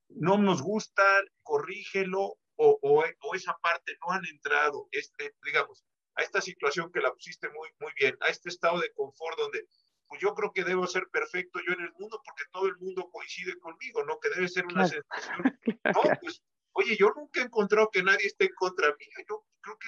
no 0.09 0.37
nos 0.37 0.61
gusta, 0.61 1.03
corrígelo, 1.43 2.37
o, 2.57 2.79
o, 2.81 3.35
esa 3.35 3.57
parte 3.61 3.97
no 4.01 4.13
han 4.13 4.25
entrado, 4.25 4.87
este, 4.91 5.35
digamos, 5.43 5.83
a 6.15 6.23
esta 6.23 6.41
situación 6.41 6.91
que 6.91 7.01
la 7.01 7.11
pusiste 7.11 7.49
muy, 7.49 7.69
muy 7.79 7.91
bien, 7.99 8.17
a 8.21 8.29
este 8.29 8.49
estado 8.49 8.79
de 8.79 8.93
confort 8.93 9.37
donde 9.37 9.67
pues 10.07 10.21
yo 10.21 10.33
creo 10.35 10.51
que 10.53 10.63
debo 10.63 10.85
ser 10.87 11.07
perfecto 11.09 11.59
yo 11.67 11.73
en 11.73 11.81
el 11.81 11.91
mundo 11.93 12.21
porque 12.23 12.43
todo 12.51 12.67
el 12.67 12.77
mundo 12.77 13.09
coincide 13.11 13.57
conmigo, 13.59 14.03
¿no? 14.03 14.19
Que 14.19 14.29
debe 14.29 14.47
ser 14.47 14.65
una 14.65 14.87
sensación. 14.87 15.59
No, 15.95 16.01
pues 16.21 16.41
Oye, 16.77 16.97
yo 16.97 17.11
nunca 17.15 17.39
he 17.39 17.43
encontrado 17.43 17.89
que 17.89 18.03
nadie 18.03 18.27
esté 18.27 18.45
en 18.45 18.55
contra 18.55 18.89
mí. 18.89 19.05
Yo 19.29 19.45
creo 19.61 19.77
que 19.79 19.87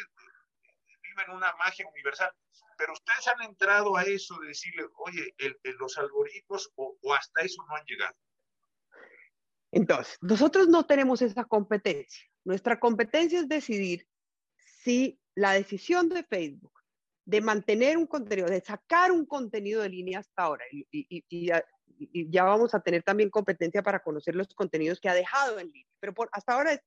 vive 1.03 1.23
en 1.27 1.31
una 1.35 1.53
magia 1.57 1.85
universal. 1.87 2.31
Pero 2.77 2.93
ustedes 2.93 3.27
han 3.27 3.41
entrado 3.41 3.97
a 3.97 4.03
eso 4.03 4.39
de 4.39 4.49
decirle, 4.49 4.85
oye, 4.97 5.35
los 5.79 5.97
algoritmos 5.97 6.71
o, 6.75 6.97
hasta 7.13 7.41
eso 7.41 7.65
no 7.67 7.75
han 7.75 7.83
llegado. 7.85 8.15
Entonces, 9.71 10.17
nosotros 10.21 10.69
no 10.69 10.85
tenemos 10.85 11.21
esa 11.21 11.43
competencia. 11.43 12.25
Nuestra 12.45 12.79
competencia 12.79 13.39
es 13.39 13.49
decidir 13.49 14.07
si 14.83 15.19
la 15.35 15.53
decisión 15.53 16.07
de 16.07 16.23
Facebook 16.23 16.73
de 17.25 17.41
mantener 17.41 17.97
un 17.97 18.07
contenido, 18.07 18.47
de 18.47 18.61
sacar 18.61 19.11
un 19.11 19.25
contenido 19.25 19.81
de 19.81 19.89
línea 19.89 20.19
hasta 20.19 20.43
ahora, 20.43 20.63
y, 20.71 21.49
y, 21.99 22.29
ya 22.29 22.43
vamos 22.43 22.73
a 22.73 22.79
tener 22.79 23.03
también 23.03 23.29
competencia 23.29 23.81
para 23.83 23.99
conocer 23.99 24.35
los 24.35 24.47
contenidos 24.53 24.99
que 24.99 25.09
ha 25.09 25.13
dejado 25.13 25.59
en 25.59 25.67
línea. 25.67 25.87
Pero 25.99 26.13
hasta 26.31 26.53
ahora 26.53 26.73
es, 26.73 26.81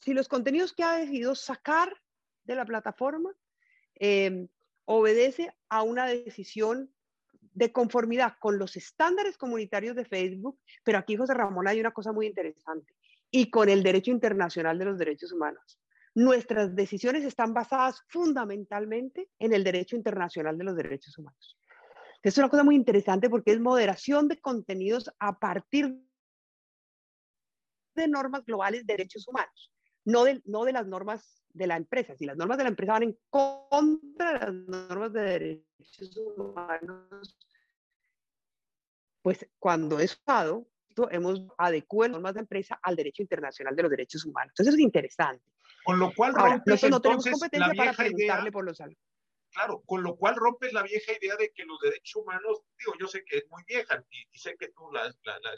si 0.00 0.12
los 0.12 0.28
contenidos 0.28 0.72
que 0.72 0.82
ha 0.82 0.96
decidido 0.96 1.34
sacar 1.34 1.94
de 2.44 2.54
la 2.54 2.64
plataforma 2.64 3.32
eh, 3.98 4.46
obedece 4.84 5.52
a 5.68 5.82
una 5.82 6.06
decisión 6.06 6.90
de 7.54 7.72
conformidad 7.72 8.34
con 8.40 8.58
los 8.58 8.76
estándares 8.76 9.38
comunitarios 9.38 9.94
de 9.94 10.04
Facebook, 10.04 10.58
pero 10.82 10.98
aquí, 10.98 11.16
José 11.16 11.34
Ramón, 11.34 11.68
hay 11.68 11.80
una 11.80 11.92
cosa 11.92 12.12
muy 12.12 12.26
interesante, 12.26 12.94
y 13.30 13.48
con 13.50 13.68
el 13.68 13.82
derecho 13.82 14.10
internacional 14.10 14.78
de 14.78 14.84
los 14.84 14.98
derechos 14.98 15.32
humanos. 15.32 15.80
Nuestras 16.16 16.74
decisiones 16.74 17.24
están 17.24 17.54
basadas 17.54 18.02
fundamentalmente 18.08 19.28
en 19.38 19.52
el 19.52 19.64
derecho 19.64 19.96
internacional 19.96 20.56
de 20.58 20.64
los 20.64 20.76
derechos 20.76 21.16
humanos. 21.18 21.58
Es 22.24 22.38
una 22.38 22.48
cosa 22.48 22.64
muy 22.64 22.74
interesante 22.74 23.28
porque 23.28 23.52
es 23.52 23.60
moderación 23.60 24.28
de 24.28 24.40
contenidos 24.40 25.10
a 25.18 25.38
partir 25.38 25.94
de 27.94 28.08
normas 28.08 28.46
globales 28.46 28.86
de 28.86 28.94
derechos 28.94 29.28
humanos, 29.28 29.70
no 30.06 30.24
de, 30.24 30.40
no 30.46 30.64
de 30.64 30.72
las 30.72 30.86
normas 30.86 31.44
de 31.50 31.66
la 31.66 31.76
empresa. 31.76 32.16
Si 32.16 32.24
las 32.24 32.38
normas 32.38 32.56
de 32.56 32.64
la 32.64 32.70
empresa 32.70 32.92
van 32.92 33.02
en 33.02 33.18
contra 33.28 34.32
de 34.32 34.38
las 34.38 34.54
normas 34.54 35.12
de 35.12 35.20
derechos 35.20 36.16
humanos, 36.16 37.38
pues 39.20 39.46
cuando 39.58 40.00
es 40.00 40.18
usado, 40.18 40.66
hemos 41.10 41.46
adecuado 41.58 42.08
las 42.08 42.12
normas 42.12 42.34
de 42.34 42.40
empresa 42.40 42.80
al 42.82 42.96
derecho 42.96 43.20
internacional 43.20 43.76
de 43.76 43.82
los 43.82 43.90
derechos 43.90 44.24
humanos. 44.24 44.52
Entonces 44.52 44.74
es 44.74 44.80
interesante. 44.80 45.44
Con 45.84 45.98
lo 45.98 46.10
cual 46.14 46.34
rompes 46.34 46.88
no 46.88 47.02
tenemos 47.02 47.26
competencia 47.26 47.72
para 47.76 47.92
preguntarle 47.92 48.50
por 48.50 48.64
los 48.64 48.80
Claro, 49.54 49.84
con 49.86 50.02
lo 50.02 50.16
cual 50.16 50.34
rompes 50.34 50.72
la 50.72 50.82
vieja 50.82 51.12
idea 51.12 51.36
de 51.36 51.52
que 51.52 51.64
los 51.64 51.78
derechos 51.80 52.16
humanos, 52.16 52.62
digo, 52.76 52.94
yo 52.98 53.06
sé 53.06 53.24
que 53.24 53.38
es 53.38 53.48
muy 53.48 53.62
vieja 53.68 54.04
y, 54.10 54.36
sé 54.36 54.56
que 54.58 54.68
tú 54.70 54.90
la, 54.92 55.04
la, 55.22 55.38
la, 55.38 55.52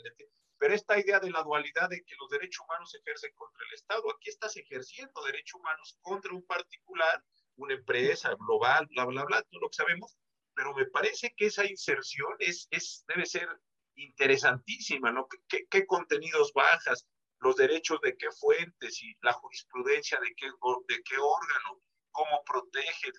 pero 0.58 0.74
esta 0.74 0.98
idea 0.98 1.18
de 1.18 1.30
la 1.30 1.42
dualidad 1.42 1.88
de 1.88 2.04
que 2.04 2.14
los 2.20 2.28
derechos 2.28 2.62
humanos 2.66 2.90
se 2.90 2.98
ejercen 2.98 3.32
contra 3.34 3.66
el 3.66 3.72
Estado, 3.72 4.02
aquí 4.10 4.28
estás 4.28 4.54
ejerciendo 4.58 5.24
derechos 5.24 5.58
humanos 5.60 5.98
contra 6.02 6.34
un 6.34 6.44
particular, 6.44 7.24
una 7.56 7.72
empresa 7.72 8.34
global, 8.38 8.86
bla, 8.90 9.06
bla, 9.06 9.24
bla, 9.24 9.42
todo 9.42 9.60
lo 9.60 9.70
que 9.70 9.76
sabemos, 9.76 10.18
pero 10.54 10.74
me 10.74 10.84
parece 10.84 11.32
que 11.34 11.46
esa 11.46 11.64
inserción 11.64 12.34
es, 12.38 12.68
es, 12.70 13.02
debe 13.08 13.24
ser 13.24 13.48
interesantísima, 13.94 15.10
¿no? 15.10 15.26
¿Qué, 15.48 15.66
¿Qué, 15.70 15.86
contenidos 15.86 16.52
bajas? 16.52 17.06
los 17.40 17.56
derechos 17.56 18.00
de 18.02 18.16
qué 18.16 18.30
fuentes 18.30 19.02
y 19.02 19.14
la 19.20 19.32
jurisprudencia 19.32 20.18
de 20.20 20.34
qué, 20.34 20.46
de 20.46 21.02
qué 21.02 21.16
órgano, 21.18 21.82
cómo 22.16 22.42
protege, 22.44 23.12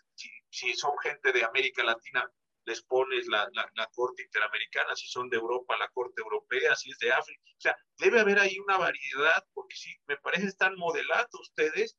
si, 0.49 0.73
son 0.73 0.97
gente 1.03 1.31
de 1.31 1.43
América 1.43 1.83
Latina, 1.83 2.27
les 2.65 2.81
pones 2.81 3.27
la, 3.27 3.47
la, 3.53 3.87
Corte 3.93 4.23
Interamericana, 4.23 4.95
si 4.95 5.07
son 5.07 5.29
de 5.29 5.37
Europa, 5.37 5.77
la 5.77 5.87
Corte 5.89 6.21
Europea, 6.21 6.75
si 6.75 6.89
es 6.89 6.97
de 6.97 7.11
África. 7.11 7.41
O 7.45 7.61
sea, 7.61 7.77
debe 7.99 8.19
haber 8.19 8.39
ahí 8.39 8.57
una 8.59 8.77
variedad, 8.77 9.45
porque 9.53 9.75
sí, 9.75 9.95
me 10.07 10.17
parece 10.17 10.47
están 10.47 10.75
modelando 10.75 11.39
ustedes 11.39 11.95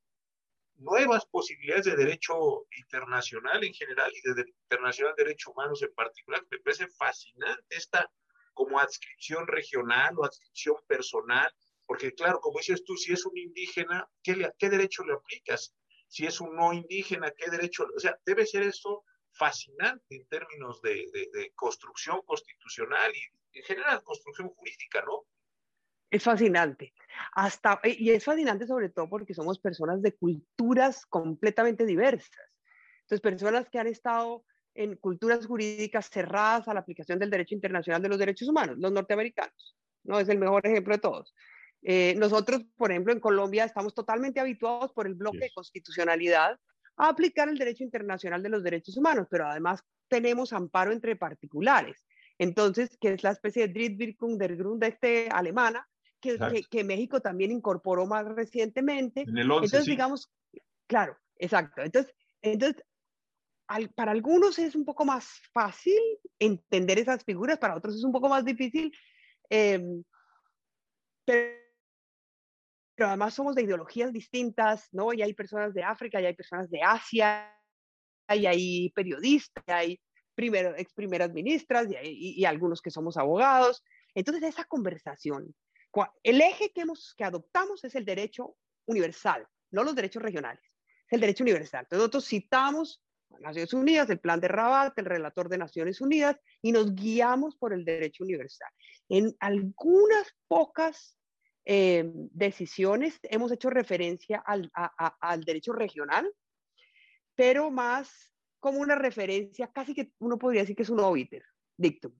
nuevas 0.74 1.24
posibilidades 1.26 1.86
de 1.86 1.96
derecho 1.96 2.66
internacional 2.76 3.62
en 3.64 3.72
general 3.72 4.12
y 4.12 4.34
de, 4.34 4.44
internacional 4.64 5.14
de 5.16 5.24
derechos 5.24 5.52
humanos 5.54 5.82
en 5.82 5.94
particular. 5.94 6.44
Me 6.50 6.58
parece 6.58 6.88
fascinante 6.88 7.64
esta 7.70 8.10
como 8.54 8.78
adscripción 8.78 9.46
regional 9.46 10.14
o 10.18 10.24
adscripción 10.24 10.76
personal, 10.88 11.48
porque 11.86 12.12
claro, 12.12 12.40
como 12.40 12.58
dices 12.58 12.84
tú, 12.84 12.96
si 12.96 13.12
es 13.12 13.24
un 13.24 13.38
indígena, 13.38 14.08
¿qué, 14.22 14.34
le, 14.34 14.52
qué 14.58 14.68
derecho 14.68 15.04
le 15.04 15.14
aplicas? 15.14 15.72
Si 16.08 16.26
es 16.26 16.40
un 16.40 16.56
no 16.56 16.72
indígena, 16.72 17.30
¿qué 17.36 17.50
derecho? 17.50 17.86
O 17.94 18.00
sea, 18.00 18.18
debe 18.24 18.46
ser 18.46 18.62
esto 18.62 19.04
fascinante 19.32 20.16
en 20.16 20.26
términos 20.26 20.80
de, 20.82 21.06
de, 21.12 21.52
construcción 21.54 22.22
constitucional 22.26 23.12
y 23.14 23.58
en 23.58 23.64
general 23.64 24.02
construcción 24.02 24.48
jurídica, 24.48 25.02
¿no? 25.06 25.24
Es 26.10 26.24
fascinante. 26.24 26.94
Hasta, 27.34 27.80
eh, 27.82 27.96
y 27.98 28.10
es 28.10 28.24
fascinante 28.24 28.66
sobre 28.66 28.88
todo 28.88 29.08
porque 29.08 29.34
somos 29.34 29.58
personas 29.58 30.00
de 30.02 30.16
culturas 30.16 31.04
completamente 31.06 31.84
diversas. 31.84 32.50
Entonces, 33.02 33.20
personas 33.20 33.68
que 33.68 33.78
han 33.78 33.86
estado 33.86 34.44
en 34.74 34.96
culturas 34.96 35.46
jurídicas 35.46 36.08
cerradas 36.08 36.68
a 36.68 36.74
la 36.74 36.80
aplicación 36.80 37.18
del 37.18 37.30
derecho 37.30 37.54
internacional 37.54 38.00
de 38.00 38.08
los 38.08 38.18
derechos 38.18 38.48
humanos, 38.48 38.76
los 38.78 38.92
norteamericanos, 38.92 39.76
¿no? 40.04 40.18
Es 40.18 40.28
el 40.28 40.38
mejor 40.38 40.66
ejemplo 40.66 40.94
de 40.94 41.00
todos. 41.00 41.34
Eh, 41.82 42.14
nosotros, 42.16 42.62
por 42.76 42.90
ejemplo, 42.90 43.12
en 43.12 43.20
Colombia 43.20 43.64
estamos 43.64 43.94
totalmente 43.94 44.40
habituados 44.40 44.92
por 44.92 45.06
el 45.06 45.14
bloque 45.14 45.38
de 45.38 45.52
constitucionalidad 45.54 46.58
a 46.96 47.08
aplicar 47.08 47.48
el 47.48 47.58
derecho 47.58 47.84
internacional 47.84 48.42
de 48.42 48.48
los 48.48 48.62
derechos 48.62 48.96
humanos, 48.96 49.28
pero 49.30 49.46
además 49.46 49.82
tenemos 50.08 50.52
amparo 50.52 50.90
entre 50.92 51.16
particulares. 51.16 52.04
Entonces, 52.38 52.96
que 53.00 53.12
es 53.12 53.22
la 53.22 53.30
especie 53.30 53.66
de 53.66 53.72
Drittwirkung 53.72 54.38
der 54.38 54.56
este 54.82 55.28
alemana, 55.28 55.88
que, 56.20 56.36
que, 56.68 56.82
México 56.82 57.20
también 57.20 57.52
incorporó 57.52 58.06
más 58.06 58.24
recientemente. 58.26 59.22
En 59.22 59.38
el 59.38 59.50
11, 59.50 59.66
entonces, 59.66 59.86
digamos, 59.86 60.32
claro, 60.88 61.16
exacto. 61.36 61.82
Entonces, 61.82 62.12
entonces 62.42 62.84
para 63.94 64.12
algunos 64.12 64.58
es 64.58 64.74
un 64.74 64.84
poco 64.84 65.04
más 65.04 65.28
fácil 65.52 66.00
entender 66.38 66.98
esas 66.98 67.22
figuras, 67.22 67.58
para 67.58 67.76
otros 67.76 67.96
es 67.96 68.04
un 68.04 68.12
poco 68.12 68.28
más 68.28 68.44
difícil. 68.44 68.92
Eh, 69.50 69.80
pero 71.24 71.57
pero 72.98 73.10
además 73.10 73.32
somos 73.32 73.54
de 73.54 73.62
ideologías 73.62 74.12
distintas, 74.12 74.88
¿no? 74.90 75.12
Y 75.12 75.22
hay 75.22 75.32
personas 75.32 75.72
de 75.72 75.84
África, 75.84 76.20
y 76.20 76.26
hay 76.26 76.34
personas 76.34 76.68
de 76.68 76.82
Asia, 76.82 77.48
y 78.28 78.44
hay 78.44 78.90
periodistas, 78.90 79.62
y 79.68 79.70
hay 79.70 80.00
primero, 80.34 80.74
ex 80.76 80.92
primeras 80.94 81.32
ministras, 81.32 81.86
y, 81.88 82.40
y, 82.40 82.44
algunos 82.44 82.82
que 82.82 82.90
somos 82.90 83.16
abogados. 83.16 83.84
Entonces, 84.16 84.42
esa 84.42 84.64
conversación, 84.64 85.54
el 86.24 86.40
eje 86.40 86.72
que, 86.72 86.80
hemos, 86.80 87.14
que 87.16 87.22
adoptamos 87.22 87.84
es 87.84 87.94
el 87.94 88.04
derecho 88.04 88.56
universal, 88.86 89.46
no 89.70 89.84
los 89.84 89.94
derechos 89.94 90.20
regionales, 90.20 90.64
es 91.06 91.12
el 91.12 91.20
derecho 91.20 91.44
universal. 91.44 91.82
Entonces, 91.84 92.00
nosotros 92.00 92.26
citamos 92.26 93.00
a 93.30 93.38
Naciones 93.38 93.74
Unidas, 93.74 94.10
el 94.10 94.18
plan 94.18 94.40
de 94.40 94.48
Rabat, 94.48 94.98
el 94.98 95.04
relator 95.04 95.48
de 95.48 95.58
Naciones 95.58 96.00
Unidas, 96.00 96.36
y 96.62 96.72
nos 96.72 96.96
guiamos 96.96 97.54
por 97.54 97.72
el 97.72 97.84
derecho 97.84 98.24
universal. 98.24 98.72
En 99.08 99.36
algunas 99.38 100.34
pocas 100.48 101.17
eh, 101.70 102.10
decisiones 102.32 103.20
hemos 103.24 103.52
hecho 103.52 103.68
referencia 103.68 104.38
al, 104.38 104.72
al, 105.20 105.44
derecho 105.44 105.74
regional, 105.74 106.26
pero 107.34 107.70
más 107.70 108.32
como 108.58 108.78
una 108.78 108.94
referencia, 108.94 109.70
casi 109.70 109.94
que 109.94 110.12
uno 110.18 110.38
podría 110.38 110.62
decir 110.62 110.74
que 110.74 110.84
es 110.84 110.88
un 110.88 111.00
obiter, 111.00 111.44
dictum. 111.76 112.18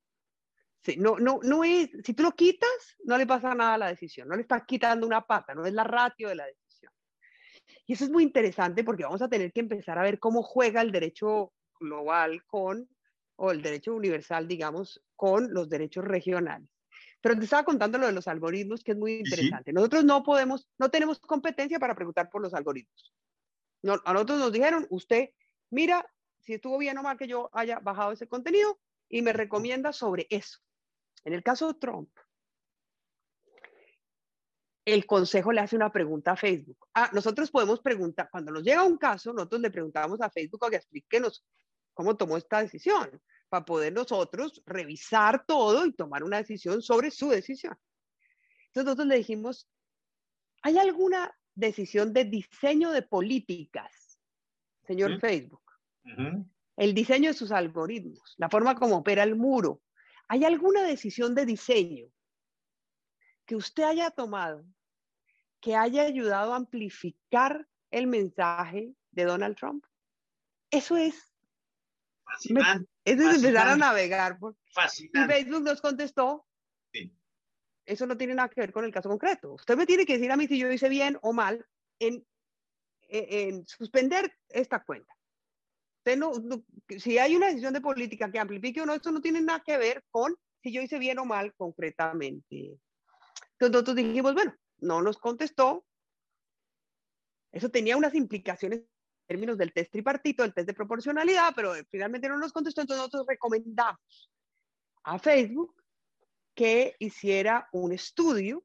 no, 0.99 1.18
no, 1.18 1.40
no 1.42 1.64
es, 1.64 1.88
si 2.05 2.12
tú 2.12 2.24
lo 2.24 2.32
quitas, 2.32 2.68
no 3.05 3.16
le 3.16 3.26
pasa 3.26 3.55
nada 3.55 3.72
a 3.72 3.78
la 3.78 3.88
decisión, 3.88 4.28
no 4.28 4.36
le 4.36 4.42
estás 4.42 4.64
quitando 4.66 5.07
una 5.07 5.26
pata, 5.26 5.55
no 5.55 5.64
es 5.64 5.72
la 5.72 5.84
ratio 5.84 6.28
de 6.28 6.34
la 6.34 6.44
decisión. 6.44 6.92
Y 7.86 7.94
eso 7.94 8.05
es 8.05 8.11
muy 8.11 8.24
interesante 8.24 8.84
porque 8.84 9.05
vamos 9.05 9.22
a 9.22 9.30
tener 9.30 9.51
que 9.55 9.61
empezar 9.61 9.99
a 9.99 10.03
ver 10.03 10.18
cómo 10.18 10.42
juega 10.42 10.82
el 10.82 10.92
derecho 10.92 11.55
global 11.80 12.44
con, 12.44 12.86
o 13.36 13.51
el 13.51 13.62
derecho 13.62 13.94
universal, 13.94 14.46
digamos, 14.46 15.03
con 15.16 15.55
los 15.55 15.70
derechos 15.70 16.05
regionales. 16.05 16.68
Pero 17.21 17.37
te 17.37 17.45
estaba 17.45 17.64
contando 17.64 17.99
lo 17.99 18.07
de 18.07 18.12
los 18.12 18.29
algoritmos, 18.29 18.85
que 18.85 18.93
es 18.93 18.99
muy 18.99 19.14
interesante. 19.14 19.73
Nosotros 19.73 20.05
no 20.05 20.23
podemos, 20.23 20.69
no 20.79 20.91
tenemos 20.91 21.19
competencia 21.19 21.79
para 21.79 21.95
preguntar 21.95 22.31
por 22.31 22.43
los 22.43 22.55
algoritmos. 22.55 23.12
No, 23.83 24.01
a 24.05 24.12
nosotros 24.12 24.39
nos 24.39 24.53
dijeron, 24.53 24.87
usted 24.91 25.31
mira 25.71 26.07
si 26.41 26.55
estuvo 26.55 26.79
bien 26.79 26.99
o 26.99 27.03
mal 27.03 27.19
que 27.19 27.27
yo 27.27 27.51
haya 27.53 27.81
bajado 27.81 28.12
ese 28.12 28.29
contenido 28.29 28.79
y 29.09 29.23
me 29.23 29.33
recomienda 29.33 29.93
sobre 29.93 30.27
eso. 30.31 30.59
En 31.25 31.33
el 31.33 31.43
caso 31.43 31.73
de 31.73 31.79
Trump, 31.79 32.11
el 34.85 35.05
consejo 35.05 35.53
le 35.53 35.61
hace 35.61 35.77
una 35.77 35.93
pregunta 35.93 36.33
a 36.33 36.37
Facebook. 36.37 36.89
Ah, 36.95 37.11
nosotros 37.12 37.51
podemos 37.51 37.81
preguntar, 37.81 38.29
cuando 38.31 38.53
nos 38.53 38.62
llega 38.62 38.83
un 38.85 38.97
caso, 38.97 39.33
nosotros 39.33 39.61
le 39.61 39.71
preguntamos 39.71 40.21
a 40.21 40.31
Facebook 40.31 40.64
a 40.64 40.71
que 40.71 40.77
explíquenos 40.77 41.45
cómo 41.93 42.16
tomó 42.16 42.37
esta 42.37 42.62
decisión 42.62 43.21
para 43.49 43.64
poder 43.64 43.92
nosotros 43.92 44.62
revisar 44.66 45.44
todo 45.46 45.86
y 45.86 45.92
tomar 45.92 46.22
una 46.22 46.38
decisión 46.38 46.82
sobre 46.82 47.11
su 47.11 47.28
decisión. 47.28 47.76
Entonces 48.66 48.84
nosotros 48.84 49.07
le 49.07 49.16
dijimos, 49.16 49.68
¿hay 50.62 50.78
alguna 50.78 51.34
decisión 51.55 52.12
de 52.12 52.24
diseño 52.24 52.90
de 52.90 53.03
políticas, 53.03 54.20
señor 54.86 55.18
Facebook? 55.20 55.62
El 56.76 56.94
diseño 56.94 57.30
de 57.30 57.34
sus 57.34 57.53
algoritmos, 57.53 58.34
la 58.36 58.49
forma 58.49 58.74
como 58.74 58.99
opera 58.99 59.22
el 59.22 59.36
muro. 59.36 59.82
¿Hay 60.28 60.44
alguna 60.44 60.82
decisión 60.82 61.34
de 61.34 61.46
diseño 61.46 62.07
que 63.46 63.57
usted 63.57 63.82
haya 63.82 64.11
tomado 64.11 64.64
que 65.61 65.74
haya 65.74 66.03
ayudado 66.03 66.53
a 66.53 66.57
amplificar 66.57 67.66
el 67.90 68.07
mensaje 68.07 68.94
de 69.11 69.24
Donald 69.24 69.57
Trump? 69.57 69.84
Eso 70.70 70.96
es 70.96 71.28
eso 73.05 73.31
es 73.31 73.37
empezar 73.37 73.68
a 73.68 73.76
navegar. 73.76 74.39
Por... 74.39 74.55
Y 74.99 75.09
Facebook 75.09 75.62
nos 75.62 75.81
contestó. 75.81 76.45
Eso 77.85 78.07
no 78.07 78.18
tiene 78.18 78.35
nada 78.35 78.51
que 78.51 78.61
ver 78.61 78.72
con 78.72 78.85
el 78.85 78.93
caso 78.93 79.09
concreto. 79.09 79.55
Usted 79.55 79.76
me 79.76 79.87
tiene 79.87 80.05
que 80.05 80.14
decir 80.14 80.31
a 80.31 80.37
mí 80.37 80.47
si 80.47 80.59
yo 80.59 80.70
hice 80.70 80.91
bien 80.91 81.18
o 81.22 81.33
mal 81.33 81.64
en, 81.99 82.22
en, 83.09 83.66
suspender 83.66 84.31
esta 84.51 84.85
cuenta. 84.85 85.14
no, 86.18 86.33
si 86.99 87.16
hay 87.16 87.35
una 87.35 87.47
decisión 87.47 87.72
de 87.72 87.81
política 87.81 88.31
que 88.31 88.39
amplifique 88.39 88.83
o 88.83 88.87
no, 88.87 88.95
eso 88.95 89.11
no 89.11 89.22
tiene 89.22 89.41
nada 89.41 89.62
que 89.64 89.79
ver 89.79 90.05
con 90.11 90.37
si 90.62 90.70
yo 90.70 90.83
hice 90.83 90.99
bien 90.99 91.18
o 91.18 91.24
mal 91.24 91.55
concretamente. 91.55 92.79
Entonces 93.53 93.72
nosotros 93.72 93.97
dijimos, 93.97 94.35
bueno, 94.35 94.55
no 94.81 95.01
nos 95.01 95.16
contestó. 95.16 95.87
Eso 97.51 97.70
tenía 97.70 97.97
unas 97.97 98.14
implicaciones 98.14 98.83
términos 99.29 99.57
del 99.59 99.72
test 99.72 99.93
tripartito, 99.93 100.43
el 100.43 100.55
test 100.55 100.66
de 100.66 100.74
proporcionalidad, 100.74 101.53
pero 101.55 101.74
finalmente 101.91 102.29
no 102.29 102.39
nos 102.39 102.53
contestó, 102.53 102.81
entonces 102.81 102.99
nosotros 102.99 103.26
recomendamos 103.29 104.33
a 105.05 105.18
Facebook 105.18 105.74
que 106.55 106.97
hiciera 106.99 107.68
un 107.72 107.93
estudio 107.93 108.64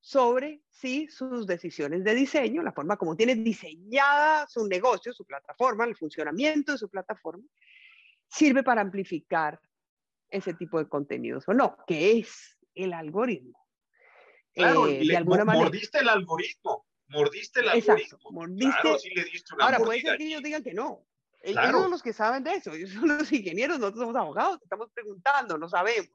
sobre 0.00 0.62
si 0.70 1.08
sus 1.08 1.46
decisiones 1.46 2.02
de 2.02 2.14
diseño, 2.14 2.62
la 2.62 2.72
forma 2.72 2.96
como 2.96 3.16
tiene 3.16 3.36
diseñada 3.36 4.46
su 4.48 4.66
negocio, 4.66 5.12
su 5.12 5.24
plataforma, 5.24 5.84
el 5.84 5.96
funcionamiento 5.96 6.72
de 6.72 6.78
su 6.78 6.88
plataforma, 6.88 7.44
sirve 8.26 8.62
para 8.62 8.80
amplificar 8.80 9.60
ese 10.30 10.54
tipo 10.54 10.78
de 10.78 10.88
contenidos 10.88 11.48
o 11.48 11.54
no, 11.54 11.76
que 11.86 12.18
es 12.18 12.56
el 12.74 12.92
algoritmo. 12.92 13.58
Claro, 14.52 14.88
eh, 14.88 15.06
de 15.06 15.16
alguna 15.16 15.44
manera. 15.44 15.66
mordiste 15.66 15.98
el 15.98 16.08
algoritmo, 16.08 16.86
mordiste 17.08 17.60
el 17.60 17.68
algoritmo. 17.68 18.18
Mordiste. 18.30 18.98
sí 18.98 19.10
le 19.14 19.24
diste 19.24 19.54
una 19.54 19.64
Ahora, 19.64 19.78
puede 19.78 20.00
ser 20.00 20.16
que 20.16 20.26
ellos 20.26 20.42
digan 20.42 20.62
que 20.62 20.74
no. 20.74 21.04
Ellos 21.40 21.70
son 21.70 21.90
los 21.90 22.02
que 22.02 22.12
saben 22.12 22.42
de 22.44 22.54
eso, 22.54 22.72
ellos 22.74 22.90
son 22.90 23.08
los 23.08 23.32
ingenieros, 23.32 23.78
nosotros 23.78 24.02
somos 24.02 24.16
abogados, 24.16 24.58
estamos 24.62 24.90
preguntando, 24.92 25.56
no 25.58 25.68
sabemos. 25.68 26.10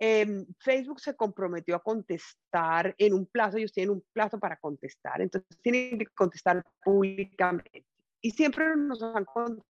Em, 0.00 0.46
Facebook 0.60 1.00
se 1.00 1.16
comprometió 1.16 1.74
a 1.74 1.82
contestar 1.82 2.94
en 2.98 3.14
un 3.14 3.26
plazo, 3.26 3.56
ellos 3.56 3.72
tienen 3.72 3.90
un 3.90 4.04
plazo 4.12 4.38
para 4.38 4.56
contestar, 4.56 5.20
entonces 5.20 5.58
tienen 5.60 5.98
que 5.98 6.06
contestar 6.06 6.64
públicamente. 6.84 7.84
Y 8.20 8.30
siempre 8.30 8.76
nos 8.76 9.02
han 9.02 9.24
contestado 9.24 9.64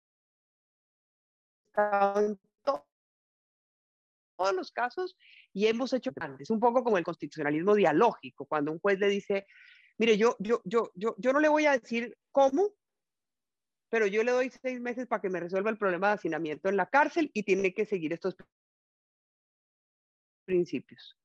en 2.21 2.39
todos 2.63 4.55
los 4.55 4.73
casos 4.73 5.15
y 5.53 5.67
hemos 5.67 5.93
hecho 5.93 6.11
antes, 6.19 6.49
un 6.51 6.59
poco 6.59 6.83
como 6.83 6.97
el 6.97 7.05
constitucionalismo 7.05 7.75
dialógico, 7.75 8.47
cuando 8.47 8.73
un 8.73 8.79
juez 8.79 8.99
le 8.99 9.09
dice, 9.09 9.47
mire, 9.99 10.17
yo, 10.17 10.37
yo, 10.39 10.61
yo, 10.65 10.91
yo, 10.95 11.15
yo 11.19 11.33
no 11.33 11.41
le 11.41 11.49
voy 11.49 11.67
a 11.67 11.73
decir 11.73 12.17
cómo, 12.33 12.73
pero 13.91 14.07
yo 14.07 14.25
le 14.25 14.33
doy 14.33 14.51
seis 14.51 14.81
meses 14.81 15.07
para 15.07 15.23
que 15.23 15.31
me 15.31 15.41
resuelva 15.41 15.71
el 15.71 15.79
problema 15.79 16.09
de 16.09 16.15
hacinamiento 16.15 16.69
en 16.69 16.77
la 16.77 16.87
cárcel 16.87 17.31
y 17.33 17.45
tiene 17.45 17.73
que 17.73 17.87
seguir 17.87 18.13
estos 18.13 18.37
principios. 20.45 21.17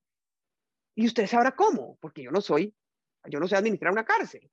Y 0.96 1.08
usted 1.08 1.28
sabrá 1.28 1.56
cómo, 1.56 1.98
porque 2.00 2.24
yo 2.24 2.32
no 2.32 2.42
soy, 2.42 2.76
yo 3.30 3.40
no 3.40 3.48
sé 3.48 3.56
administrar 3.56 3.92
una 3.92 4.06
cárcel. 4.06 4.52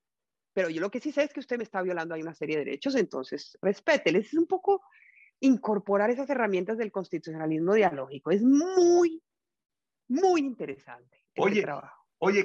Pero 0.53 0.71
yo 0.71 0.81
lo 0.81 0.91
que 0.91 1.01
sí 1.01 1.13
sé 1.13 1.25
es 1.25 1.33
que 1.33 1.41
usted 1.41 1.59
me 1.59 1.65
está 1.65 1.83
violando 1.83 2.15
ahí 2.15 2.23
una 2.23 2.35
serie 2.35 2.57
de 2.57 2.65
derechos, 2.65 2.95
entonces 2.95 3.59
respétele. 3.61 4.21
Es 4.21 4.33
un 4.33 4.47
poco 4.47 4.83
incorporar 5.41 6.11
esas 6.11 6.31
herramientas 6.31 6.79
del 6.79 6.91
constitucionalismo 6.91 7.75
dialógico. 7.75 8.31
Es 8.31 8.43
muy, 8.43 9.23
muy 10.09 10.41
interesante. 10.41 11.25
Oye, 11.37 11.61
trabajo. 11.61 11.96
Oye, 12.19 12.45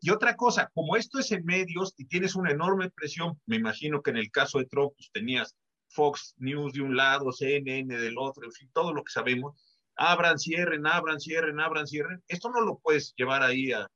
y 0.00 0.10
otra 0.10 0.36
cosa, 0.36 0.70
como 0.74 0.96
esto 0.96 1.18
es 1.18 1.32
en 1.32 1.44
medios 1.44 1.94
y 1.96 2.06
tienes 2.06 2.34
una 2.34 2.50
enorme 2.50 2.90
presión, 2.90 3.40
me 3.46 3.56
imagino 3.56 4.02
que 4.02 4.10
en 4.10 4.18
el 4.18 4.30
caso 4.30 4.58
de 4.58 4.66
Trump 4.66 4.92
pues, 4.96 5.10
tenías 5.12 5.56
Fox 5.88 6.34
News 6.38 6.72
de 6.72 6.82
un 6.82 6.96
lado, 6.96 7.32
CNN 7.32 7.96
del 7.96 8.18
otro, 8.18 8.44
en 8.44 8.52
fin, 8.52 8.70
todo 8.72 8.92
lo 8.92 9.02
que 9.02 9.12
sabemos 9.12 9.54
abran, 10.00 10.38
cierren, 10.38 10.86
abran, 10.86 11.20
cierren, 11.20 11.60
abran, 11.60 11.86
cierren. 11.86 12.24
Esto 12.26 12.48
no 12.50 12.62
lo 12.62 12.78
puedes 12.78 13.12
llevar 13.16 13.42
ahí 13.42 13.72
a, 13.72 13.86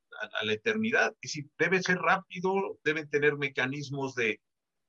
la 0.43 0.53
eternidad. 0.53 1.13
Y 1.19 1.27
si 1.27 1.49
debe 1.57 1.81
ser 1.81 1.97
rápido, 1.97 2.79
deben 2.83 3.09
tener 3.09 3.35
mecanismos 3.37 4.15
de, 4.15 4.39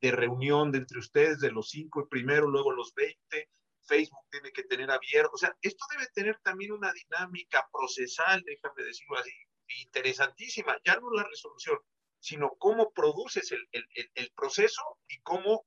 de 0.01 0.11
reunión 0.12 0.70
de 0.70 0.79
entre 0.79 0.99
ustedes, 0.99 1.41
de 1.41 1.51
los 1.51 1.70
cinco 1.70 2.07
primero, 2.09 2.49
luego 2.49 2.70
los 2.72 2.93
veinte. 2.95 3.49
Facebook 3.89 4.27
tiene 4.31 4.53
que 4.53 4.64
tener 4.64 4.91
abierto. 4.91 5.31
O 5.35 5.39
sea, 5.39 5.57
esto 5.62 5.85
debe 5.93 6.07
tener 6.12 6.39
también 6.43 6.72
una 6.72 6.93
dinámica 6.93 7.66
procesal, 7.72 8.43
déjame 8.45 8.85
decirlo 8.85 9.18
así, 9.18 9.33
interesantísima. 9.81 10.77
Ya 10.85 10.97
no 10.97 11.11
la 11.11 11.25
resolución, 11.25 11.79
sino 12.19 12.51
cómo 12.59 12.91
produces 12.93 13.53
el, 13.53 13.67
el, 13.73 13.85
el, 14.14 14.31
proceso 14.37 14.83
y 15.09 15.19
cómo 15.21 15.67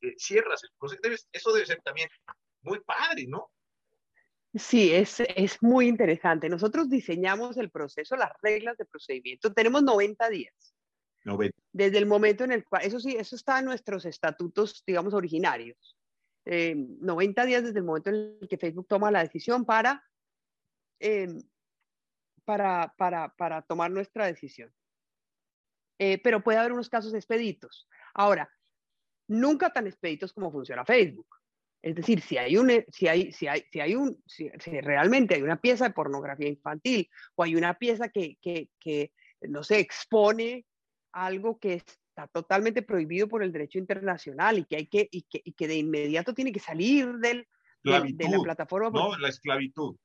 eh, 0.00 0.14
cierras 0.18 0.62
el 0.64 0.70
proceso. 0.78 1.00
eso 1.32 1.52
debe 1.52 1.66
ser 1.66 1.80
también 1.82 2.08
muy 2.62 2.80
padre, 2.80 3.26
¿no? 3.26 3.50
Sí, 4.54 4.92
es, 4.92 5.20
es 5.20 5.62
muy 5.62 5.88
interesante. 5.88 6.48
Nosotros 6.48 6.88
diseñamos 6.88 7.56
el 7.56 7.70
proceso, 7.70 8.16
las 8.16 8.30
reglas 8.40 8.76
de 8.76 8.84
procedimiento. 8.84 9.52
Tenemos 9.52 9.82
90 9.82 10.28
días. 10.28 10.74
90. 11.24 11.56
Desde 11.72 11.98
el 11.98 12.06
momento 12.06 12.44
en 12.44 12.52
el 12.52 12.64
cual, 12.64 12.84
eso 12.84 13.00
sí, 13.00 13.16
eso 13.18 13.34
está 13.34 13.58
en 13.58 13.64
nuestros 13.64 14.04
estatutos, 14.04 14.84
digamos, 14.86 15.14
originarios. 15.14 15.96
90 16.46 17.42
eh, 17.42 17.46
días 17.46 17.64
desde 17.64 17.78
el 17.78 17.84
momento 17.84 18.10
en 18.10 18.36
el 18.40 18.48
que 18.48 18.58
Facebook 18.58 18.86
toma 18.86 19.10
la 19.10 19.22
decisión 19.22 19.64
para, 19.64 20.04
em, 21.00 21.40
para, 22.44 22.94
para, 22.96 23.34
para, 23.36 23.62
tomar 23.62 23.90
nuestra 23.90 24.26
decisión. 24.26 24.72
Eh, 25.98 26.20
pero 26.22 26.42
puede 26.42 26.58
haber 26.58 26.72
unos 26.72 26.88
casos 26.88 27.14
expeditos. 27.14 27.88
Ahora, 28.14 28.50
nunca 29.28 29.70
tan 29.70 29.86
expeditos 29.86 30.32
como 30.32 30.50
funciona 30.50 30.84
Facebook. 30.84 31.28
Es 31.82 31.94
decir, 31.94 32.22
si 32.22 32.38
hay 32.38 32.56
un, 32.56 32.70
si 32.88 33.08
hay, 33.08 33.30
si 33.30 33.46
hay, 33.46 33.66
si 33.70 33.78
hay 33.78 33.94
un, 33.94 34.22
si, 34.26 34.48
realmente 34.80 35.34
hay 35.34 35.42
una 35.42 35.60
pieza 35.60 35.84
de 35.84 35.94
pornografía 35.94 36.48
infantil 36.48 37.10
o 37.34 37.42
hay 37.42 37.56
una 37.56 37.74
pieza 37.74 38.08
que, 38.08 38.38
que, 38.40 38.70
que, 38.80 39.12
no 39.42 39.62
sé, 39.62 39.80
expone 39.80 40.64
algo 41.12 41.58
que 41.58 41.74
está 41.74 42.26
totalmente 42.28 42.80
prohibido 42.80 43.28
por 43.28 43.42
el 43.42 43.52
derecho 43.52 43.78
internacional 43.78 44.58
y 44.58 44.64
que 44.64 44.76
hay 44.76 44.86
que, 44.86 45.08
y 45.10 45.22
que, 45.22 45.42
y 45.44 45.52
que 45.52 45.68
de 45.68 45.76
inmediato 45.76 46.32
tiene 46.32 46.52
que 46.52 46.60
salir 46.60 47.16
del, 47.18 47.46
de 47.82 48.28
la 48.30 48.38
plataforma. 48.42 48.88
No, 48.90 49.18
la 49.18 49.28
esclavitud. 49.28 49.96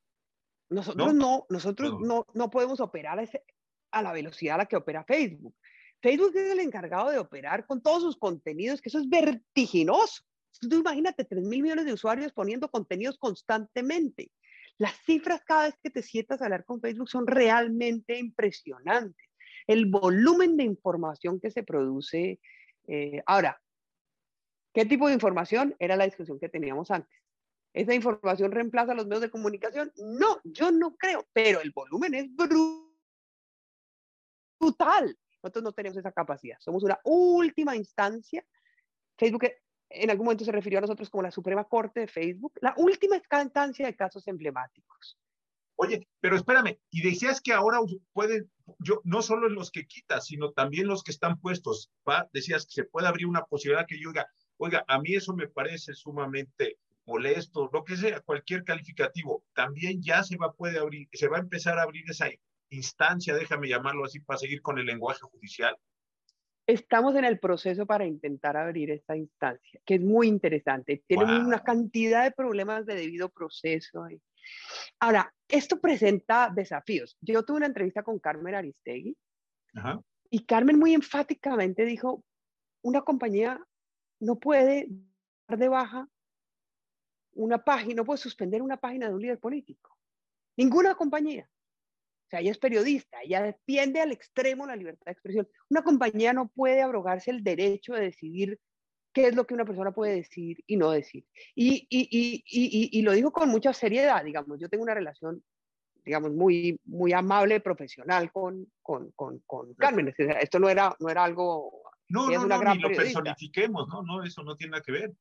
Nosotros 0.70 1.13
no, 1.13 1.45
nosotros 1.49 1.99
no, 1.99 2.26
no 2.34 2.49
podemos 2.49 2.80
operar 2.80 3.20
a, 3.20 3.24
ese, 3.24 3.43
a 3.91 4.01
la 4.01 4.11
velocidad 4.11 4.55
a 4.55 4.59
la 4.59 4.65
que 4.65 4.76
opera 4.76 5.03
Facebook. 5.03 5.55
Facebook 6.01 6.32
es 6.36 6.51
el 6.51 6.59
encargado 6.59 7.09
de 7.09 7.20
operar 7.20 7.65
con 7.65 7.82
todos 7.82 8.03
sus 8.03 8.17
contenidos, 8.17 8.82
que 8.82 8.89
eso 8.89 8.99
es 8.99 9.09
vertiginoso. 9.09 10.24
Tú 10.61 10.80
imagínate 10.80 11.26
3 11.26 11.43
mil 11.43 11.61
millones 11.61 11.86
de 11.86 11.93
usuarios 11.93 12.32
poniendo 12.34 12.70
contenidos 12.70 13.17
constantemente. 13.17 14.32
Las 14.78 14.95
cifras 15.05 15.41
cada 15.45 15.65
vez 15.65 15.76
que 15.84 15.89
te 15.89 16.01
sientas 16.01 16.41
a 16.41 16.45
hablar 16.45 16.63
con 16.65 16.80
Facebook 16.80 17.09
son 17.09 17.28
realmente 17.28 18.17
impresionantes. 18.17 19.28
El 19.67 19.88
volumen 19.88 20.57
de 20.57 20.63
información 20.63 21.39
que 21.39 21.51
se 21.51 21.63
produce. 21.63 22.39
Eh, 22.88 23.22
ahora, 23.26 23.61
¿qué 24.74 24.86
tipo 24.86 25.07
de 25.07 25.13
información? 25.13 25.76
Era 25.80 25.95
la 25.95 26.05
discusión 26.05 26.39
que 26.39 26.49
teníamos 26.49 26.91
antes. 26.91 27.20
¿Esa 27.74 27.93
información 27.93 28.51
reemplaza 28.51 28.93
a 28.93 28.95
los 28.95 29.05
medios 29.05 29.22
de 29.22 29.30
comunicación? 29.30 29.91
No, 29.97 30.39
yo 30.43 30.72
no 30.72 30.95
creo, 30.95 31.28
pero 31.34 31.61
el 31.61 31.72
volumen 31.72 32.15
es 32.15 32.28
brutal. 34.59 35.17
Nosotros 35.41 35.63
no 35.63 35.72
tenemos 35.72 35.97
esa 35.97 36.11
capacidad. 36.11 36.57
Somos 36.59 36.84
una 36.84 36.99
última 37.03 37.76
instancia. 37.76 38.45
Facebook 39.17 39.45
en 39.89 40.09
algún 40.09 40.26
momento 40.26 40.45
se 40.45 40.51
refirió 40.51 40.80
a 40.80 40.82
nosotros 40.82 41.09
como 41.09 41.24
la 41.24 41.32
Suprema 41.32 41.63
Corte 41.63 42.01
de 42.01 42.07
Facebook, 42.07 42.53
la 42.61 42.74
última 42.78 43.15
instancia 43.17 43.86
de 43.86 43.95
casos 43.95 44.28
emblemáticos. 44.28 45.17
Oye, 45.76 46.07
pero 46.20 46.36
espérame, 46.36 46.78
y 46.91 47.01
decías 47.01 47.39
que 47.39 47.53
ahora 47.53 47.80
pueden, 48.11 48.51
yo, 48.80 48.99
no 49.05 49.22
solo 49.22 49.47
los 49.47 49.72
que 49.72 49.88
quitas, 49.88 50.26
sino 50.26 50.51
también 50.51 50.88
los 50.88 51.03
que 51.03 51.11
están 51.11 51.39
puestos, 51.39 51.89
decías 52.34 52.65
que 52.65 52.74
se 52.74 52.84
puede 52.84 53.07
abrir 53.07 53.28
una 53.28 53.45
posibilidad 53.45 53.88
que 53.88 53.97
yo 53.99 54.09
diga, 54.09 54.28
oiga, 54.57 54.84
a 54.88 54.99
mí 54.99 55.15
eso 55.15 55.34
me 55.34 55.47
parece 55.47 55.93
sumamente 55.93 56.78
molesto, 57.10 57.70
lo 57.74 57.84
que 57.84 57.97
sea, 57.97 58.22
cualquier 58.22 58.64
calificativo, 58.64 59.43
también 59.53 60.01
ya 60.01 60.24
se 60.24 60.38
va, 60.38 60.53
puede 60.53 60.80
abrir, 60.80 61.10
se 61.12 61.28
va 61.28 61.38
a 61.38 61.41
empezar 61.41 61.80
a 61.80 61.84
abrir 61.84 62.03
esa 62.07 62.28
instancia, 62.70 63.34
déjame 63.34 63.68
llamarlo 63.68 64.05
así, 64.05 64.20
para 64.20 64.38
seguir 64.38 64.62
con 64.62 64.78
el 64.78 64.86
lenguaje 64.86 65.22
judicial. 65.22 65.76
Estamos 66.68 67.16
en 67.16 67.26
el 67.26 67.39
proceso 67.39 67.88
para 67.88 68.05
intentar 68.05 68.55
abrir 68.55 68.91
esta 68.91 69.18
instancia, 69.18 69.82
que 69.84 69.95
es 69.95 70.01
muy 70.01 70.28
interesante. 70.28 71.03
Tenemos 71.07 71.39
una 71.39 71.64
cantidad 71.64 72.24
de 72.24 72.32
problemas 72.32 72.86
de 72.86 72.93
debido 72.93 73.30
proceso. 73.30 74.05
Ahora, 74.99 75.34
esto 75.47 75.82
presenta 75.82 76.51
desafíos. 76.55 77.18
Yo 77.22 77.43
tuve 77.43 77.57
una 77.57 77.66
entrevista 77.66 78.03
con 78.03 78.20
Carmen 78.20 78.53
Aristegui 78.53 79.18
y 80.30 80.45
Carmen 80.45 80.78
muy 80.78 80.93
enfáticamente 80.93 81.86
dijo, 81.86 82.24
una 82.84 83.01
compañía 83.01 83.60
no 84.20 84.38
puede 84.38 84.89
dar 85.47 85.57
de 85.57 85.70
baja 85.70 86.07
una 87.40 87.64
página, 87.64 87.96
no 87.96 88.06
puede 88.06 88.18
suspender 88.18 88.62
una 88.62 88.78
página 88.78 89.08
de 89.08 89.14
un 89.14 89.22
líder 89.22 89.40
político. 89.40 89.98
Ninguna 90.58 90.96
compañía. 90.96 91.50
O 92.26 92.30
sea, 92.30 92.42
ella 92.42 92.52
es 92.52 92.58
periodista, 92.58 93.22
ella 93.24 93.42
defiende 93.42 94.02
al 94.02 94.12
extremo 94.12 94.68
la 94.68 94.76
libertad 94.76 95.06
de 95.06 95.14
expresión. 95.14 95.48
Una 95.70 95.82
compañía 95.82 96.34
no 96.34 96.50
puede 96.50 96.82
abrogarse 96.82 97.32
el 97.32 97.44
derecho 97.44 97.94
de 97.94 98.02
decidir 98.02 98.60
qué 99.14 99.28
es 99.28 99.36
lo 99.36 99.48
que 99.48 99.54
una 99.54 99.66
persona 99.66 99.92
puede 99.92 100.16
decir 100.16 100.64
y 100.68 100.78
no 100.78 100.92
decir. 100.92 101.26
Y, 101.56 101.88
y, 101.90 102.44
y, 102.46 103.00
y, 103.00 103.02
lo 103.02 103.14
digo 103.14 103.32
con 103.32 103.50
mucha 103.50 103.74
seriedad, 103.74 104.24
digamos, 104.24 104.60
yo 104.60 104.70
tengo 104.70 104.84
una 104.84 104.94
relación, 104.94 105.42
digamos, 106.06 106.32
muy, 106.34 106.80
muy 106.84 107.14
amable, 107.14 107.62
profesional 107.62 108.32
con, 108.32 108.72
con, 108.82 109.12
con, 109.12 109.40
con 109.48 109.74
Carmen. 109.76 110.14
Esto 110.16 110.60
no 110.60 110.70
era, 110.70 110.96
no 111.00 111.10
era 111.10 111.24
algo... 111.24 111.84
No, 112.10 112.30
no, 112.30 112.46
no, 112.46 112.76
ni 112.76 112.80
lo 112.80 112.90
personifiquemos, 112.90 113.88
no, 113.88 114.04
no, 114.04 114.24
eso 114.24 114.44
no 114.44 114.56
tiene 114.56 114.72
nada 114.72 114.84
que 114.84 114.92
ver. 114.92 115.14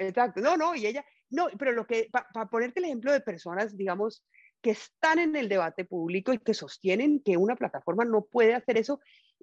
Exacto, 0.00 0.40
no, 0.40 0.56
no, 0.56 0.74
y 0.74 0.86
ella, 0.86 1.04
no, 1.28 1.48
pero 1.58 1.72
lo 1.72 1.86
que, 1.86 2.08
para 2.10 2.46
ponerte 2.46 2.80
el 2.80 2.86
ejemplo 2.86 3.12
de 3.12 3.20
personas, 3.20 3.76
digamos, 3.76 4.24
que 4.62 4.70
están 4.70 5.18
en 5.18 5.36
el 5.36 5.46
debate 5.46 5.84
público 5.84 6.32
y 6.32 6.38
que 6.38 6.54
sostienen 6.54 7.20
que 7.22 7.36
una 7.36 7.54
plataforma 7.54 8.06
no 8.06 8.24
puede 8.24 8.54
hacer 8.54 8.78
eso. 8.78 8.98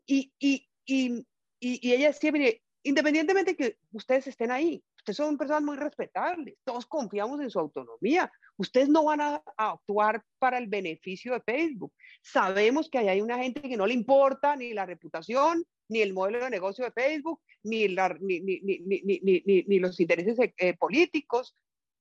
Y, 0.08 0.34
y, 0.39 0.68
y, 0.84 1.28
y, 1.60 1.93
ella 1.93 2.08
decía, 2.08 2.32
mire, 2.32 2.64
independientemente 2.82 3.51
de 3.51 3.55
que 3.55 3.78
ustedes 3.91 4.26
estén 4.26 4.49
ahí, 4.49 4.84
ustedes 4.97 5.18
son 5.18 5.38
personas 5.38 5.62
muy 5.62 5.78
respetables, 5.78 6.58
todos 6.64 6.88
confiamos 6.88 7.39
en 7.39 7.51
su 7.51 7.60
autonomía, 7.60 8.32
ustedes 8.58 8.89
no 8.89 9.03
van 9.03 9.22
a, 9.22 9.43
actuar 9.58 10.24
para 10.39 10.58
el 10.58 10.66
beneficio 10.66 11.34
de 11.34 11.41
Facebook. 11.41 11.93
Sabemos 12.24 12.89
que 12.89 12.97
hay 12.97 13.22
una 13.22 13.38
gente 13.38 13.62
que 13.62 13.78
no 13.78 13.86
le 13.86 13.93
importa 13.93 14.55
ni 14.55 14.74
la 14.74 14.88
reputación, 14.88 15.64
ni 15.89 16.01
el 16.01 16.13
modelo 16.13 16.43
de 16.43 16.49
negocio 16.49 16.85
de 16.85 16.91
Facebook, 16.91 17.41
ni, 17.63 17.88
ni, 17.88 18.39
ni, 18.39 19.63
ni, 19.67 19.79
los 19.79 19.99
intereses 19.99 20.38
eh, 20.57 20.77
políticos 20.77 21.55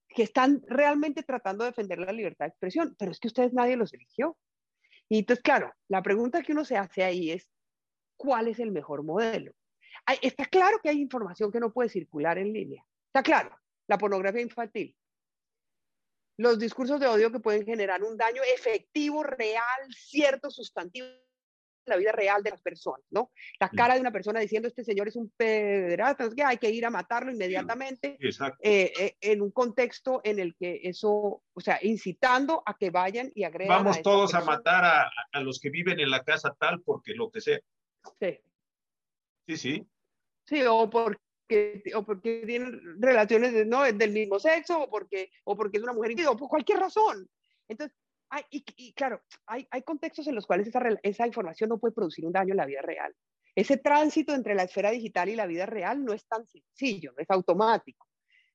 que 0.09 0.23
están 0.23 0.63
realmente 0.67 1.23
tratando 1.23 1.65
de 1.65 1.71
defender 1.71 1.99
la 1.99 2.13
libertad 2.13 2.47
de 2.47 2.51
expresión, 2.51 2.95
pero 2.99 3.13
es 3.13 3.21
que 3.21 3.29
ustedes 3.29 3.53
nadie 3.53 3.77
los 3.77 3.93
eligió. 3.93 4.37
Y 5.09 5.19
entonces, 5.19 5.43
claro, 5.43 5.73
la 5.89 6.03
pregunta 6.03 6.43
que 6.43 6.53
uno 6.53 6.65
se 6.65 6.77
hace 6.77 7.05
ahí 7.05 7.31
es, 7.31 7.51
¿cuál 8.17 8.49
es 8.49 8.59
el 8.59 8.73
mejor 8.73 9.03
modelo? 9.03 9.53
está 10.23 10.45
claro 10.45 10.79
que 10.81 10.89
hay 10.89 11.01
información 11.01 11.51
que 11.51 11.59
no 11.59 11.73
puede 11.73 11.89
circular 11.89 12.39
en 12.39 12.53
línea. 12.53 12.85
Está 13.09 13.23
claro, 13.23 13.59
la 13.89 13.99
pornografía 13.99 14.43
infantil, 14.43 14.97
los 16.39 16.59
discursos 16.59 17.01
de 17.01 17.07
odio 17.07 17.33
que 17.33 17.41
pueden 17.41 17.65
generar 17.65 18.03
un 18.03 18.17
daño 18.17 18.43
efectivo, 18.55 19.23
real, 19.23 19.63
cierto, 19.91 20.51
sustantivo 20.51 21.07
la 21.87 21.97
vida 21.97 22.13
real 22.13 22.43
de 22.43 22.51
las 22.51 22.61
personas, 22.61 23.07
¿no? 23.11 23.31
La 23.61 23.69
cara 23.69 23.95
de 23.95 24.01
una 24.01 24.13
persona 24.13 24.41
diciendo 24.41 24.69
este 24.69 24.85
señor 24.85 25.09
es 25.09 25.17
un 25.17 25.31
pederasta, 25.31 26.29
que 26.35 26.43
hay 26.43 26.59
que 26.59 26.71
ir 26.71 26.85
a 26.87 26.91
matarlo 26.91 27.31
inmediatamente, 27.31 28.19
eh, 28.21 28.93
eh, 28.99 29.17
en 29.21 29.43
un 29.43 29.51
contexto 29.51 30.21
en 30.25 30.39
el 30.39 30.55
que 30.57 30.81
eso, 30.85 31.43
o 31.53 31.61
sea, 31.61 31.79
incitando 31.83 32.63
a 32.67 32.77
que 32.77 32.91
vayan 32.91 33.31
y 33.35 33.45
agregan. 33.45 33.85
Vamos 33.85 34.03
todos 34.03 34.35
a 34.35 34.43
matar 34.43 34.85
a, 34.85 35.11
a, 35.33 35.41
los 35.41 35.61
que 35.61 35.71
viven 35.71 36.01
en 36.01 36.11
la 36.11 36.23
casa 36.25 36.55
tal 36.59 36.83
porque 36.83 37.15
lo 37.15 37.31
que 37.31 37.41
sea. 37.41 37.61
Sí. 38.21 38.39
Sí, 39.47 39.57
sí. 39.57 39.87
Sí, 40.47 40.63
o 40.63 40.89
porque 40.91 41.21
o 41.95 42.05
porque 42.05 42.43
tienen 42.45 43.01
relaciones 43.01 43.67
¿no? 43.67 43.83
del 43.85 44.11
mismo 44.11 44.39
sexo, 44.39 44.83
o 44.83 44.91
porque, 44.91 45.31
o 45.45 45.57
porque 45.57 45.79
es 45.79 45.83
una 45.83 45.93
mujer, 45.93 46.15
o 46.27 46.37
por 46.37 46.49
cualquier 46.49 46.79
razón. 46.79 47.29
Entonces, 47.69 47.97
hay, 48.31 48.43
y, 48.51 48.93
claro, 48.93 49.23
hay, 49.47 49.67
hay, 49.71 49.83
contextos 49.83 50.27
en 50.27 50.35
los 50.35 50.47
cuales 50.47 50.67
esa, 50.67 50.81
esa 51.03 51.27
información 51.27 51.71
no 51.71 51.79
puede 51.79 51.95
producir 51.95 52.27
un 52.27 52.33
daño 52.33 52.53
en 52.53 52.59
la 52.59 52.67
vida 52.67 52.83
real. 52.83 53.15
Ese 53.55 53.79
tránsito 53.79 54.35
entre 54.35 54.55
la 54.55 54.65
esfera 54.65 54.91
digital 54.91 55.29
y 55.29 55.37
la 55.37 55.47
vida 55.47 55.65
real 55.65 56.05
no 56.05 56.13
es 56.13 56.27
tan 56.27 56.47
sencillo, 56.47 57.13
no 57.13 57.23
es 57.23 57.31
automático. 57.31 58.07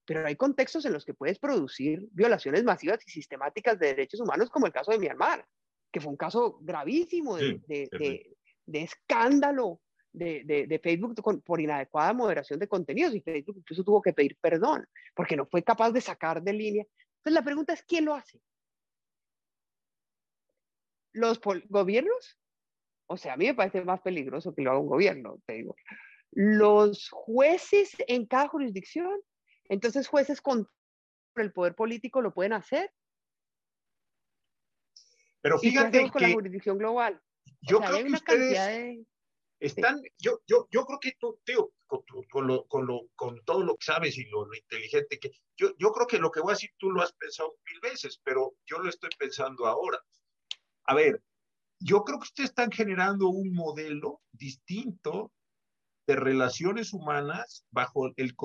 Pero 0.05 0.25
hay 0.25 0.35
contextos 0.35 0.85
en 0.85 0.93
los 0.93 1.05
que 1.05 1.13
puedes 1.13 1.39
producir 1.39 2.07
violaciones 2.11 2.63
masivas 2.63 2.99
y 3.07 3.11
sistemáticas 3.11 3.79
de 3.79 3.87
derechos 3.87 4.19
humanos, 4.19 4.49
como 4.49 4.67
el 4.67 4.73
caso 4.73 4.91
de 4.91 4.99
Myanmar, 4.99 5.45
que 5.91 6.01
fue 6.01 6.11
un 6.11 6.17
caso 6.17 6.59
gravísimo 6.61 7.37
de, 7.37 7.61
de, 7.67 8.35
de 8.65 8.81
escándalo 8.81 9.81
de, 10.13 10.65
de, 10.67 10.79
Facebook 10.79 11.43
por 11.43 11.61
inadecuada 11.61 12.13
moderación 12.13 12.59
de 12.59 12.67
contenidos 12.67 13.15
y 13.15 13.21
Facebook 13.21 13.57
incluso 13.59 13.83
tuvo 13.83 14.01
que 14.01 14.13
pedir 14.13 14.37
perdón 14.41 14.85
porque 15.15 15.37
no 15.37 15.45
fue 15.45 15.63
capaz 15.63 15.91
de 15.91 16.01
sacar 16.01 16.41
de 16.41 16.53
línea. 16.53 16.85
Entonces 17.17 17.33
la 17.33 17.43
pregunta 17.43 17.73
es, 17.73 17.83
¿quién 17.83 18.05
lo 18.05 18.13
hace? 18.13 18.41
¿Los 21.13 21.39
gobiernos? 21.69 22.39
O 23.07 23.17
sea, 23.17 23.33
a 23.33 23.37
mí 23.37 23.45
me 23.45 23.53
parece 23.53 23.83
más 23.83 24.01
peligroso 24.01 24.53
que 24.53 24.61
lo 24.61 24.71
haga 24.71 24.79
un 24.79 24.87
gobierno, 24.87 25.41
te 25.45 25.53
digo. 25.53 25.75
Los 26.31 27.09
jueces 27.09 27.95
en 28.07 28.25
cada 28.25 28.47
jurisdicción, 28.47 29.19
entonces 29.65 30.07
jueces 30.07 30.41
con 30.41 30.67
el 31.35 31.51
poder 31.51 31.75
político 31.75 32.21
lo 32.21 32.33
pueden 32.33 32.53
hacer. 32.53 32.91
Pero 35.41 35.59
fíjate 35.59 36.09
con 36.09 36.21
la 36.21 36.31
jurisdicción 36.31 36.77
global. 36.77 37.21
Yo 37.61 37.79
creo 37.79 37.95
hay 37.95 38.03
una 38.03 38.19
que 38.19 38.37
de 38.37 39.05
están, 39.61 40.01
yo, 40.17 40.41
yo, 40.47 40.67
yo 40.71 40.85
creo 40.85 40.99
que 40.99 41.13
tú, 41.19 41.39
tío, 41.45 41.71
con, 41.85 42.01
con, 42.31 42.47
lo, 42.47 42.65
con, 42.65 42.87
lo, 42.87 43.09
con 43.15 43.43
todo 43.45 43.63
lo 43.63 43.77
que 43.77 43.85
sabes 43.85 44.17
y 44.17 44.25
lo, 44.25 44.51
inteligente 44.53 45.19
que, 45.19 45.31
yo, 45.55 45.69
yo 45.77 45.91
creo 45.91 46.07
que 46.07 46.17
lo 46.17 46.31
que 46.31 46.41
voy 46.41 46.51
a 46.51 46.55
decir 46.55 46.71
tú 46.79 46.89
lo 46.89 47.03
has 47.03 47.13
pensado 47.13 47.55
mil 47.69 47.79
veces, 47.79 48.19
pero 48.23 48.55
yo 48.65 48.79
lo 48.79 48.89
estoy 48.89 49.11
pensando 49.19 49.67
ahora. 49.67 49.99
A 50.85 50.95
ver, 50.95 51.21
yo 51.79 52.03
creo 52.03 52.19
que 52.19 52.25
ustedes 52.25 52.49
están 52.49 52.71
generando 52.71 53.29
un 53.29 53.53
modelo 53.53 54.21
distinto 54.31 55.31
de 56.07 56.15
relaciones 56.15 56.93
humanas 56.93 57.65
bajo 57.71 58.11
el, 58.15 58.35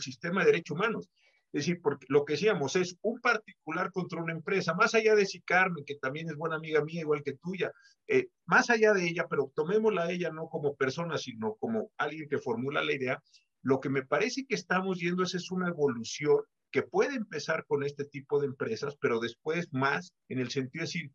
sistema 0.00 0.40
de 0.40 0.46
derechos 0.46 0.76
humanos. 0.76 1.10
Es 1.52 1.62
decir, 1.64 1.80
porque 1.80 2.06
lo 2.08 2.24
que 2.24 2.34
decíamos 2.34 2.76
es 2.76 2.96
un 3.02 3.20
particular 3.20 3.90
contra 3.90 4.22
una 4.22 4.32
empresa, 4.32 4.74
más 4.74 4.94
allá 4.94 5.14
de 5.14 5.26
si 5.26 5.40
Carmen, 5.40 5.84
que 5.84 5.94
también 5.94 6.28
es 6.28 6.36
buena 6.36 6.56
amiga 6.56 6.84
mía, 6.84 7.00
igual 7.00 7.22
que 7.22 7.34
tuya, 7.34 7.72
eh, 8.08 8.28
más 8.44 8.68
allá 8.68 8.92
de 8.92 9.06
ella, 9.06 9.26
pero 9.28 9.52
tomémosla 9.54 10.04
a 10.04 10.10
ella 10.10 10.30
no 10.30 10.48
como 10.48 10.74
persona, 10.74 11.18
sino 11.18 11.54
como 11.54 11.90
alguien 11.96 12.28
que 12.28 12.38
formula 12.38 12.84
la 12.84 12.92
idea, 12.92 13.22
lo 13.62 13.80
que 13.80 13.88
me 13.88 14.04
parece 14.04 14.44
que 14.46 14.54
estamos 14.54 14.98
yendo 14.98 15.22
es, 15.22 15.34
es 15.34 15.50
una 15.50 15.68
evolución 15.68 16.42
que 16.76 16.82
puede 16.82 17.14
empezar 17.14 17.64
con 17.64 17.84
este 17.84 18.04
tipo 18.04 18.38
de 18.38 18.48
empresas, 18.48 18.98
pero 19.00 19.18
después 19.18 19.72
más 19.72 20.12
en 20.28 20.40
el 20.40 20.50
sentido 20.50 20.82
de 20.82 20.86
decir, 20.86 21.10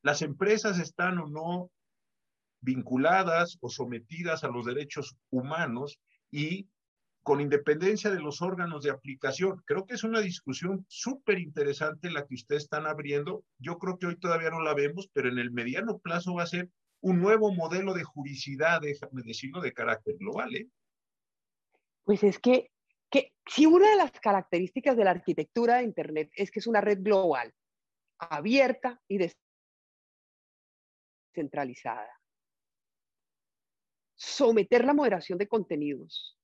las 0.00 0.22
empresas 0.22 0.78
están 0.78 1.18
o 1.18 1.26
no 1.26 1.72
vinculadas 2.60 3.58
o 3.62 3.68
sometidas 3.68 4.44
a 4.44 4.48
los 4.48 4.64
derechos 4.64 5.16
humanos 5.28 5.98
y 6.30 6.68
con 7.24 7.40
independencia 7.40 8.12
de 8.12 8.20
los 8.20 8.42
órganos 8.42 8.84
de 8.84 8.90
aplicación. 8.90 9.60
Creo 9.66 9.86
que 9.86 9.94
es 9.94 10.04
una 10.04 10.20
discusión 10.20 10.86
súper 10.88 11.40
interesante 11.40 12.08
la 12.08 12.24
que 12.24 12.36
ustedes 12.36 12.62
están 12.62 12.86
abriendo. 12.86 13.42
Yo 13.58 13.76
creo 13.78 13.98
que 13.98 14.06
hoy 14.06 14.20
todavía 14.20 14.50
no 14.50 14.60
la 14.60 14.74
vemos, 14.74 15.08
pero 15.12 15.28
en 15.28 15.38
el 15.40 15.50
mediano 15.50 15.98
plazo 15.98 16.34
va 16.34 16.44
a 16.44 16.46
ser 16.46 16.70
un 17.00 17.20
nuevo 17.20 17.52
modelo 17.52 17.92
de 17.92 18.04
juridicidad, 18.04 18.82
déjame 18.82 19.22
decirlo, 19.24 19.60
de 19.62 19.72
carácter 19.72 20.14
global. 20.16 20.54
¿eh? 20.54 20.68
Pues 22.04 22.22
es 22.22 22.38
que, 22.38 22.70
que 23.10 23.34
si 23.46 23.66
una 23.66 23.90
de 23.90 23.96
las 23.96 24.12
características 24.12 24.96
de 24.96 25.04
la 25.04 25.10
arquitectura 25.10 25.76
de 25.76 25.84
Internet 25.84 26.30
es 26.34 26.50
que 26.50 26.60
es 26.60 26.66
una 26.66 26.80
red 26.80 27.02
global, 27.02 27.52
abierta 28.18 29.00
y 29.08 29.18
descentralizada, 31.34 32.20
someter 34.14 34.84
la 34.84 34.94
moderación 34.94 35.38
de 35.38 35.48
contenidos 35.48 36.38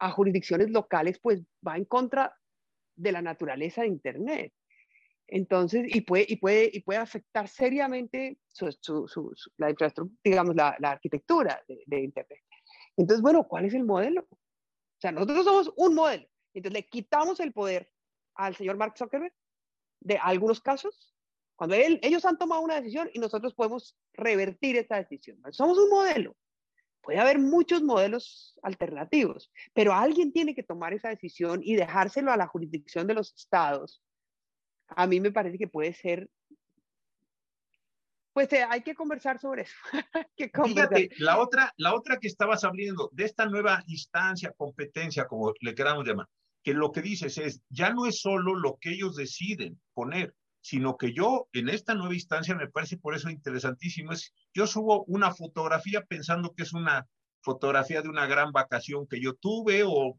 a 0.00 0.10
jurisdicciones 0.10 0.70
locales, 0.70 1.18
pues 1.20 1.42
va 1.66 1.76
en 1.76 1.84
contra 1.84 2.36
de 2.96 3.12
la 3.12 3.22
naturaleza 3.22 3.82
de 3.82 3.88
Internet. 3.88 4.52
Entonces, 5.28 5.84
y 5.86 6.02
puede, 6.02 6.26
y 6.28 6.36
puede, 6.36 6.68
y 6.72 6.80
puede 6.80 6.98
afectar 6.98 7.48
seriamente 7.48 8.38
la 9.56 9.70
infraestructura, 9.70 10.18
digamos, 10.22 10.56
la, 10.56 10.76
arquitectura 10.82 11.62
de, 11.68 12.00
Internet. 12.02 12.40
Entonces, 12.96 13.22
bueno, 13.22 13.46
¿cuál 13.48 13.64
es 13.64 13.74
el 13.74 13.84
modelo? 13.84 14.26
O 15.02 15.04
sea, 15.04 15.10
nosotros 15.10 15.44
somos 15.44 15.72
un 15.76 15.96
modelo. 15.96 16.28
Entonces, 16.54 16.80
le 16.80 16.88
quitamos 16.88 17.40
el 17.40 17.52
poder 17.52 17.90
al 18.36 18.54
señor 18.54 18.76
Mark 18.76 18.94
Zuckerberg 18.96 19.34
de 19.98 20.16
algunos 20.16 20.60
casos, 20.60 21.12
cuando 21.56 21.74
él, 21.74 21.98
ellos 22.04 22.24
han 22.24 22.38
tomado 22.38 22.60
una 22.60 22.76
decisión 22.76 23.10
y 23.12 23.18
nosotros 23.18 23.52
podemos 23.52 23.96
revertir 24.12 24.76
esa 24.76 24.96
decisión. 24.96 25.40
Somos 25.50 25.76
un 25.78 25.90
modelo. 25.90 26.36
Puede 27.00 27.18
haber 27.18 27.40
muchos 27.40 27.82
modelos 27.82 28.56
alternativos, 28.62 29.50
pero 29.74 29.92
alguien 29.92 30.32
tiene 30.32 30.54
que 30.54 30.62
tomar 30.62 30.94
esa 30.94 31.08
decisión 31.08 31.62
y 31.64 31.74
dejárselo 31.74 32.30
a 32.30 32.36
la 32.36 32.46
jurisdicción 32.46 33.08
de 33.08 33.14
los 33.14 33.34
estados. 33.34 34.04
A 34.86 35.08
mí 35.08 35.18
me 35.18 35.32
parece 35.32 35.58
que 35.58 35.66
puede 35.66 35.94
ser 35.94 36.30
pues 38.32 38.52
eh, 38.52 38.64
hay 38.68 38.82
que 38.82 38.94
conversar 38.94 39.38
sobre 39.38 39.62
eso. 39.62 39.76
Fíjate, 40.64 41.10
la 41.18 41.38
otra, 41.38 41.72
la 41.76 41.94
otra 41.94 42.18
que 42.18 42.28
estabas 42.28 42.64
abriendo, 42.64 43.10
de 43.12 43.24
esta 43.24 43.46
nueva 43.46 43.82
instancia, 43.86 44.52
competencia, 44.56 45.26
como 45.26 45.52
le 45.60 45.74
queramos 45.74 46.06
llamar, 46.06 46.28
que 46.62 46.74
lo 46.74 46.92
que 46.92 47.02
dices 47.02 47.38
es, 47.38 47.60
ya 47.68 47.92
no 47.92 48.06
es 48.06 48.20
solo 48.20 48.54
lo 48.54 48.78
que 48.80 48.90
ellos 48.90 49.16
deciden 49.16 49.80
poner, 49.94 50.34
sino 50.60 50.96
que 50.96 51.12
yo 51.12 51.48
en 51.52 51.68
esta 51.68 51.94
nueva 51.94 52.14
instancia 52.14 52.54
me 52.54 52.68
parece 52.68 52.96
por 52.96 53.14
eso 53.14 53.28
interesantísimo, 53.28 54.12
es 54.12 54.32
yo 54.54 54.66
subo 54.66 55.04
una 55.04 55.34
fotografía 55.34 56.02
pensando 56.02 56.54
que 56.54 56.62
es 56.62 56.72
una 56.72 57.06
fotografía 57.42 58.00
de 58.00 58.08
una 58.08 58.26
gran 58.26 58.52
vacación 58.52 59.06
que 59.08 59.20
yo 59.20 59.34
tuve 59.34 59.82
o 59.84 60.16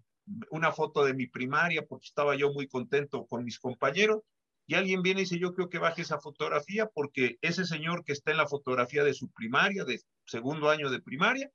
una 0.52 0.72
foto 0.72 1.06
de 1.06 1.14
mi 1.14 1.28
primaria 1.28 1.86
porque 1.86 2.08
estaba 2.08 2.36
yo 2.36 2.52
muy 2.52 2.68
contento 2.68 3.26
con 3.26 3.44
mis 3.44 3.60
compañeros 3.60 4.22
y 4.66 4.76
alguien 4.76 5.02
viene 5.02 5.22
y 5.22 5.24
dice 5.24 5.40
yo 5.40 5.54
creo 5.54 5.70
que 5.70 5.80
baje 5.80 6.04
esa 6.04 6.20
fotografía 6.20 6.88
porque 6.88 7.38
ese 7.42 7.66
señor 7.66 8.04
que 8.04 8.14
está 8.14 8.32
en 8.32 8.38
la 8.38 8.48
fotografía 8.48 9.04
de 9.04 9.14
su 9.14 9.30
primaria, 9.32 9.84
de 9.84 10.02
segundo 10.26 10.70
año 10.70 10.90
de 10.90 11.02
primaria, 11.02 11.52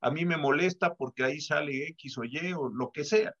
a 0.00 0.10
mí 0.10 0.24
me 0.24 0.36
molesta 0.36 0.94
porque 0.94 1.24
ahí 1.24 1.40
sale 1.40 1.88
X 1.88 2.18
o 2.18 2.24
Y 2.24 2.52
o 2.52 2.68
lo 2.68 2.90
que 2.92 3.04
sea. 3.04 3.34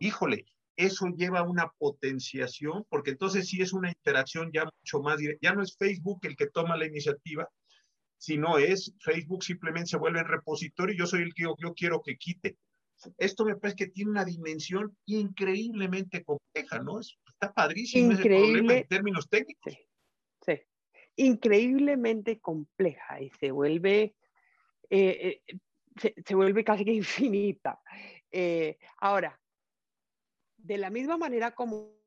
Híjole, 0.00 0.46
eso 0.76 1.06
lleva 1.08 1.42
una 1.42 1.70
potenciación, 1.78 2.84
porque 2.88 3.10
entonces 3.10 3.48
sí 3.48 3.60
es 3.60 3.72
una 3.72 3.90
interacción 3.90 4.50
ya 4.52 4.64
mucho 4.64 5.00
más 5.00 5.18
directa. 5.18 5.48
Ya 5.48 5.54
no 5.54 5.62
es 5.62 5.76
Facebook 5.76 6.20
el 6.22 6.36
que 6.36 6.46
toma 6.46 6.76
la 6.76 6.86
iniciativa, 6.86 7.48
sino 8.16 8.58
es 8.58 8.94
Facebook 9.00 9.42
simplemente 9.44 9.90
se 9.90 9.96
vuelve 9.98 10.20
en 10.20 10.28
repositorio 10.28 10.94
y 10.94 10.98
yo 10.98 11.06
soy 11.06 11.22
el 11.22 11.34
que 11.34 11.42
yo, 11.42 11.74
quiero 11.74 12.00
que 12.02 12.16
quite. 12.16 12.56
Esto 13.18 13.44
me 13.44 13.56
parece 13.56 13.76
que 13.76 13.90
tiene 13.90 14.12
una 14.12 14.24
dimensión 14.24 14.96
increíblemente 15.06 16.24
compleja, 16.24 16.78
¿no? 16.78 17.00
Está 17.42 17.54
padrísimo 17.54 18.16
problema 18.16 18.74
en 18.74 18.86
términos 18.86 19.28
técnicos. 19.28 19.76
Sí, 20.46 20.60
increíblemente 21.16 22.40
compleja 22.40 23.20
y 23.20 23.30
se 23.30 23.50
vuelve, 23.50 24.14
eh, 24.88 25.42
eh, 25.48 26.14
se, 26.24 26.34
vuelve 26.36 26.62
casi 26.62 26.84
que 26.84 26.92
infinita. 26.92 27.80
Eh, 28.30 28.78
ahora, 28.98 29.40
de 30.56 30.78
la 30.78 30.88
misma 30.90 31.16
manera 31.16 31.52
como 31.52 32.00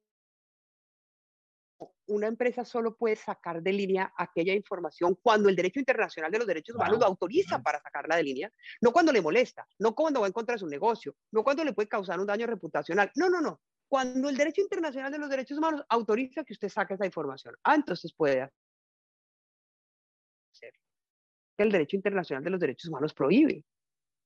una 2.07 2.27
empresa 2.27 2.63
solo 2.63 2.95
puede 2.95 3.17
sacar 3.17 3.61
de 3.61 3.73
línea 3.73 4.13
aquella 4.15 4.53
información 4.53 5.17
cuando 5.21 5.49
el 5.49 5.55
derecho 5.57 5.81
internacional 5.81 6.31
de 6.31 6.37
los 6.37 6.47
derechos 6.47 6.77
humanos 6.77 6.97
lo 6.97 7.05
autoriza 7.05 7.61
para 7.61 7.81
sacarla 7.81 8.15
de 8.15 8.23
línea, 8.23 8.49
no 8.79 8.93
cuando 8.93 9.11
le 9.11 9.21
molesta, 9.21 9.67
no 9.79 9.93
cuando 9.93 10.21
va 10.21 10.27
en 10.27 10.33
contra 10.33 10.53
de 10.53 10.59
su 10.59 10.67
negocio, 10.67 11.13
no 11.31 11.43
cuando 11.43 11.65
le 11.65 11.73
puede 11.73 11.89
causar 11.89 12.21
un 12.21 12.27
daño 12.27 12.47
reputacional. 12.47 13.11
No, 13.15 13.29
no, 13.29 13.41
no. 13.41 13.59
Cuando 13.87 14.29
el 14.29 14.37
derecho 14.37 14.61
internacional 14.61 15.11
de 15.11 15.19
los 15.19 15.29
derechos 15.29 15.57
humanos 15.57 15.83
autoriza 15.89 16.43
que 16.43 16.53
usted 16.53 16.69
saque 16.69 16.95
esa 16.95 17.05
información. 17.05 17.55
Ah, 17.63 17.75
entonces 17.75 18.13
puede 18.13 18.41
hacer. 20.51 20.73
El 21.57 21.71
derecho 21.71 21.95
internacional 21.95 22.43
de 22.43 22.49
los 22.49 22.59
derechos 22.59 22.89
humanos 22.89 23.13
prohíbe. 23.13 23.63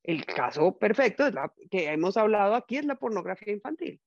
El 0.02 0.26
caso 0.26 0.78
perfecto 0.78 1.26
que 1.70 1.90
hemos 1.90 2.18
hablado 2.18 2.56
aquí 2.56 2.78
es 2.78 2.86
la 2.86 2.96
pornografía 2.96 3.54
infantil. 3.54 4.02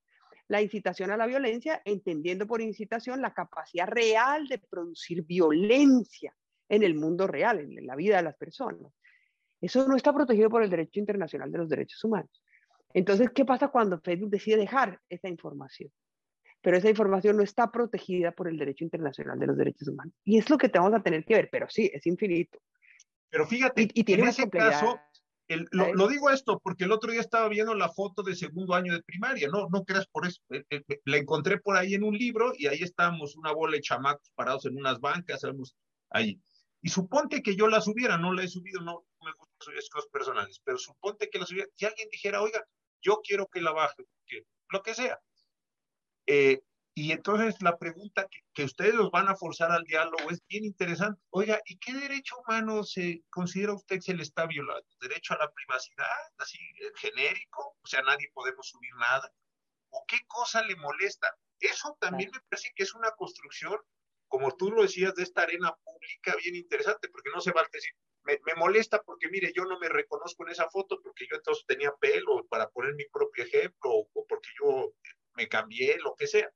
La 0.48 0.61
incitación 0.61 1.11
a 1.11 1.16
la 1.16 1.26
violencia, 1.26 1.80
entendiendo 1.84 2.46
por 2.46 2.61
incitación 2.61 3.22
la 3.22 3.32
capacidad 3.32 3.86
real 3.86 4.48
de 4.48 4.59
producir 4.59 5.22
violencia 5.22 6.34
en 6.68 6.82
el 6.82 6.94
mundo 6.94 7.26
real, 7.26 7.61
en 7.61 7.86
la 7.86 7.94
vida 7.94 8.16
de 8.16 8.22
las 8.24 8.36
personas. 8.36 8.92
Eso 9.61 9.86
no 9.86 9.96
está 9.96 10.12
protegido 10.12 10.50
por 10.50 10.62
el 10.64 10.70
derecho 10.70 10.98
internacional 10.98 11.53
de 11.53 11.59
los 11.59 11.68
derechos 11.68 12.03
humanos. 12.03 12.41
Entonces, 12.95 13.30
¿qué 13.34 13.45
pasa 13.45 13.68
cuando 13.68 14.01
Facebook 14.01 14.30
decide 14.30 14.57
dejar 14.57 15.01
esa 15.09 15.28
información? 15.28 15.90
Pero 16.61 16.76
esa 16.76 16.88
información 16.88 17.36
no 17.36 17.43
está 17.43 17.70
protegida 17.70 18.32
por 18.32 18.49
el 18.49 18.57
derecho 18.57 18.84
internacional 18.84 19.38
de 19.38 19.47
los 19.47 19.57
derechos 19.57 19.88
humanos. 19.88 20.14
Y 20.24 20.38
es 20.38 20.49
lo 20.49 20.59
que 20.59 20.68
tenemos 20.68 20.95
a 20.95 21.03
tener 21.03 21.24
que 21.24 21.34
ver, 21.34 21.49
pero 21.51 21.66
sí, 21.68 21.90
es 21.93 22.07
infinito. 22.07 22.61
Pero 23.30 23.47
fíjate, 23.47 23.88
y, 23.95 24.05
tiene 24.05 24.24
en 24.24 24.28
ese 24.28 24.49
caso, 24.49 25.01
lo, 25.70 26.09
digo 26.09 26.30
esto 26.30 26.61
porque 26.62 26.84
el 26.84 26.93
otro 26.93 27.11
día 27.11 27.20
estaba 27.20 27.49
viendo 27.49 27.74
la 27.74 27.88
foto 27.88 28.22
de 28.22 28.36
segundo 28.36 28.74
año 28.74 28.93
de 28.93 29.03
primaria, 29.03 29.49
no, 29.49 29.68
no 29.70 29.84
creas 29.84 30.07
por 30.07 30.26
eso, 30.26 30.40
eh, 30.51 30.64
eh, 30.70 30.82
eh, 30.88 31.01
la 31.05 31.16
encontré 31.16 31.59
por 31.59 31.76
ahí 31.76 31.95
en 31.95 32.05
un 32.05 32.16
libro 32.16 32.53
y 32.57 32.66
ahí 32.66 32.82
estábamos 32.82 33.36
una 33.36 33.53
bola 33.53 33.76
de 33.76 33.82
chamacos 33.82 34.30
parados 34.34 34.66
en 34.66 34.76
unas 34.76 35.01
bancas, 35.01 35.43
ahí. 36.11 36.40
Y 36.82 36.88
suponte 36.88 37.43
que 37.43 37.55
yo 37.55 37.68
la 37.68 37.80
subiera, 37.80 38.18
no 38.18 38.32
la 38.32 38.43
he 38.43 38.49
subido, 38.49 38.80
no, 38.80 39.05
me 39.24 39.32
gusta 39.38 39.55
subir 39.61 39.78
cosas 39.90 40.11
personales, 40.11 40.61
pero 40.64 40.78
suponte 40.78 41.30
que 41.30 41.38
la 41.38 41.47
subiera, 41.47 41.68
si 41.76 41.86
alguien 41.86 42.09
dijera, 42.11 42.43
oiga, 42.43 42.64
yo 43.03 43.20
quiero 43.22 43.48
que 43.48 43.61
la 43.61 43.72
baje, 43.72 44.05
que, 44.26 44.46
lo 44.70 44.82
que 44.82 44.94
sea. 44.94 45.20
Eh, 46.26 46.62
y 46.94 47.12
entonces 47.12 47.57
la 47.62 47.78
pregunta 47.78 48.28
que, 48.53 48.64
ustedes 48.64 48.94
los 48.94 49.11
van 49.11 49.28
a 49.28 49.34
forzar 49.34 49.72
al 49.72 49.84
diálogo 49.84 50.30
es 50.30 50.42
bien 50.46 50.64
interesante. 50.64 51.20
Oiga, 51.30 51.61
¿y 51.64 51.78
qué 51.78 51.94
derecho 51.94 52.36
humano 52.38 52.84
se 52.84 53.24
considera 53.30 53.72
usted 53.72 53.96
que 53.96 54.03
se 54.03 54.14
le 54.14 54.22
está 54.22 54.46
violando? 54.46 54.86
¿Derecho 55.00 55.32
a 55.32 55.38
la 55.38 55.50
privacidad, 55.50 56.07
así 56.36 56.59
genérico? 56.96 57.76
O 57.82 57.86
sea, 57.86 58.03
nadie 58.03 58.30
podemos 58.34 58.68
subir 58.68 58.94
nada. 58.96 59.32
¿O 59.88 60.05
qué 60.07 60.18
cosa 60.26 60.62
le 60.64 60.76
molesta? 60.76 61.34
Eso 61.59 61.96
también 61.98 62.30
me 62.30 62.40
parece 62.40 62.72
que 62.74 62.82
es 62.82 62.94
una 62.94 63.11
construcción, 63.12 63.78
como 64.28 64.55
tú 64.57 64.70
lo 64.70 64.82
decías, 64.82 65.14
de 65.14 65.22
esta 65.22 65.42
arena 65.42 65.74
pública 65.84 66.36
bien 66.36 66.57
interesante, 66.57 67.09
porque 67.09 67.30
no 67.34 67.40
se 67.40 67.53
va 67.53 67.62
a 67.62 67.68
decir, 67.72 67.92
me, 68.24 68.38
molesta 68.56 69.02
porque, 69.02 69.28
mire, 69.28 69.52
yo 69.54 69.64
no 69.64 69.78
me 69.78 69.88
reconozco 69.88 70.44
en 70.44 70.52
esa 70.52 70.68
foto 70.70 71.00
porque 71.02 71.26
yo 71.30 71.36
entonces 71.36 71.64
tenía 71.66 71.92
pelo 72.00 72.46
para 72.48 72.68
poner 72.68 72.94
mi 72.94 73.04
propio 73.06 73.44
ejemplo 73.44 73.90
o, 73.90 74.26
porque 74.26 74.48
yo 74.60 74.92
me 75.34 75.48
cambié, 75.48 75.98
lo 75.98 76.14
que 76.14 76.26
sea. 76.26 76.50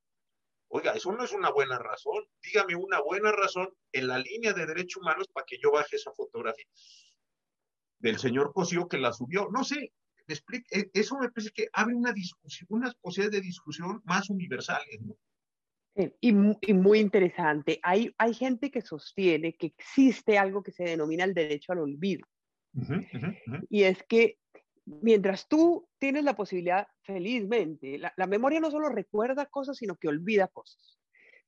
Oiga, 0.69 0.93
eso 0.93 1.13
no 1.13 1.25
es 1.25 1.33
una 1.33 1.51
buena 1.51 1.79
razón. 1.79 2.25
Dígame 2.43 2.75
una 2.77 3.01
buena 3.01 3.33
razón 3.33 3.73
en 3.93 4.09
la 4.09 4.19
línea 4.19 4.53
de 4.53 4.67
derechos 4.67 5.03
humanos 5.03 5.29
para 5.33 5.47
que 5.47 5.59
yo 5.63 5.71
baje 5.71 5.97
esa 5.97 6.13
fotografía 6.13 6.67
del 7.99 8.19
señor 8.19 8.53
Cosío 8.53 8.89
que 8.89 8.99
la 8.99 9.13
subió. 9.13 9.49
No 9.51 9.65
sé, 9.65 9.93
me 10.27 10.35
explique, 10.35 10.67
e, 10.71 10.91
eso 10.93 11.17
me 11.19 11.31
parece 11.31 11.51
que 11.51 11.69
abre 11.73 11.95
una 11.95 12.13
discusión, 12.13 12.67
unas 12.71 12.95
posibilidades 12.97 13.41
de 13.41 13.47
discusión 13.47 14.03
más 14.05 14.29
universales, 14.31 15.01
¿no? 15.01 15.17
Y, 16.21 16.33
muy 16.33 16.99
interesante. 16.99 17.81
Hay, 17.83 18.15
hay 18.19 18.35
gente 18.35 18.71
que 18.71 18.83
sostiene 18.83 19.57
que 19.57 19.67
existe 19.69 20.37
algo 20.37 20.63
que 20.63 20.73
se 20.73 20.85
denomina 20.85 21.25
el 21.25 21.33
derecho 21.33 21.73
al 21.73 21.79
olvido. 21.79 22.27
Y 23.71 23.85
es 23.85 24.03
que 24.03 24.39
mientras 24.85 25.49
tú 25.49 25.89
tienes 25.99 26.25
la 26.25 26.37
posibilidad, 26.37 26.87
felizmente, 27.03 27.97
la, 27.97 28.13
la, 28.17 28.27
memoria 28.27 28.61
no 28.61 28.71
solo 28.71 28.91
recuerda 28.91 29.47
cosas, 29.47 29.79
sino 29.79 29.97
que 29.97 30.09
olvida 30.09 30.49
cosas. 30.49 30.99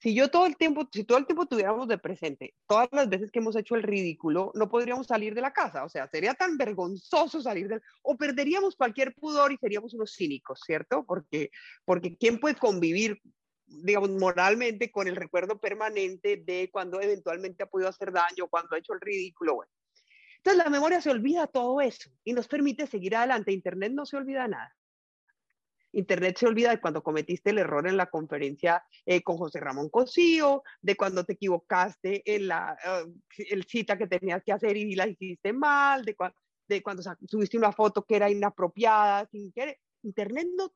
Si 0.01 0.14
yo 0.14 0.28
todo 0.28 0.46
el 0.46 0.57
tiempo, 0.57 0.88
si 0.92 1.05
todo 1.05 1.18
el 1.18 1.26
tiempo 1.26 1.46
tuviéramos 1.46 1.88
de 1.88 1.99
presente 1.99 2.55
todas 2.68 2.88
las 2.92 3.09
veces 3.09 3.32
que 3.32 3.40
hemos 3.40 3.57
hecho 3.57 3.74
el 3.74 3.82
ridículo, 3.82 4.53
no 4.55 4.68
podríamos 4.70 5.09
salir 5.09 5.34
de 5.34 5.40
la 5.40 5.53
casa. 5.53 5.84
O 5.84 5.88
sea, 5.88 6.09
sería 6.09 6.34
tan 6.34 6.57
vergonzoso 6.57 7.42
salir 7.42 7.68
del, 7.68 7.82
o 8.03 8.16
perderíamos 8.16 8.76
cualquier 8.76 9.12
pudor 9.14 9.53
y 9.53 9.59
seríamos 9.59 9.94
unos 9.94 10.14
cínicos, 10.14 10.61
¿cierto? 10.64 11.05
Porque, 11.05 11.51
porque 11.84 12.16
¿quién 12.16 12.38
puede 12.38 12.55
convivir 12.55 13.20
digamos, 13.68 14.10
moralmente 14.10 14.90
con 14.90 15.08
el 15.08 15.16
recuerdo 15.16 15.60
permanente 15.60 16.36
de 16.36 16.70
cuando 16.72 17.00
eventualmente 17.00 17.62
ha 17.62 17.66
podido 17.66 17.88
hacer 17.88 18.12
daño, 18.12 18.48
cuando 18.48 18.74
ha 18.74 18.78
hecho 18.78 18.94
el 18.94 19.00
ridículo. 19.00 19.56
Bueno. 19.56 19.72
Entonces 20.38 20.64
la 20.64 20.70
memoria 20.70 21.00
se 21.00 21.10
olvida 21.10 21.46
todo 21.46 21.80
eso 21.80 22.10
y 22.24 22.32
nos 22.32 22.48
permite 22.48 22.86
seguir 22.86 23.16
adelante. 23.16 23.52
Internet 23.52 23.92
no 23.92 24.06
se 24.06 24.16
olvida 24.16 24.48
nada. 24.48 24.74
Internet 25.92 26.36
se 26.38 26.46
olvida 26.46 26.70
de 26.70 26.80
cuando 26.80 27.02
cometiste 27.02 27.50
el 27.50 27.58
error 27.58 27.88
en 27.88 27.96
la 27.96 28.10
conferencia 28.10 28.84
eh, 29.06 29.22
con 29.22 29.36
José 29.38 29.58
Ramón 29.58 29.88
Cosío, 29.88 30.62
de 30.82 30.96
cuando 30.96 31.24
te 31.24 31.32
equivocaste 31.32 32.22
en 32.24 32.48
la 32.48 32.76
el 33.36 33.64
cita 33.64 33.96
que 33.96 34.06
tenías 34.06 34.42
que 34.44 34.52
hacer 34.52 34.76
y 34.76 34.94
la 34.94 35.06
hiciste 35.06 35.52
mal, 35.52 36.04
de, 36.04 36.14
cuando 36.82 37.02
subiste 37.26 37.56
una 37.56 37.72
foto 37.72 38.04
que 38.04 38.16
era 38.16 38.30
inapropiada. 38.30 39.28
Internet 40.02 40.48
no 40.56 40.72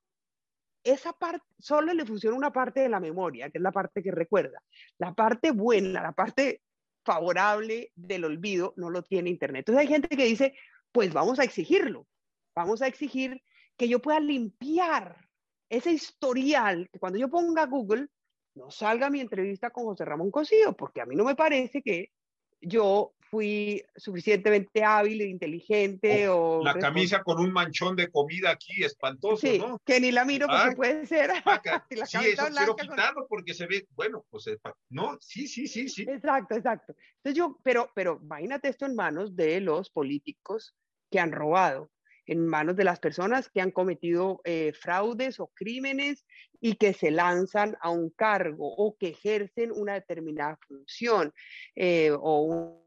esa 0.85 1.13
parte, 1.13 1.45
solo 1.59 1.93
le 1.95 2.05
funciona 2.05 2.37
una 2.37 2.53
parte 2.53 2.81
de 2.81 2.89
la 2.89 3.01
memoria, 3.01 3.51
que 3.51 3.59
es 3.59 3.63
la 3.63 3.73
parte 3.73 4.03
que 4.03 4.11
recuerda. 4.11 4.63
La 4.99 5.15
parte 5.15 5.51
buena, 5.51 6.03
la 6.03 6.13
parte 6.13 6.63
favorable 7.05 7.93
del 7.95 8.25
olvido 8.25 8.75
no 8.77 8.91
lo 8.91 9.03
tiene 9.03 9.31
Internet. 9.31 9.61
Entonces 9.61 9.81
hay 9.81 9.89
gente 9.89 10.17
que 10.17 10.25
dice, 10.25 10.55
pues 10.93 11.13
vamos 11.13 11.39
a 11.39 11.45
exigirlo, 11.45 12.07
vamos 12.55 12.83
a 12.83 12.87
exigir 12.87 13.43
que 13.77 13.89
yo 13.89 14.01
pueda 14.01 14.21
limpiar 14.21 15.29
ese 15.69 15.93
historial, 15.93 16.89
que 16.93 16.99
cuando 16.99 17.19
yo 17.19 17.29
ponga 17.29 17.67
Google, 17.67 18.09
no 18.55 18.71
salga 18.71 19.09
mi 19.09 19.21
entrevista 19.21 19.71
con 19.71 19.85
José 19.85 20.05
Ramón 20.05 20.31
Cosío, 20.31 20.75
porque 20.77 21.01
a 21.01 21.07
mí 21.07 21.17
no 21.17 21.25
me 21.25 21.35
parece 21.35 21.83
que 21.83 22.13
yo 22.61 23.15
fui 23.33 23.83
suficientemente 23.97 24.85
hábil 24.85 25.23
e 25.23 25.27
inteligente 25.27 26.29
o, 26.29 26.63
la 26.63 26.75
camisa 26.75 27.23
con 27.23 27.41
un 27.41 27.51
manchón 27.51 27.97
de 27.97 28.11
comida 28.11 28.51
aquí 28.51 28.85
espantoso, 28.85 29.39
sí, 29.39 29.59
¿no? 29.59 29.81
Que 29.87 30.01
ni 30.01 30.13
la 30.13 30.27
miro 30.27 30.47
porque 30.47 30.77
puede 30.77 31.07
ser. 31.07 31.31
sí, 32.07 32.19
eso 32.27 32.45
quiero 32.55 32.77
quitarlo 32.77 33.27
porque 33.27 33.55
se 33.55 33.67
ve, 33.67 33.87
bueno, 33.95 34.27
pues 34.29 34.45
no, 34.91 35.17
sí, 35.19 35.49
sí, 35.49 35.67
sí, 35.67 35.89
sí. 35.89 36.03
Exacto, 36.03 36.57
exacto. 36.57 36.95
Entonces 37.17 37.39
yo, 37.39 37.59
pero, 37.65 37.91
pero 37.95 38.21
imagínate 38.23 38.69
esto 38.69 38.85
en 38.85 38.95
manos 38.95 39.35
de 39.35 39.63
los 39.63 39.89
políticos 39.89 40.77
que 41.11 41.19
han 41.19 41.33
robado, 41.33 41.91
en 42.27 42.47
manos 42.47 42.77
de 42.77 42.85
las 42.85 43.01
personas 43.01 43.49
que 43.49 43.63
han 43.63 43.71
cometido 43.71 44.43
eh, 44.45 44.75
fraudes 44.79 45.41
o 45.41 45.51
crímenes 45.55 46.27
y 46.61 46.75
que 46.75 46.93
se 46.93 47.11
lanzan 47.11 47.79
a 47.81 47.89
un 47.89 48.11
cargo 48.11 48.75
o 48.77 48.95
que 48.99 49.09
ejercen 49.09 49.73
una 49.75 49.95
determinada 49.95 50.59
función 50.69 51.33
eh, 51.75 52.11
o 52.11 52.43
un 52.43 52.83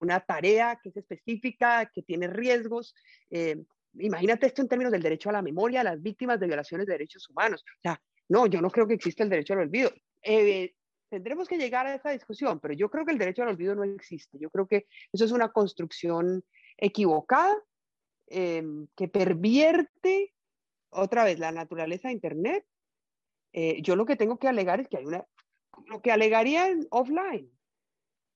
una 0.00 0.20
tarea 0.20 0.78
que 0.82 0.90
es 0.90 0.96
específica, 0.96 1.90
que 1.92 2.02
tiene 2.02 2.28
riesgos. 2.28 2.94
Eh, 3.30 3.62
imagínate 3.98 4.46
esto 4.46 4.62
en 4.62 4.68
términos 4.68 4.92
del 4.92 5.02
derecho 5.02 5.30
a 5.30 5.32
la 5.32 5.42
memoria 5.42 5.80
a 5.80 5.84
las 5.84 6.02
víctimas 6.02 6.38
de 6.40 6.46
violaciones 6.46 6.86
de 6.86 6.94
derechos 6.94 7.28
humanos. 7.28 7.64
O 7.78 7.80
sea, 7.82 8.00
no, 8.28 8.46
yo 8.46 8.60
no 8.60 8.70
creo 8.70 8.86
que 8.86 8.94
exista 8.94 9.22
el 9.22 9.30
derecho 9.30 9.54
al 9.54 9.60
olvido. 9.60 9.90
Eh, 10.22 10.74
tendremos 11.08 11.48
que 11.48 11.58
llegar 11.58 11.86
a 11.86 11.94
esa 11.94 12.10
discusión, 12.10 12.60
pero 12.60 12.74
yo 12.74 12.90
creo 12.90 13.04
que 13.04 13.12
el 13.12 13.18
derecho 13.18 13.42
al 13.42 13.48
olvido 13.48 13.74
no 13.74 13.84
existe. 13.84 14.38
Yo 14.38 14.50
creo 14.50 14.66
que 14.66 14.86
eso 15.12 15.24
es 15.24 15.32
una 15.32 15.50
construcción 15.52 16.44
equivocada 16.76 17.56
eh, 18.28 18.64
que 18.96 19.08
pervierte 19.08 20.34
otra 20.90 21.24
vez 21.24 21.38
la 21.38 21.52
naturaleza 21.52 22.08
de 22.08 22.14
Internet. 22.14 22.66
yo 23.82 23.96
lo 23.96 24.04
que 24.04 24.16
tengo 24.16 24.38
que 24.38 24.48
alegar 24.48 24.80
es 24.80 24.88
que 24.88 24.98
hay 24.98 25.06
una, 25.06 25.26
lo 25.86 26.00
que 26.02 26.10
alegaría 26.10 26.68
en 26.68 26.86
offline, 26.90 27.50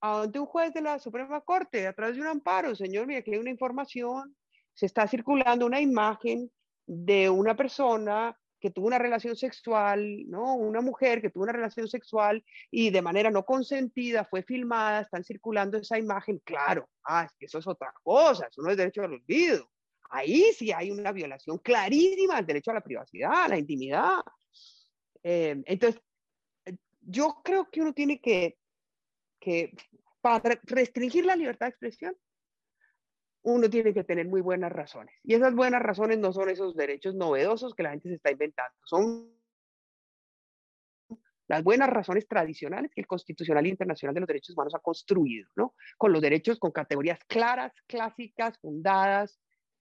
ante 0.01 0.39
un 0.39 0.47
juez 0.47 0.73
de 0.73 0.81
la 0.81 0.99
Suprema 0.99 1.41
Corte 1.41 1.87
a 1.87 1.93
través 1.93 2.17
de 2.17 2.23
un 2.23 2.29
amparo, 2.29 2.75
señor, 2.75 3.07
mire, 3.07 3.23
que 3.23 3.33
hay 3.33 3.39
una 3.39 3.51
información, 3.51 4.35
se 4.75 4.87
está 4.87 5.07
circulando 5.07 5.67
una 5.67 5.81
imagen 5.81 6.51
de 6.87 7.29
una 7.29 7.55
persona 7.55 8.37
que 8.59 8.71
tuvo 8.71 8.87
una 8.87 8.99
relación 8.99 9.37
sexual, 9.37 10.29
¿no? 10.29 10.55
Una 10.55 10.81
mujer 10.81 11.23
que 11.23 11.31
tuvo 11.31 11.45
una 11.45 11.53
relación 11.53 11.89
sexual 11.89 12.45
y 12.71 12.91
de 12.91 13.03
manera 13.03 13.31
no 13.31 13.45
consentida 13.45 14.25
fue 14.25 14.43
filmada, 14.43 15.01
están 15.01 15.25
circulando 15.25 15.79
esa 15.79 15.99
imagen, 15.99 16.39
claro, 16.45 16.89
ah, 17.05 17.25
es 17.25 17.33
que 17.39 17.47
eso 17.47 17.59
es 17.59 17.67
otra 17.67 17.93
cosa, 18.03 18.47
eso 18.47 18.63
no 18.63 18.71
es 18.71 18.77
derecho 18.77 19.03
al 19.03 19.15
olvido. 19.15 19.71
Ahí 20.11 20.53
sí 20.53 20.73
hay 20.73 20.91
una 20.91 21.13
violación 21.13 21.59
clarísima 21.59 22.37
del 22.37 22.47
derecho 22.47 22.71
a 22.73 22.75
la 22.75 22.81
privacidad, 22.81 23.45
a 23.45 23.49
la 23.49 23.59
intimidad. 23.59 24.19
Eh, 25.23 25.63
entonces, 25.67 26.03
yo 27.01 27.41
creo 27.43 27.71
que 27.71 27.81
uno 27.81 27.95
tiene 27.95 28.21
que 28.21 28.59
que 29.41 29.73
para 30.21 30.61
restringir 30.65 31.25
la 31.25 31.37
libertad 31.37 31.67
de 31.67 31.71
expresión, 31.71 32.17
uno 33.43 33.71
tiene 33.71 33.95
que 33.95 34.05
tener 34.05 34.27
muy 34.27 34.41
buenas 34.41 34.71
razones. 34.73 35.15
Y 35.23 35.35
esas 35.35 35.55
buenas 35.55 35.83
razones 35.83 36.19
no 36.19 36.33
son 36.33 36.51
esos 36.51 36.75
derechos 36.77 37.15
novedosos 37.15 37.75
que 37.75 37.83
la 37.83 37.91
gente 37.91 38.09
se 38.09 38.17
está 38.17 38.31
inventando, 38.31 38.77
son 38.85 39.35
las 41.51 41.65
buenas 41.65 41.91
razones 41.91 42.29
tradicionales 42.29 42.93
que 42.95 43.01
el 43.01 43.09
Constitucional 43.09 43.67
Internacional 43.67 44.15
de 44.15 44.21
los 44.21 44.29
Derechos 44.29 44.55
Humanos 44.55 44.73
ha 44.77 44.79
construido, 44.79 45.51
¿no? 45.57 45.75
Con 45.99 46.13
los 46.13 46.23
derechos, 46.23 46.61
con 46.61 46.71
categorías 46.71 47.19
claras, 47.27 47.73
clásicas, 47.89 48.57
fundadas, 48.61 49.41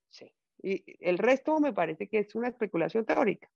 sí. 0.10 0.34
Y 0.64 0.84
el 1.00 1.20
resto 1.20 1.60
me 1.60 1.72
parece 1.72 2.10
que 2.10 2.20
es 2.20 2.34
una 2.34 2.48
especulación 2.48 3.06
teórica. 3.06 3.48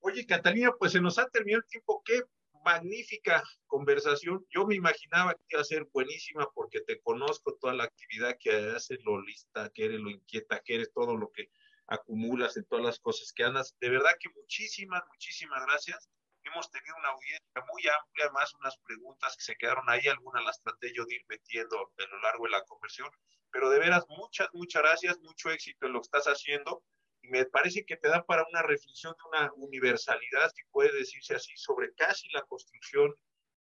Oye, 0.00 0.26
Catalina, 0.26 0.72
pues 0.76 0.90
se 0.90 1.00
nos 1.00 1.20
ha 1.20 1.28
terminado 1.28 1.62
el 1.62 1.68
tiempo. 1.68 2.02
Qué 2.04 2.22
magnífica 2.64 3.42
conversación. 3.66 4.44
Yo 4.50 4.66
me 4.66 4.74
imaginaba 4.74 5.34
que 5.34 5.40
iba 5.50 5.60
a 5.60 5.64
ser 5.64 5.86
buenísima 5.92 6.48
porque 6.54 6.80
te 6.80 7.00
conozco 7.00 7.56
toda 7.60 7.74
la 7.74 7.84
actividad 7.84 8.36
que 8.38 8.50
haces, 8.74 8.98
lo 9.04 9.20
lista 9.20 9.70
que 9.74 9.86
eres, 9.86 10.00
lo 10.00 10.10
inquieta 10.10 10.60
que 10.64 10.76
eres, 10.76 10.92
todo 10.92 11.16
lo 11.16 11.30
que 11.30 11.50
acumulas 11.86 12.56
en 12.56 12.64
todas 12.66 12.84
las 12.84 12.98
cosas 12.98 13.32
que 13.32 13.44
andas. 13.44 13.74
De 13.80 13.88
verdad 13.88 14.12
que 14.20 14.28
muchísimas, 14.34 15.02
muchísimas 15.08 15.64
gracias. 15.66 16.08
Hemos 16.44 16.70
tenido 16.70 16.94
una 16.96 17.08
audiencia 17.08 17.64
muy 17.72 17.82
amplia, 17.88 18.30
más 18.32 18.54
unas 18.54 18.76
preguntas 18.78 19.36
que 19.36 19.42
se 19.42 19.56
quedaron 19.56 19.84
ahí, 19.88 20.06
algunas 20.06 20.44
las 20.44 20.62
traté 20.62 20.92
yo 20.94 21.04
de 21.04 21.16
ir 21.16 21.24
metiendo 21.28 21.76
a 21.76 22.06
lo 22.10 22.20
largo 22.20 22.44
de 22.44 22.50
la 22.50 22.64
conversión, 22.64 23.10
pero 23.50 23.68
de 23.70 23.78
veras 23.78 24.04
muchas, 24.08 24.48
muchas 24.52 24.82
gracias, 24.82 25.18
mucho 25.18 25.50
éxito 25.50 25.86
en 25.86 25.92
lo 25.92 26.00
que 26.00 26.06
estás 26.06 26.26
haciendo 26.26 26.82
y 27.22 27.28
me 27.28 27.44
parece 27.46 27.84
que 27.84 27.96
te 27.96 28.08
da 28.08 28.24
para 28.24 28.44
una 28.48 28.62
reflexión 28.62 29.14
de 29.14 29.28
una 29.28 29.52
universalidad, 29.56 30.50
si 30.54 30.62
puede 30.70 30.96
decirse 30.96 31.34
así, 31.34 31.52
sobre 31.56 31.92
casi 31.94 32.28
la 32.30 32.42
construcción 32.42 33.14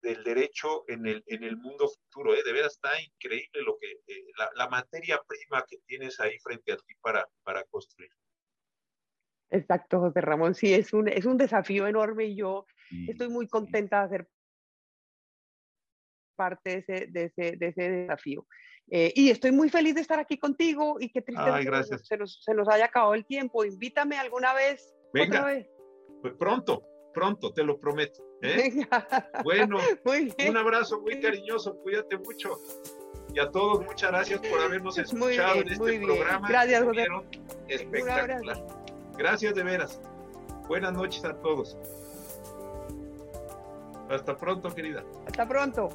del 0.02 0.22
derecho 0.22 0.84
en 0.88 1.06
el, 1.06 1.24
en 1.26 1.42
el 1.42 1.56
mundo 1.56 1.88
futuro. 1.88 2.34
¿eh? 2.34 2.42
De 2.44 2.52
veras 2.52 2.74
está 2.74 3.00
increíble 3.00 3.62
lo 3.62 3.76
que, 3.78 3.90
eh, 4.06 4.24
la, 4.36 4.50
la, 4.54 4.68
materia 4.68 5.20
prima 5.26 5.64
que 5.68 5.78
tienes 5.86 6.20
ahí 6.20 6.38
frente 6.38 6.72
a 6.72 6.76
ti 6.76 6.94
para, 7.00 7.26
para 7.42 7.64
construir. 7.64 8.10
Exacto, 9.50 10.00
José 10.00 10.20
Ramón. 10.20 10.54
Sí, 10.54 10.72
es 10.72 10.92
un, 10.92 11.08
es 11.08 11.24
un 11.24 11.36
desafío 11.36 11.86
enorme 11.86 12.26
y 12.26 12.36
yo 12.36 12.66
estoy 13.08 13.28
muy 13.28 13.48
contenta 13.48 14.06
de 14.06 14.08
ser 14.08 14.28
parte 16.36 16.70
de 16.70 16.76
ese, 16.78 17.06
de 17.08 17.24
ese, 17.24 17.56
de 17.56 17.66
ese 17.68 17.90
desafío. 17.90 18.46
Eh, 18.90 19.12
y 19.14 19.30
estoy 19.30 19.52
muy 19.52 19.68
feliz 19.68 19.94
de 19.94 20.00
estar 20.00 20.18
aquí 20.18 20.38
contigo 20.38 20.96
y 20.98 21.10
qué 21.10 21.20
triste 21.20 21.44
se, 22.04 22.16
nos, 22.16 22.42
se, 22.42 22.54
nos, 22.54 22.68
haya 22.68 22.86
acabado 22.86 23.14
el 23.14 23.26
tiempo. 23.26 23.64
Invítame 23.64 24.18
alguna 24.18 24.54
vez. 24.54 24.94
Venga, 25.12 25.40
otra 25.40 25.52
vez. 25.52 25.68
Pues 26.22 26.34
pronto, 26.34 26.82
pronto, 27.12 27.52
te 27.52 27.62
lo 27.64 27.78
prometo. 27.78 28.22
¿eh? 28.42 28.86
Bueno, 29.44 29.78
un 30.48 30.56
abrazo 30.56 31.00
muy 31.00 31.20
cariñoso, 31.20 31.76
cuídate 31.82 32.16
mucho. 32.18 32.58
Y 33.34 33.40
a 33.40 33.50
todos, 33.50 33.84
muchas 33.84 34.10
gracias 34.10 34.40
por 34.40 34.60
habernos 34.60 34.96
escuchado 34.96 35.60
en 35.60 35.68
este 35.68 36.00
programa. 36.00 36.48
Gracias, 36.48 36.82
José. 36.82 37.06
Espectacular. 37.68 38.66
Gracias 39.18 39.54
de 39.54 39.62
veras. 39.62 40.00
Buenas 40.66 40.94
noches 40.94 41.24
a 41.24 41.34
todos. 41.40 41.76
Hasta 44.08 44.36
pronto, 44.36 44.74
querida. 44.74 45.04
Hasta 45.26 45.46
pronto. 45.46 45.90